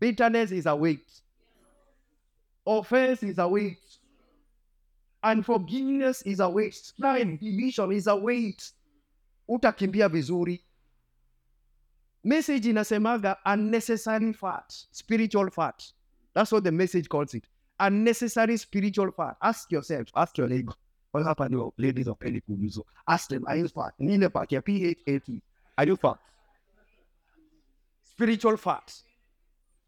Bitterness 0.00 0.52
is 0.52 0.66
a 0.66 0.76
weight. 0.76 1.10
Offense 2.66 3.22
is 3.22 3.38
a 3.38 3.48
weight. 3.48 3.78
Unforgiveness 5.22 6.22
is 6.22 6.40
a 6.40 6.48
weight. 6.48 6.74
Strife, 6.74 7.40
division 7.40 7.92
is 7.92 8.06
a 8.06 8.14
weight. 8.16 8.70
Utakimbia 9.48 10.08
vizuri. 10.08 10.60
Message 12.24 12.66
inasemaga 12.66 13.36
unnecessary 13.46 14.32
fat, 14.32 14.74
spiritual 14.90 15.50
fat. 15.50 15.82
That's 16.34 16.52
what 16.52 16.64
the 16.64 16.72
message 16.72 17.08
calls 17.08 17.34
it. 17.34 17.44
unnecessary 17.80 18.56
spiritual 18.56 19.10
fat. 19.12 19.36
Ask 19.42 19.70
yourself, 19.70 20.08
ask 20.14 20.36
your 20.38 20.48
neighbor, 20.48 20.72
what 21.10 21.24
happened 21.24 21.52
to 21.52 21.72
ladies 21.78 22.08
of 22.08 22.18
Pentecost? 22.18 22.80
Ask 23.06 23.30
them, 23.30 23.44
are 23.46 23.56
you 23.56 23.68
fat? 23.68 23.92
Nile 23.98 24.30
your 24.50 24.62
P-H-A-T. 24.62 25.42
Are 25.76 25.86
you 25.86 25.96
fat? 25.96 26.18
Spiritual 28.04 28.56
fat. 28.56 28.92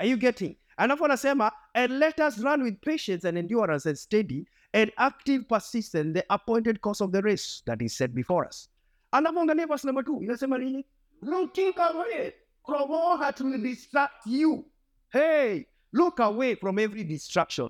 Are 0.01 0.07
you 0.07 0.17
getting? 0.17 0.57
Alafu 0.79 1.05
anasema, 1.05 1.51
and 1.75 1.99
let 1.99 2.19
us 2.21 2.39
run 2.39 2.63
with 2.63 2.81
patience 2.81 3.25
and 3.25 3.37
endurance 3.37 3.85
and 3.85 3.99
steady 3.99 4.47
and 4.73 4.91
active 4.97 5.47
persistence 5.47 6.15
the 6.15 6.25
appointed 6.31 6.81
course 6.81 7.03
of 7.03 7.13
the 7.13 7.21
race 7.21 7.63
that 7.67 7.83
is 7.83 7.95
set 7.95 8.15
before 8.15 8.47
us. 8.47 8.69
Alafu 9.13 9.39
angalia 9.39 9.69
verse 9.69 9.85
number 9.85 10.03
two, 10.03 10.21
inasema 10.23 10.59
nini? 10.59 10.87
Looking 11.21 11.75
away 11.77 12.33
from 12.67 12.91
all 12.91 13.19
that 13.19 13.39
will 13.43 13.61
distract 13.61 14.27
you. 14.27 14.65
Hey, 15.13 15.67
look 15.93 16.19
away 16.19 16.55
from 16.55 16.79
every 16.79 17.05
distraction. 17.05 17.69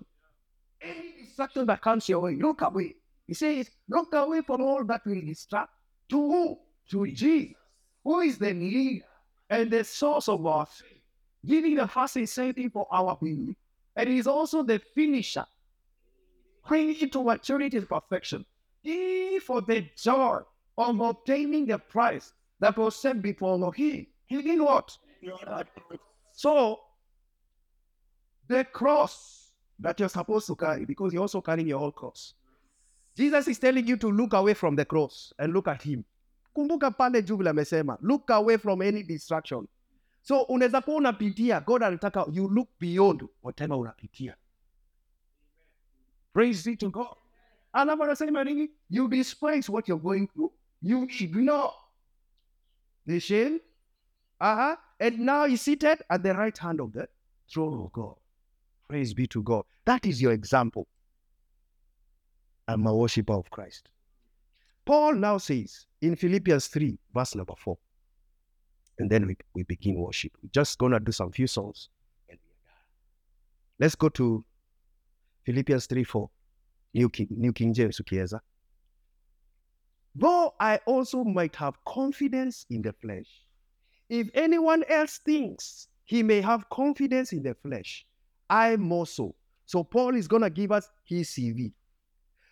Any 0.81 1.14
distraction 1.24 1.66
that 1.66 1.83
comes 1.83 2.09
your 2.09 2.20
way, 2.20 2.37
look 2.37 2.62
away. 2.62 2.95
He 3.26 3.35
says, 3.35 3.68
look 3.89 4.14
away 4.14 4.43
from 4.43 4.61
all 4.61 4.85
that 4.85 5.01
will 5.05 5.20
distract. 5.20 5.70
To 6.11 6.16
who? 6.16 6.59
To 6.91 7.07
Jesus, 7.09 7.57
who 8.05 8.20
is 8.20 8.39
the 8.39 8.53
leader 8.55 9.05
and 9.49 9.68
the 9.68 9.83
source 9.83 10.28
of 10.28 10.47
our 10.47 10.66
faith, 10.66 10.99
giving 11.47 11.76
the 11.76 11.88
first 11.88 12.18
safety 12.26 12.68
for 12.68 12.86
our 12.93 13.16
belief. 13.16 13.57
And 13.97 14.09
he 14.09 14.18
is 14.18 14.26
also 14.26 14.62
the 14.62 14.80
finisher, 14.95 15.47
bringing 16.66 17.11
to 17.11 17.24
maturity 17.24 17.76
and 17.78 17.88
perfection. 17.88 18.45
He 18.82 19.38
for 19.41 19.61
the 19.61 19.86
joy 19.97 20.41
of 20.78 21.01
obtaining 21.01 21.66
the 21.66 21.78
prize 21.78 22.32
that 22.61 22.76
was 22.76 22.97
set 22.97 23.20
before 23.20 23.59
him. 23.74 24.07
He 24.26 24.43
did 24.43 24.61
what? 24.61 24.97
So, 26.32 26.80
the 28.49 28.64
cross 28.64 29.53
that 29.78 29.99
you're 29.99 30.09
supposed 30.09 30.47
to 30.47 30.57
carry, 30.57 30.84
because 30.84 31.12
you're 31.12 31.22
also 31.22 31.41
carrying 31.41 31.68
your 31.68 31.80
own 31.80 31.93
cross. 31.93 32.34
Jesus 33.16 33.49
is 33.49 33.59
telling 33.59 33.86
you 33.86 33.97
to 33.97 34.11
look 34.11 34.32
away 34.34 34.55
from 34.55 34.76
the 34.76 34.84
cross 34.84 35.32
and 35.38 35.53
look 35.53 35.68
at 35.68 35.82
him. 35.82 36.05
Look 36.57 38.30
away 38.30 38.57
from 38.57 38.82
any 38.82 39.03
distraction. 39.03 39.68
So 40.23 40.43
unaweza 40.43 40.81
kuwa 40.81 40.97
unapitia, 40.97 41.61
God 41.61 41.83
anataka 41.83 42.27
you 42.33 42.49
look 42.49 42.68
beyond 42.81 43.25
whatever 43.43 43.77
unapitia. 43.77 44.37
Praise 46.33 46.71
be 46.71 46.77
to 46.77 46.91
God. 46.91 47.16
Alafu 47.73 48.05
anasema 48.05 48.45
nini? 48.45 48.71
You 48.91 49.09
despise 49.09 49.73
what 49.73 49.89
you're 49.89 50.03
going 50.03 50.27
through. 50.27 50.53
You 50.83 51.09
ignore 51.21 51.73
the 53.07 53.21
shame. 53.21 53.61
Uh-huh. 54.41 54.77
And 54.99 55.18
now 55.21 55.47
he's 55.47 55.62
seated 55.62 56.03
at 56.09 56.23
the 56.23 56.33
right 56.33 56.59
hand 56.59 56.81
of 56.81 56.93
the 56.93 57.09
throne 57.53 57.85
of 57.85 57.93
God. 57.93 58.16
Praise 58.89 59.14
be 59.14 59.27
to 59.29 59.43
God. 59.43 59.64
That 59.85 60.07
is 60.07 60.23
your 60.23 60.33
example. 60.33 60.87
I'm 62.68 62.87
a 62.87 62.95
worshiper 62.95 63.35
of 63.35 63.51
Christ. 63.51 63.89
Paul 64.85 65.14
now 65.14 65.39
says 65.39 65.87
in 66.01 66.16
Philippians 66.16 66.68
3, 66.68 66.99
verse 67.14 67.35
number 67.35 67.55
4, 67.57 67.77
and 69.01 69.09
then 69.09 69.26
we, 69.26 69.36
we 69.55 69.62
begin 69.62 69.96
worship. 69.96 70.32
We're 70.42 70.51
just 70.53 70.78
going 70.78 70.92
to 70.92 71.01
do 71.01 71.11
some 71.11 71.32
few 71.32 71.46
songs. 71.46 71.88
And 72.28 72.38
we 72.44 72.51
are 72.51 72.68
done. 72.68 72.84
Let's 73.78 73.94
go 73.94 74.11
to 74.11 74.44
Philippians 75.46 75.86
3, 75.86 76.05
4, 76.05 76.30
New 76.94 77.09
King, 77.09 77.28
New 77.30 77.53
King 77.53 77.72
James, 77.72 77.98
ukiweza. 77.98 78.40
Though 80.14 80.55
I 80.61 80.80
also 80.86 81.24
might 81.24 81.57
have 81.57 81.82
confidence 81.86 82.66
in 82.68 82.82
the 82.82 82.92
flesh, 82.92 83.26
if 84.11 84.28
anyone 84.34 84.84
else 84.88 85.18
thinks 85.24 85.88
he 86.05 86.22
may 86.22 86.42
have 86.42 86.68
confidence 86.68 87.32
in 87.32 87.42
the 87.42 87.55
flesh, 87.55 88.05
I 88.51 88.76
more 88.76 89.07
so. 89.07 89.34
So 89.64 89.82
Paul 89.82 90.14
is 90.16 90.28
going 90.28 90.42
to 90.42 90.51
give 90.51 90.72
us 90.72 90.90
his 91.05 91.30
CV. 91.30 91.72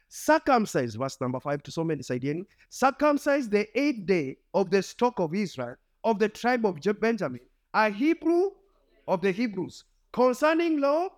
Circumcised, 0.09 0.97
verse 0.97 1.21
number 1.21 1.41
five 1.41 1.63
to 1.65 1.71
so 1.71 1.85
many 1.85 2.01
Sidian, 2.01 2.47
circumcised 2.71 3.51
the 3.51 3.69
eighth 3.79 4.07
day 4.07 4.37
of 4.55 4.71
the 4.71 4.83
stock 4.83 5.19
of 5.19 5.35
Israel, 5.35 5.75
of 6.05 6.19
the 6.19 6.29
tribe 6.29 6.67
of 6.67 6.81
Benjamin, 7.01 7.41
a 7.75 7.91
Hebrew 7.91 8.51
of 9.07 9.21
the 9.21 9.33
Hebrews, 9.33 9.85
concerning 10.13 10.81
law, 10.81 11.09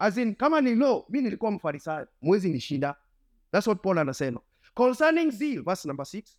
as 0.00 0.18
in 0.18 0.36
ni 0.62 0.74
law, 0.74 1.04
mi 1.08 1.20
nilikuwa 1.20 1.50
mfarisayo, 1.50 2.06
mwezi 2.22 2.50
nishinda. 2.50 2.96
That's 3.52 3.66
what 3.66 3.82
Paul 3.82 3.98
anasema. 3.98 4.40
Concerning 4.74 5.30
zeal, 5.30 5.62
verse 5.62 5.84
number 5.86 6.06
six, 6.06 6.36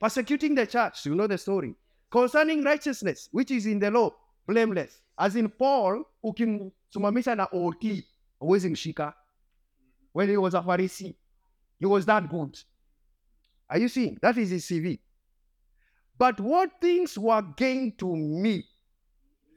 persecuting 0.00 0.54
the 0.54 0.66
church, 0.66 1.06
you 1.06 1.14
know 1.14 1.28
the 1.28 1.38
story. 1.38 1.74
Concerning 2.10 2.64
righteousness, 2.64 3.28
which 3.32 3.50
is 3.50 3.66
in 3.66 3.78
the 3.78 3.90
law, 3.90 4.10
blameless. 4.46 5.02
As 5.18 5.36
in 5.36 5.48
Paul, 5.48 6.04
ukimsimamisha 6.22 7.34
na 7.36 7.46
OT, 7.52 8.04
huwezi 8.40 8.70
mshika. 8.70 9.14
When 10.12 10.28
he 10.28 10.36
was 10.36 10.54
a 10.54 10.62
Pharisee, 10.62 11.14
he 11.78 11.86
was 11.86 12.06
that 12.06 12.28
good. 12.30 12.58
Are 13.68 13.78
you 13.78 13.88
seeing? 13.88 14.18
That 14.22 14.36
is 14.38 14.50
his 14.50 14.66
CV. 14.66 14.98
But 16.18 16.40
what 16.40 16.70
things 16.80 17.18
were 17.18 17.42
gained 17.42 17.98
to 17.98 18.14
me, 18.16 18.64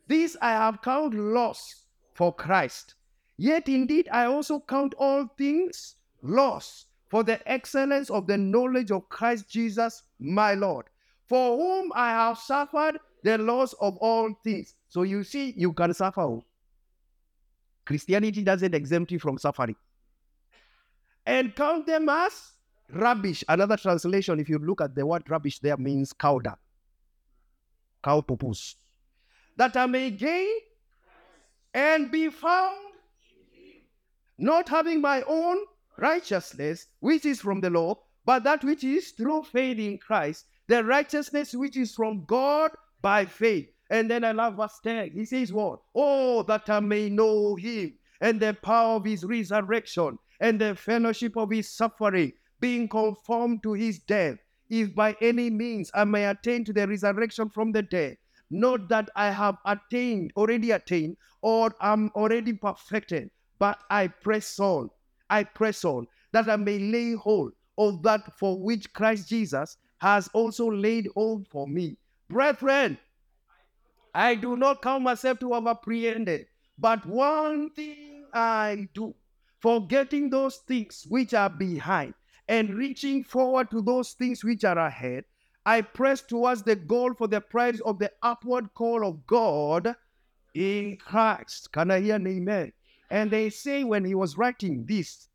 these 0.08 0.36
I 0.42 0.52
have 0.52 0.82
count 0.82 1.14
loss 1.14 1.86
for 2.14 2.34
Christ. 2.34 2.96
Yet 3.38 3.70
indeed 3.70 4.10
I 4.12 4.26
also 4.26 4.60
count 4.60 4.94
all 4.98 5.28
things 5.38 5.96
loss 6.22 6.86
for 7.10 7.24
the 7.24 7.40
excellence 7.50 8.10
of 8.10 8.28
the 8.28 8.38
knowledge 8.38 8.92
of 8.92 9.08
Christ 9.10 9.50
Jesus 9.50 10.04
my 10.20 10.54
Lord, 10.54 10.86
for 11.28 11.58
whom 11.58 11.92
I 11.96 12.10
have 12.10 12.38
suffered 12.38 13.00
the 13.24 13.38
loss 13.38 13.74
of 13.74 13.98
all 13.98 14.34
things. 14.44 14.76
So 14.90 15.04
you 15.04 15.24
see, 15.24 15.54
you 15.56 15.74
can 15.74 15.94
suffer. 15.94 16.22
Oh. 16.22 16.44
Christianity 17.86 18.44
doesn't 18.44 18.76
exempt 18.76 19.12
you 19.12 19.20
from 19.20 19.38
suffering. 19.38 19.76
And 21.26 21.56
count 21.56 21.86
them 21.86 22.10
as 22.10 22.54
rubbish. 22.94 23.44
Another 23.48 23.78
translation, 23.78 24.40
if 24.40 24.50
you 24.50 24.58
look 24.60 24.82
at 24.82 24.96
the 24.96 25.06
word 25.06 25.30
rubbish 25.30 25.60
there, 25.60 25.78
means 25.78 26.14
cow 26.14 26.40
dung. 26.40 26.56
Cow 28.04 28.22
pupus. 28.22 28.76
That 29.58 29.76
I 29.76 29.86
may 29.86 30.12
gain 30.12 30.54
and 31.74 32.12
be 32.12 32.30
found 32.30 32.78
not 34.38 34.70
having 34.70 35.02
my 35.02 35.22
own 35.28 35.58
righteousness, 35.98 36.88
which 37.00 37.26
is 37.26 37.42
from 37.42 37.60
the 37.62 37.70
law, 37.70 38.00
but 38.26 38.44
that 38.44 38.64
which 38.64 38.84
is 38.84 39.12
through 39.12 39.44
faith 39.44 39.78
in 39.78 39.98
Christ, 39.98 40.46
the 40.68 40.84
righteousness 40.84 41.54
which 41.54 41.76
is 41.76 41.94
from 41.94 42.24
God 42.26 42.72
by 43.02 43.26
faith. 43.26 43.70
And 43.90 44.10
then 44.10 44.24
I 44.24 44.32
love 44.32 44.56
verse 44.56 44.80
10. 44.84 45.12
He 45.12 45.26
says, 45.26 45.52
What? 45.52 45.80
Oh, 45.96 46.44
that 46.44 46.70
I 46.70 46.80
may 46.80 47.10
know 47.10 47.56
him 47.56 47.94
and 48.22 48.40
the 48.40 48.54
power 48.54 48.96
of 48.96 49.06
his 49.06 49.24
resurrection 49.24 50.18
and 50.40 50.60
the 50.60 50.76
fellowship 50.76 51.36
of 51.38 51.52
his 51.52 51.70
suffering, 51.70 52.32
being 52.60 52.88
conformed 52.88 53.64
to 53.64 53.74
his 53.74 54.00
death, 54.00 54.38
if 54.70 54.94
by 54.94 55.16
any 55.22 55.50
means 55.50 55.92
I 55.94 56.04
may 56.04 56.26
attain 56.26 56.64
to 56.66 56.74
the 56.74 56.88
resurrection 56.88 57.50
from 57.50 57.72
the 57.72 57.82
dead. 57.82 58.18
Not 58.52 58.90
that 58.90 59.10
I 59.16 59.32
have 59.32 59.58
attained, 59.66 60.32
already 60.36 60.72
attained, 60.72 61.18
or 61.42 61.74
am 61.82 62.12
already 62.16 62.54
perfected, 62.54 63.30
but 63.60 63.80
I 63.90 64.08
press 64.08 64.60
on. 64.60 64.90
I 65.30 65.44
press 65.44 65.86
on, 65.86 66.08
that 66.32 66.50
I 66.50 66.56
may 66.56 66.80
lay 66.80 67.14
hold 67.14 67.54
of 67.78 68.02
that 68.04 68.38
for 68.38 68.60
which 68.60 68.92
Christ 68.94 69.30
Jesus 69.30 69.78
has 70.00 70.28
also 70.34 70.70
laid 70.70 71.08
hold 71.14 71.48
for 71.48 71.68
me. 71.68 71.98
Brethren, 72.30 72.98
I 74.14 74.36
do 74.36 74.58
not 74.58 74.82
count 74.82 75.04
myself 75.04 75.40
to 75.40 75.54
have 75.54 75.68
apprehended, 75.68 76.48
but 76.78 77.06
one 77.06 77.70
thing 77.72 78.26
I 78.34 78.90
do, 78.94 79.14
forgetting 79.60 80.30
those 80.30 80.58
things 80.58 81.06
which 81.08 81.34
are 81.34 81.50
behind 81.50 82.14
and 82.50 82.74
reaching 82.74 83.24
forward 83.24 83.70
to 83.70 83.80
those 83.80 84.14
things 84.14 84.44
which 84.44 84.66
are 84.66 84.80
ahead, 84.80 85.24
I 85.68 85.82
press 85.82 86.22
towards 86.22 86.64
the 86.64 86.76
goal 86.76 87.14
for 87.14 87.28
the 87.28 87.40
prize 87.40 87.80
of 87.82 88.00
the 88.00 88.12
upward 88.24 88.74
call 88.74 89.08
of 89.08 89.26
God 89.28 89.96
in 90.56 90.98
Christ. 90.98 91.72
Can 91.72 91.92
I 91.92 92.02
hear 92.02 92.16
an 92.16 92.26
amen? 92.26 92.74
And 93.12 93.30
they 93.30 93.52
say 93.52 93.84
when 93.84 94.04
he 94.04 94.16
was 94.16 94.36
writing 94.36 94.84
this, 94.88 95.30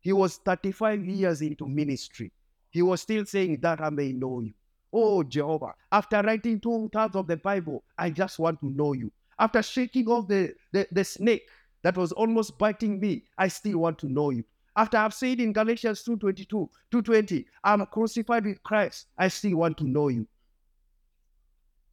he 0.00 0.14
was 0.14 0.38
35 0.38 1.04
years 1.04 1.42
into 1.42 1.68
ministry. 1.68 2.32
He 2.70 2.80
was 2.80 3.02
still 3.02 3.26
saying 3.26 3.60
that 3.60 3.82
I 3.82 3.90
may 3.90 4.12
know 4.12 4.40
you. 4.40 4.54
Oh, 4.90 5.22
Jehovah, 5.22 5.74
after 5.92 6.22
writing 6.22 6.60
two 6.60 6.88
thirds 6.92 7.14
of 7.14 7.26
the 7.26 7.36
Bible, 7.36 7.84
I 7.98 8.08
just 8.08 8.38
want 8.38 8.60
to 8.60 8.70
know 8.70 8.94
you. 8.94 9.12
After 9.38 9.62
shaking 9.62 10.08
off 10.08 10.28
the, 10.28 10.54
the, 10.72 10.86
the 10.90 11.04
snake 11.04 11.46
that 11.82 11.96
was 11.96 12.12
almost 12.12 12.56
biting 12.56 13.00
me, 13.00 13.24
I 13.36 13.48
still 13.48 13.80
want 13.80 13.98
to 13.98 14.08
know 14.08 14.30
you. 14.30 14.44
After 14.76 14.96
I've 14.96 15.14
said 15.14 15.38
in 15.40 15.52
Galatians 15.52 16.04
2.22, 16.04 16.68
2.20, 16.92 17.44
I'm 17.62 17.86
crucified 17.86 18.44
with 18.44 18.62
Christ, 18.62 19.06
I 19.16 19.28
still 19.28 19.58
want 19.58 19.78
to 19.78 19.84
know 19.84 20.08
you. 20.08 20.26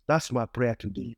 That's 0.08 0.32
my 0.32 0.46
prayer 0.46 0.76
today. 0.76 1.16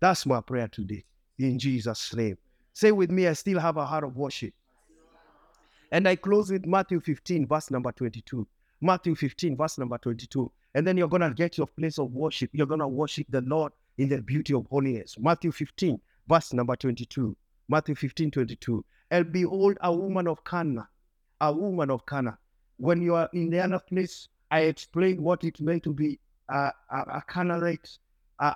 That's 0.00 0.24
my 0.24 0.40
prayer 0.40 0.68
today. 0.68 1.04
In 1.38 1.58
Jesus' 1.58 2.14
name. 2.14 2.38
Say 2.72 2.92
with 2.92 3.10
me, 3.10 3.26
I 3.26 3.34
still 3.34 3.60
have 3.60 3.76
a 3.76 3.84
heart 3.84 4.04
of 4.04 4.16
worship. 4.16 4.54
And 5.90 6.08
I 6.08 6.16
close 6.16 6.50
with 6.50 6.64
Matthew 6.64 7.00
15, 7.00 7.46
verse 7.46 7.70
number 7.70 7.92
22. 7.92 8.46
Matthew 8.80 9.14
15, 9.14 9.56
verse 9.56 9.76
number 9.78 9.98
22. 9.98 10.50
And 10.74 10.86
then 10.86 10.96
you're 10.96 11.08
going 11.08 11.20
to 11.20 11.30
get 11.30 11.58
your 11.58 11.66
place 11.66 11.98
of 11.98 12.10
worship. 12.12 12.48
You're 12.54 12.66
going 12.66 12.80
to 12.80 12.88
worship 12.88 13.26
the 13.28 13.42
Lord 13.42 13.72
in 13.98 14.08
the 14.08 14.22
beauty 14.22 14.54
of 14.54 14.66
holiness. 14.70 15.16
Matthew 15.18 15.52
15, 15.52 16.00
verse 16.26 16.54
number 16.54 16.74
22. 16.74 17.36
Matthew 17.68 17.94
15, 17.94 18.30
22. 18.30 18.84
and 19.10 19.30
behold, 19.30 19.76
a 19.82 19.94
woman 19.94 20.26
of 20.26 20.42
Canaan, 20.44 20.86
a 21.42 21.52
woman 21.52 21.90
of 21.90 22.06
Canaan. 22.06 22.38
When 22.78 23.02
you 23.02 23.16
are 23.16 23.28
in 23.34 23.50
the 23.50 23.58
other 23.58 23.80
place, 23.80 24.28
I 24.50 24.60
explained 24.60 25.20
what 25.20 25.44
it 25.44 25.60
meant 25.60 25.82
to 25.82 25.92
be 25.92 26.18
a, 26.48 26.70
a, 26.90 26.98
a 27.16 27.22
Canaanite 27.28 27.98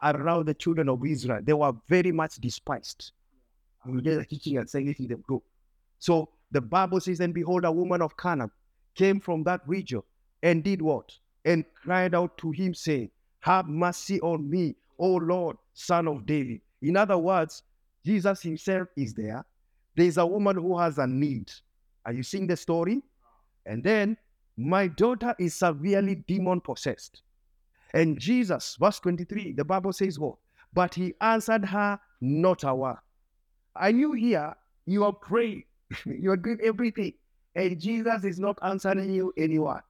around 0.03 0.47
the 0.47 0.55
children 0.55 0.89
of 0.89 1.05
Israel. 1.05 1.41
They 1.43 1.53
were 1.53 1.73
very 1.89 2.13
much 2.13 2.37
despised. 2.37 3.13
We 3.85 4.01
did 4.01 4.29
teaching 4.29 4.59
and 4.59 4.69
saying 4.69 4.89
it 4.89 4.99
in 5.01 5.09
the 5.09 5.17
group. 5.17 5.43
So 5.99 6.31
the 6.51 6.61
Bible 6.61 7.01
says, 7.01 7.21
and 7.21 7.35
behold, 7.35 7.65
a 7.65 7.73
woman 7.73 8.03
of 8.03 8.17
Canaan 8.17 8.51
came 8.95 9.21
from 9.21 9.43
that 9.45 9.61
region 9.67 10.03
and 10.43 10.63
did 10.65 10.81
what? 10.81 11.13
And 11.45 11.65
cried 11.75 12.15
out 12.15 12.39
to 12.39 12.51
him, 12.51 12.75
saying, 12.75 13.11
Have 13.41 13.69
mercy 13.69 14.21
on 14.21 14.49
me, 14.49 14.77
O 14.99 15.15
Lord, 15.15 15.57
son 15.75 16.09
of 16.09 16.27
David. 16.27 16.61
In 16.83 16.97
other 16.97 17.19
words, 17.19 17.63
Jesus 18.05 18.43
himself 18.43 18.89
is 18.97 19.15
there. 19.15 19.45
There's 19.97 20.19
a 20.19 20.27
woman 20.27 20.57
who 20.57 20.79
has 20.79 20.99
a 20.99 21.07
need. 21.07 21.51
Are 22.07 22.13
you 22.13 22.23
seeing 22.23 22.47
the 22.47 22.57
story? 22.57 23.03
And 23.67 23.83
then, 23.83 24.17
my 24.57 24.87
daughter 24.87 25.35
is 25.39 25.55
severely 25.55 26.15
demon 26.15 26.61
possessed. 26.61 27.23
And 27.93 28.19
Jesus, 28.19 28.77
verse 28.81 29.01
23, 29.01 29.53
the 29.53 29.65
Bible 29.65 29.93
says 29.93 30.19
what? 30.19 30.37
But 30.73 30.95
he 30.95 31.15
answered 31.21 31.65
her 31.65 31.99
not 32.21 32.65
a 32.65 32.75
word. 32.75 32.99
Are 33.75 33.91
you 33.91 34.13
here? 34.13 34.55
You 34.87 35.05
are 35.05 35.13
praying. 35.13 35.65
you 36.07 36.31
are 36.31 36.37
doing 36.37 36.59
everything. 36.63 37.13
And 37.55 37.81
Jesus 37.81 38.25
is 38.25 38.39
not 38.39 38.59
answering 38.63 39.13
you 39.13 39.33
anyone. 39.37 39.81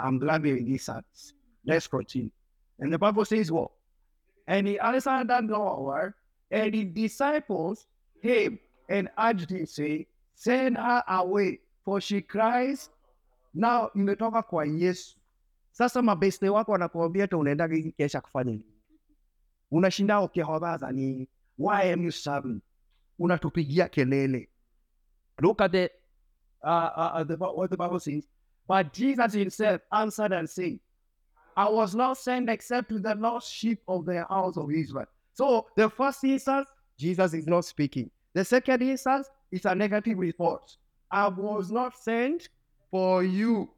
I'm 0.00 0.18
glad 0.18 0.44
you're 0.44 0.56
in 0.56 0.70
this 0.70 0.84
sense. 0.84 1.34
Let's 1.66 1.86
continue. 1.86 2.30
And 2.78 2.92
the 2.92 2.98
Bible 2.98 3.24
says 3.24 3.52
what? 3.52 3.70
And 4.46 4.66
he 4.66 4.78
answered 4.78 5.28
that 5.28 5.44
no 5.44 5.80
word. 5.80 6.14
And 6.50 6.74
his 6.74 6.86
disciples 6.94 7.86
came 8.22 8.58
and 8.88 9.08
urged 9.18 9.50
him, 9.50 9.66
saying, 9.66 10.06
Send 10.38 10.76
her 10.76 11.02
away, 11.08 11.58
for 11.84 12.00
she 12.00 12.22
cries. 12.22 12.90
Now 13.54 13.90
imetoka 13.94 14.42
kwa 14.42 14.66
Yesu. 14.66 15.16
Sasa 15.72 16.02
mabeste 16.02 16.48
wako 16.48 16.72
wanakuambia 16.72 17.22
hata 17.22 17.36
unaenda 17.36 17.66
hiki 17.66 17.92
kesha 17.92 18.20
kufanya 18.20 18.50
nini? 18.50 18.64
Unashinda 19.70 20.20
ukihobaza 20.20 20.92
nini? 20.92 21.28
Why 21.58 21.92
am 21.92 22.04
you 22.04 22.12
serving? 22.12 22.60
Unatupigia 23.18 23.88
kelele. 23.88 24.48
Look 25.40 25.60
at 25.60 25.72
the, 25.72 25.90
uh, 26.62 26.90
uh, 26.96 27.24
the 27.24 27.36
what 27.36 27.70
the 27.70 27.76
Bible 27.76 28.00
says. 28.00 28.28
But 28.68 28.92
Jesus 28.92 29.32
himself 29.32 29.80
answered 29.90 30.32
and 30.32 30.48
said, 30.48 30.78
I 31.56 31.68
was 31.68 31.94
not 31.94 32.16
sent 32.18 32.48
except 32.48 32.88
to 32.90 33.00
the 33.00 33.14
lost 33.16 33.52
sheep 33.52 33.80
of 33.88 34.04
the 34.04 34.24
house 34.28 34.56
of 34.56 34.70
Israel. 34.70 35.06
So 35.34 35.66
the 35.76 35.90
first 35.90 36.22
instance, 36.22 36.68
Jesus 36.96 37.34
is 37.34 37.46
not 37.46 37.64
speaking. 37.64 38.10
The 38.34 38.44
second 38.44 38.82
instance 38.82 39.28
is 39.50 39.64
a 39.64 39.74
negative 39.74 40.18
report. 40.18 40.76
I 41.10 41.28
was 41.28 41.70
not 41.70 41.96
sent 41.96 42.48
for 42.90 43.24
you. 43.24 43.70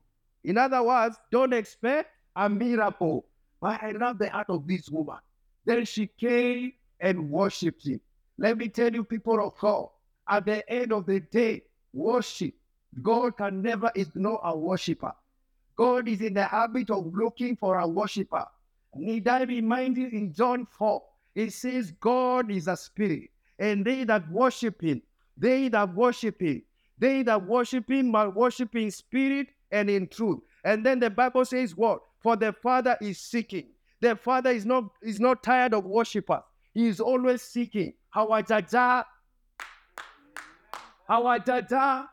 In 0.44 0.58
other 0.58 0.82
words, 0.82 1.16
don't 1.30 1.52
expect 1.52 2.10
a 2.36 2.48
miracle. 2.48 3.26
But 3.60 3.82
I 3.82 3.92
love 3.92 4.18
the 4.18 4.30
heart 4.30 4.48
of 4.48 4.66
this 4.66 4.88
woman. 4.88 5.18
Then 5.64 5.84
she 5.84 6.06
came 6.06 6.72
and 7.00 7.30
worshipped 7.30 7.86
him. 7.86 8.00
Let 8.38 8.56
me 8.56 8.68
tell 8.68 8.92
you, 8.92 9.04
people 9.04 9.44
of 9.46 9.58
God, 9.58 9.88
at 10.28 10.46
the 10.46 10.68
end 10.70 10.92
of 10.92 11.06
the 11.06 11.20
day, 11.20 11.62
worship. 11.92 12.54
God 13.02 13.36
can 13.36 13.62
never 13.62 13.90
ignore 13.94 14.40
a 14.42 14.56
worshiper. 14.56 15.12
God 15.76 16.08
is 16.08 16.20
in 16.20 16.34
the 16.34 16.44
habit 16.44 16.90
of 16.90 17.12
looking 17.14 17.56
for 17.56 17.78
a 17.78 17.86
worshiper. 17.86 18.46
Need 18.94 19.28
I 19.28 19.44
remind 19.44 19.96
you 19.96 20.08
in 20.08 20.32
John 20.32 20.66
4, 20.66 21.02
it 21.34 21.52
says, 21.52 21.92
God 22.00 22.50
is 22.50 22.66
a 22.66 22.76
spirit, 22.76 23.30
and 23.58 23.84
they 23.84 24.04
that 24.04 24.28
worship 24.30 24.80
him, 24.82 25.00
they 25.40 25.68
that 25.70 25.94
worship 25.94 26.40
him, 26.40 26.62
they 26.98 27.22
that 27.22 27.46
worship 27.46 27.90
him 27.90 28.10
must 28.10 28.36
worship 28.36 28.76
in 28.76 28.90
spirit 28.90 29.48
and 29.72 29.88
in 29.88 30.06
truth. 30.06 30.40
And 30.64 30.84
then 30.84 31.00
the 31.00 31.08
Bible 31.08 31.44
says 31.46 31.74
what? 31.74 32.02
For 32.20 32.36
the 32.36 32.52
Father 32.52 32.96
is 33.00 33.18
seeking. 33.18 33.68
The 34.00 34.14
Father 34.16 34.50
is 34.50 34.66
not 34.66 34.84
is 35.02 35.18
not 35.18 35.42
tired 35.42 35.72
of 35.72 35.84
worshippers. 35.84 36.42
He 36.74 36.86
is 36.86 37.00
always 37.00 37.42
seeking. 37.42 37.94
Hawajaja. 38.14 39.04
Hawajaja. 41.08 42.06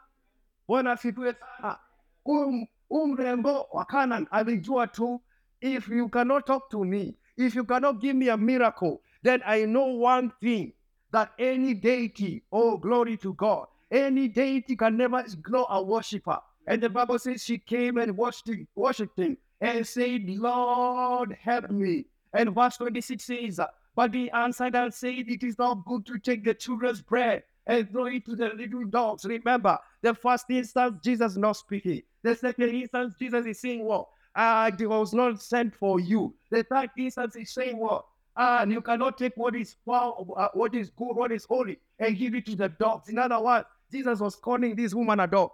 Bwana 0.70 0.92
asifiwe 0.92 1.36
sana. 1.40 1.78
Um, 2.26 2.68
umrembo 2.90 3.68
wa 3.74 3.86
Canaan 3.86 4.28
alijua 4.32 4.88
tu, 4.88 5.22
if 5.62 5.88
you 5.88 6.10
cannot 6.10 6.46
talk 6.46 6.70
to 6.70 6.84
me, 6.84 7.16
if 7.38 7.56
you 7.56 7.64
cannot 7.64 8.02
give 8.02 8.16
me 8.16 8.30
a 8.30 8.38
miracle, 8.38 9.02
then 9.24 9.42
I 9.46 9.66
know 9.66 9.86
one 9.88 10.32
thing 10.42 10.74
that 11.12 11.32
any 11.40 11.74
deity, 11.74 12.44
oh 12.52 12.78
glory 12.78 13.18
to 13.18 13.34
God, 13.34 13.68
any 13.92 14.28
deity 14.28 14.76
can 14.76 14.98
never 14.98 15.20
ignore 15.20 15.68
a 15.70 15.82
worshiper. 15.82 16.40
And 16.68 16.84
the 16.84 16.90
Bible 16.90 17.18
says 17.18 17.44
she 17.44 17.58
came 17.58 17.98
and 17.98 18.18
worshipped 18.18 19.18
him, 19.18 19.38
and 19.62 19.88
said, 19.88 20.24
Lord, 20.28 21.36
help 21.42 21.70
me. 21.72 22.06
And 22.34 22.54
verse 22.54 22.78
26 22.78 23.24
says, 23.24 23.60
But 23.96 24.14
he 24.14 24.30
answered 24.32 24.76
and 24.76 24.94
said, 24.94 25.26
It 25.28 25.44
is 25.44 25.58
not 25.58 25.86
good 25.86 26.06
to 26.08 26.20
take 26.20 26.44
the 26.44 26.54
children's 26.54 27.02
bread 27.02 27.44
and 27.66 27.90
throw 27.90 28.06
it 28.06 28.26
to 28.26 28.36
the 28.36 28.50
little 28.50 28.86
dogs. 28.86 29.26
Remember, 29.26 29.78
the 30.02 30.14
first 30.14 30.46
instance, 30.50 31.00
Jesus 31.04 31.38
not 31.38 31.54
speaking. 31.54 32.02
The 32.24 32.36
second 32.36 32.70
instance, 32.70 33.16
Jesus 33.20 33.46
is 33.46 33.60
saying, 33.60 33.84
What? 33.84 34.08
I 34.36 34.72
was 34.82 35.14
not 35.14 35.42
sent 35.42 35.74
for 35.76 36.00
you. 36.00 36.36
The 36.52 36.64
third 36.64 36.90
instance 36.98 37.36
is 37.36 37.52
saying, 37.52 37.78
What? 37.78 38.06
And 38.38 38.72
you 38.72 38.82
cannot 38.82 39.18
take 39.18 39.34
what 39.36 39.56
is 39.56 39.76
uh, 39.88 40.12
what 40.54 40.76
is 40.76 40.92
good, 40.92 41.16
what 41.16 41.32
is 41.32 41.46
holy, 41.46 41.80
and 42.00 42.16
give 42.16 42.36
it 42.36 42.46
to 42.46 42.56
the 42.56 42.70
dogs. 42.70 43.10
In 43.10 43.18
other 43.18 43.40
words, 43.40 43.66
Jesus 43.92 44.20
was 44.20 44.36
calling 44.36 44.76
this 44.76 44.94
woman 44.94 45.20
a 45.20 45.28
dog. 45.28 45.52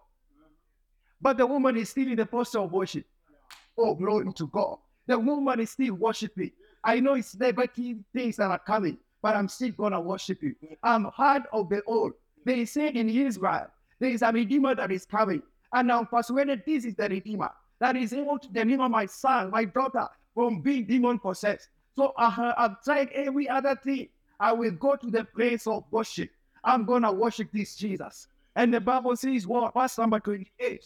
But 1.22 1.38
the 1.38 1.48
woman 1.48 1.78
is 1.78 1.90
still 1.90 2.08
in 2.08 2.18
the 2.18 2.26
posture 2.26 2.60
of 2.60 2.74
worship. 2.74 3.06
Oh, 3.78 3.96
glory 3.96 4.32
to 4.34 4.48
God. 4.48 4.80
The 5.08 5.18
woman 5.18 5.62
is 5.62 5.72
still 5.72 5.94
worshiping. 5.94 6.52
I 6.84 7.00
know 7.00 7.14
it's 7.14 7.36
negative 7.36 7.98
things 8.14 8.36
that 8.36 8.52
are 8.52 8.60
coming, 8.60 8.98
but 9.22 9.36
I'm 9.36 9.48
still 9.48 9.72
gonna 9.72 10.02
worship 10.02 10.44
you. 10.44 10.54
I'm 10.84 11.06
heard 11.16 11.44
of 11.54 11.70
the 11.70 11.82
old. 11.88 12.14
They 12.46 12.66
said 12.66 12.98
in 12.98 13.10
Israel, 13.10 13.68
there 14.00 14.10
is 14.10 14.22
a 14.22 14.32
redeemer 14.32 14.76
that 14.76 14.92
is 14.92 15.06
coming. 15.06 15.42
And 15.72 15.90
I'm 15.90 16.06
persuaded 16.06 16.64
this 16.66 16.84
is 16.84 16.96
the 16.96 17.08
redeemer 17.08 17.52
that 17.80 17.96
is 17.96 18.12
able 18.12 18.38
to 18.40 18.48
deliver 18.50 18.90
my 18.90 19.06
son, 19.06 19.52
my 19.52 19.64
daughter, 19.64 20.08
from 20.34 20.62
being 20.62 20.86
demon 20.86 21.20
possessed. 21.20 21.70
So 21.96 22.14
I, 22.18 22.54
I've 22.58 22.84
tried 22.84 23.10
every 23.14 23.48
other 23.48 23.76
thing. 23.76 24.10
I 24.40 24.52
will 24.52 24.72
go 24.72 24.96
to 24.96 25.10
the 25.10 25.24
place 25.24 25.68
of 25.68 25.84
worship. 25.92 26.30
I'm 26.64 26.86
gonna 26.86 27.12
worship 27.12 27.50
this 27.52 27.76
Jesus. 27.76 28.28
And 28.56 28.74
the 28.74 28.82
Bible 28.82 29.16
says, 29.16 29.48
what? 29.48 29.74
Verse 29.74 29.98
number 29.98 30.20
28. 30.20 30.86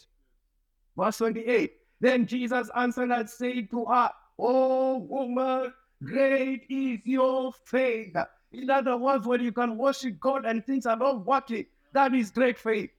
Verse 0.97 1.17
28. 1.17 1.73
Then 1.99 2.25
Jesus 2.25 2.69
answered 2.75 3.11
and 3.11 3.29
said 3.29 3.69
to 3.71 3.85
her, 3.85 4.11
Oh 4.39 4.97
woman, 4.97 5.73
great 6.03 6.65
is 6.69 6.99
your 7.05 7.51
faith. 7.65 8.15
In 8.51 8.69
other 8.69 8.95
words, 8.97 9.25
when 9.25 9.41
you 9.41 9.51
can 9.51 9.77
worship 9.77 10.19
God 10.19 10.45
and 10.45 10.65
things 10.65 10.85
are 10.85 10.95
not 10.95 11.25
working, 11.25 11.65
that 11.93 12.13
is 12.13 12.31
great 12.31 12.57
faith. 12.57 12.91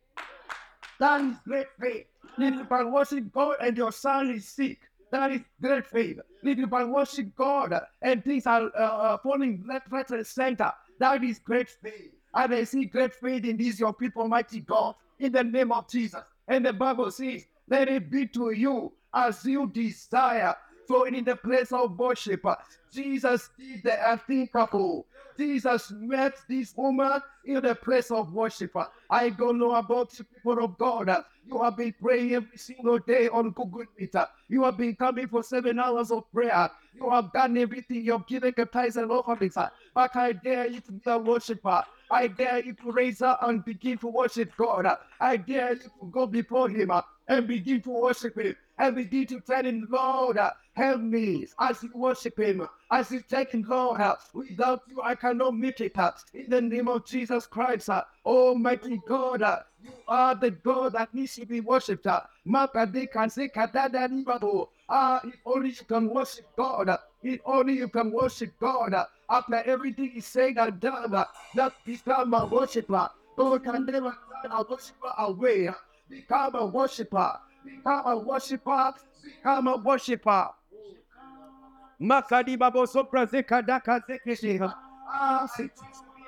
That 0.98 1.20
is 1.20 1.36
great 1.46 1.68
faith. 1.80 2.06
If 2.38 2.54
you 2.54 2.64
can 2.64 2.92
worship 2.92 3.32
God 3.32 3.56
and 3.60 3.76
your 3.76 3.92
son 3.92 4.30
is 4.30 4.46
sick, 4.48 4.80
that 5.10 5.32
is 5.32 5.40
great 5.60 5.86
faith. 5.86 6.18
You 6.42 6.66
can 6.66 6.92
worship 6.92 7.34
God 7.36 7.74
and 8.02 8.24
things 8.24 8.46
are 8.46 8.70
uh, 8.76 8.82
uh 8.82 9.18
falling 9.18 9.64
left, 9.68 9.90
right, 9.90 10.08
and 10.10 10.26
center, 10.26 10.72
that 11.00 11.22
is 11.24 11.38
great 11.38 11.68
faith. 11.68 12.12
And 12.34 12.54
I 12.54 12.64
see 12.64 12.84
great 12.84 13.14
faith 13.14 13.44
in 13.44 13.56
these 13.56 13.80
your 13.80 13.92
people, 13.92 14.28
mighty 14.28 14.60
God, 14.60 14.94
in 15.18 15.32
the 15.32 15.44
name 15.44 15.72
of 15.72 15.88
Jesus. 15.88 16.20
And 16.46 16.64
the 16.64 16.72
Bible 16.72 17.10
says, 17.10 17.46
let 17.68 17.88
it 17.88 18.10
be 18.10 18.26
to 18.28 18.50
you 18.50 18.92
as 19.14 19.44
you 19.44 19.68
desire. 19.68 20.54
So 20.88 21.04
in 21.04 21.22
the 21.22 21.36
place 21.36 21.70
of 21.70 21.98
worship, 21.98 22.46
Jesus 22.90 23.50
did 23.58 23.82
the 23.82 24.10
unthinkable. 24.10 25.06
Jesus 25.36 25.92
met 25.94 26.32
this 26.48 26.74
woman 26.74 27.20
in 27.44 27.60
the 27.60 27.74
place 27.74 28.10
of 28.10 28.32
worship. 28.32 28.74
I 29.10 29.28
don't 29.28 29.58
know 29.58 29.74
about 29.74 30.10
the 30.12 30.24
people 30.24 30.64
of 30.64 30.78
God. 30.78 31.14
You 31.46 31.62
have 31.62 31.76
been 31.76 31.94
praying 32.00 32.34
every 32.34 32.56
single 32.56 32.98
day 33.00 33.28
on 33.28 33.50
Google 33.50 33.84
Meet. 33.98 34.14
You 34.48 34.64
have 34.64 34.78
been 34.78 34.96
coming 34.96 35.28
for 35.28 35.42
seven 35.42 35.78
hours 35.78 36.10
of 36.10 36.24
prayer. 36.32 36.70
You 36.94 37.10
have 37.10 37.34
done 37.34 37.58
everything. 37.58 38.02
You 38.06 38.12
have 38.12 38.26
given 38.26 38.54
a 38.56 38.64
tithes 38.64 38.96
and 38.96 39.10
offerings. 39.10 39.58
But 39.94 40.16
I 40.16 40.32
dare 40.32 40.68
you 40.68 40.80
to 40.80 40.92
be 40.92 41.02
a 41.04 41.18
worshiper. 41.18 41.84
I 42.10 42.28
dare 42.28 42.64
you 42.64 42.72
to 42.72 42.92
raise 42.92 43.20
up 43.20 43.40
and 43.42 43.62
begin 43.62 43.98
to 43.98 44.06
worship 44.06 44.56
God. 44.56 44.86
I 45.20 45.36
dare 45.36 45.74
you 45.74 45.80
to 45.80 46.10
go 46.10 46.26
before 46.26 46.70
Him 46.70 46.90
and 47.28 47.46
begin 47.46 47.82
to 47.82 47.90
worship 47.90 48.38
Him 48.38 48.56
begin 48.94 49.26
to 49.26 49.40
tell 49.40 49.64
Him, 49.64 49.86
Lord, 49.90 50.38
help 50.74 51.00
me 51.00 51.46
as 51.58 51.82
you 51.82 51.90
worship 51.94 52.38
Him, 52.38 52.66
as 52.90 53.10
you 53.10 53.22
take 53.28 53.52
Him, 53.52 53.64
Lord. 53.68 54.00
Without 54.32 54.82
you, 54.88 55.02
I 55.02 55.14
cannot 55.14 55.56
make 55.56 55.80
it. 55.80 55.96
In 56.34 56.48
the 56.48 56.60
name 56.60 56.88
of 56.88 57.04
Jesus 57.04 57.46
Christ, 57.46 57.90
Almighty 58.24 59.00
God, 59.06 59.42
you 59.82 59.90
are 60.06 60.34
the 60.34 60.50
God 60.50 60.92
that 60.92 61.12
needs 61.12 61.34
to 61.36 61.46
be 61.46 61.60
worshipped. 61.60 62.06
Ah, 62.06 62.28
if 65.22 65.34
only 65.44 65.70
you 65.70 65.84
can 65.86 66.08
worship 66.08 66.46
God. 66.56 66.98
If 67.22 67.40
only 67.44 67.74
you 67.74 67.88
can 67.88 68.12
worship 68.12 68.52
God. 68.58 68.94
After 69.28 69.62
everything 69.66 70.12
is 70.16 70.24
said 70.24 70.56
and 70.56 70.80
done, 70.80 71.10
that 71.10 71.72
become 71.84 72.32
a 72.32 72.46
worshiper. 72.46 73.10
Lord, 73.36 73.64
can 73.64 73.84
never 73.84 74.16
turn 74.42 74.52
our 74.52 74.64
worshiper 74.68 75.12
away. 75.18 75.68
Become 76.08 76.54
a 76.54 76.66
worshiper. 76.66 77.38
Become 77.64 78.06
a 78.06 78.18
worshiper. 78.18 78.92
Become 79.24 79.68
a 79.68 79.76
worshiper. 79.76 80.48
Makadi 82.00 82.58
babo 82.58 82.86
sopra 82.86 83.26
zeka 83.26 83.66
daka 83.66 84.00
zekeshi. 84.08 84.72
Ah, 85.08 85.48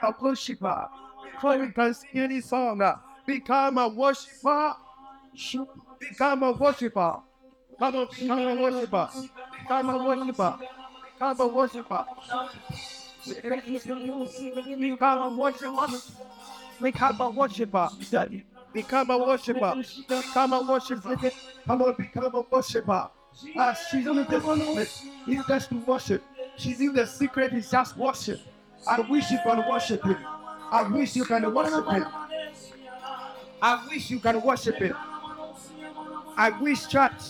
a 0.03 0.15
worshiper. 0.21 0.89
Before 1.33 1.59
we 1.59 1.71
can 1.73 1.95
sing 1.95 2.11
any 2.15 2.41
song, 2.41 2.83
uh, 2.83 2.97
become 3.27 3.79
a 3.79 3.89
worshiper. 3.89 4.75
Become 6.01 6.43
a 6.43 6.53
worshiper. 6.53 7.21
Come 7.79 7.97
on, 7.97 8.09
become 8.19 8.39
a 8.39 8.55
worshiper. 8.63 9.09
Become 9.63 9.91
a 9.91 9.99
worshiper. 10.05 10.59
Become 11.19 11.41
a 11.41 11.47
worshiper. 11.47 12.07
Become 14.81 15.19
a 15.23 15.29
worshiper. 15.37 15.87
Become 16.81 17.21
a 17.21 17.31
worshiper. 17.31 17.89
Become 18.73 19.11
a 19.11 19.19
worshiper. 19.19 19.75
Become 20.09 20.53
a 20.53 20.63
worshiper. 20.63 21.17
Come 21.67 21.83
on, 21.83 21.95
become 21.95 22.35
a 22.35 22.41
worshiper. 22.41 23.11
Ah, 23.57 23.75
she's 23.91 24.07
in 24.07 24.17
the 24.17 24.25
secret. 24.25 25.05
It's 25.27 25.47
just 25.49 25.69
to 25.71 25.77
worship. 25.77 26.23
She's 26.57 26.81
in 26.81 26.93
the 26.93 27.07
secret. 27.07 27.53
It's 27.53 27.71
just 27.71 27.97
worship. 27.97 28.41
I 28.87 29.01
wish 29.01 29.31
you 29.31 29.39
can 29.43 29.65
worship 29.69 30.05
him. 30.05 30.17
I 30.71 30.83
wish 30.83 31.17
you 31.17 31.25
can 31.25 31.53
worship 31.53 31.91
him. 31.91 32.07
I 33.63 33.87
wish 33.89 34.11
you 34.11 34.21
can 34.21 34.41
worship 34.43 34.77
him. 34.77 34.97
I 36.37 36.51
wish 36.61 36.87
church. 36.89 37.21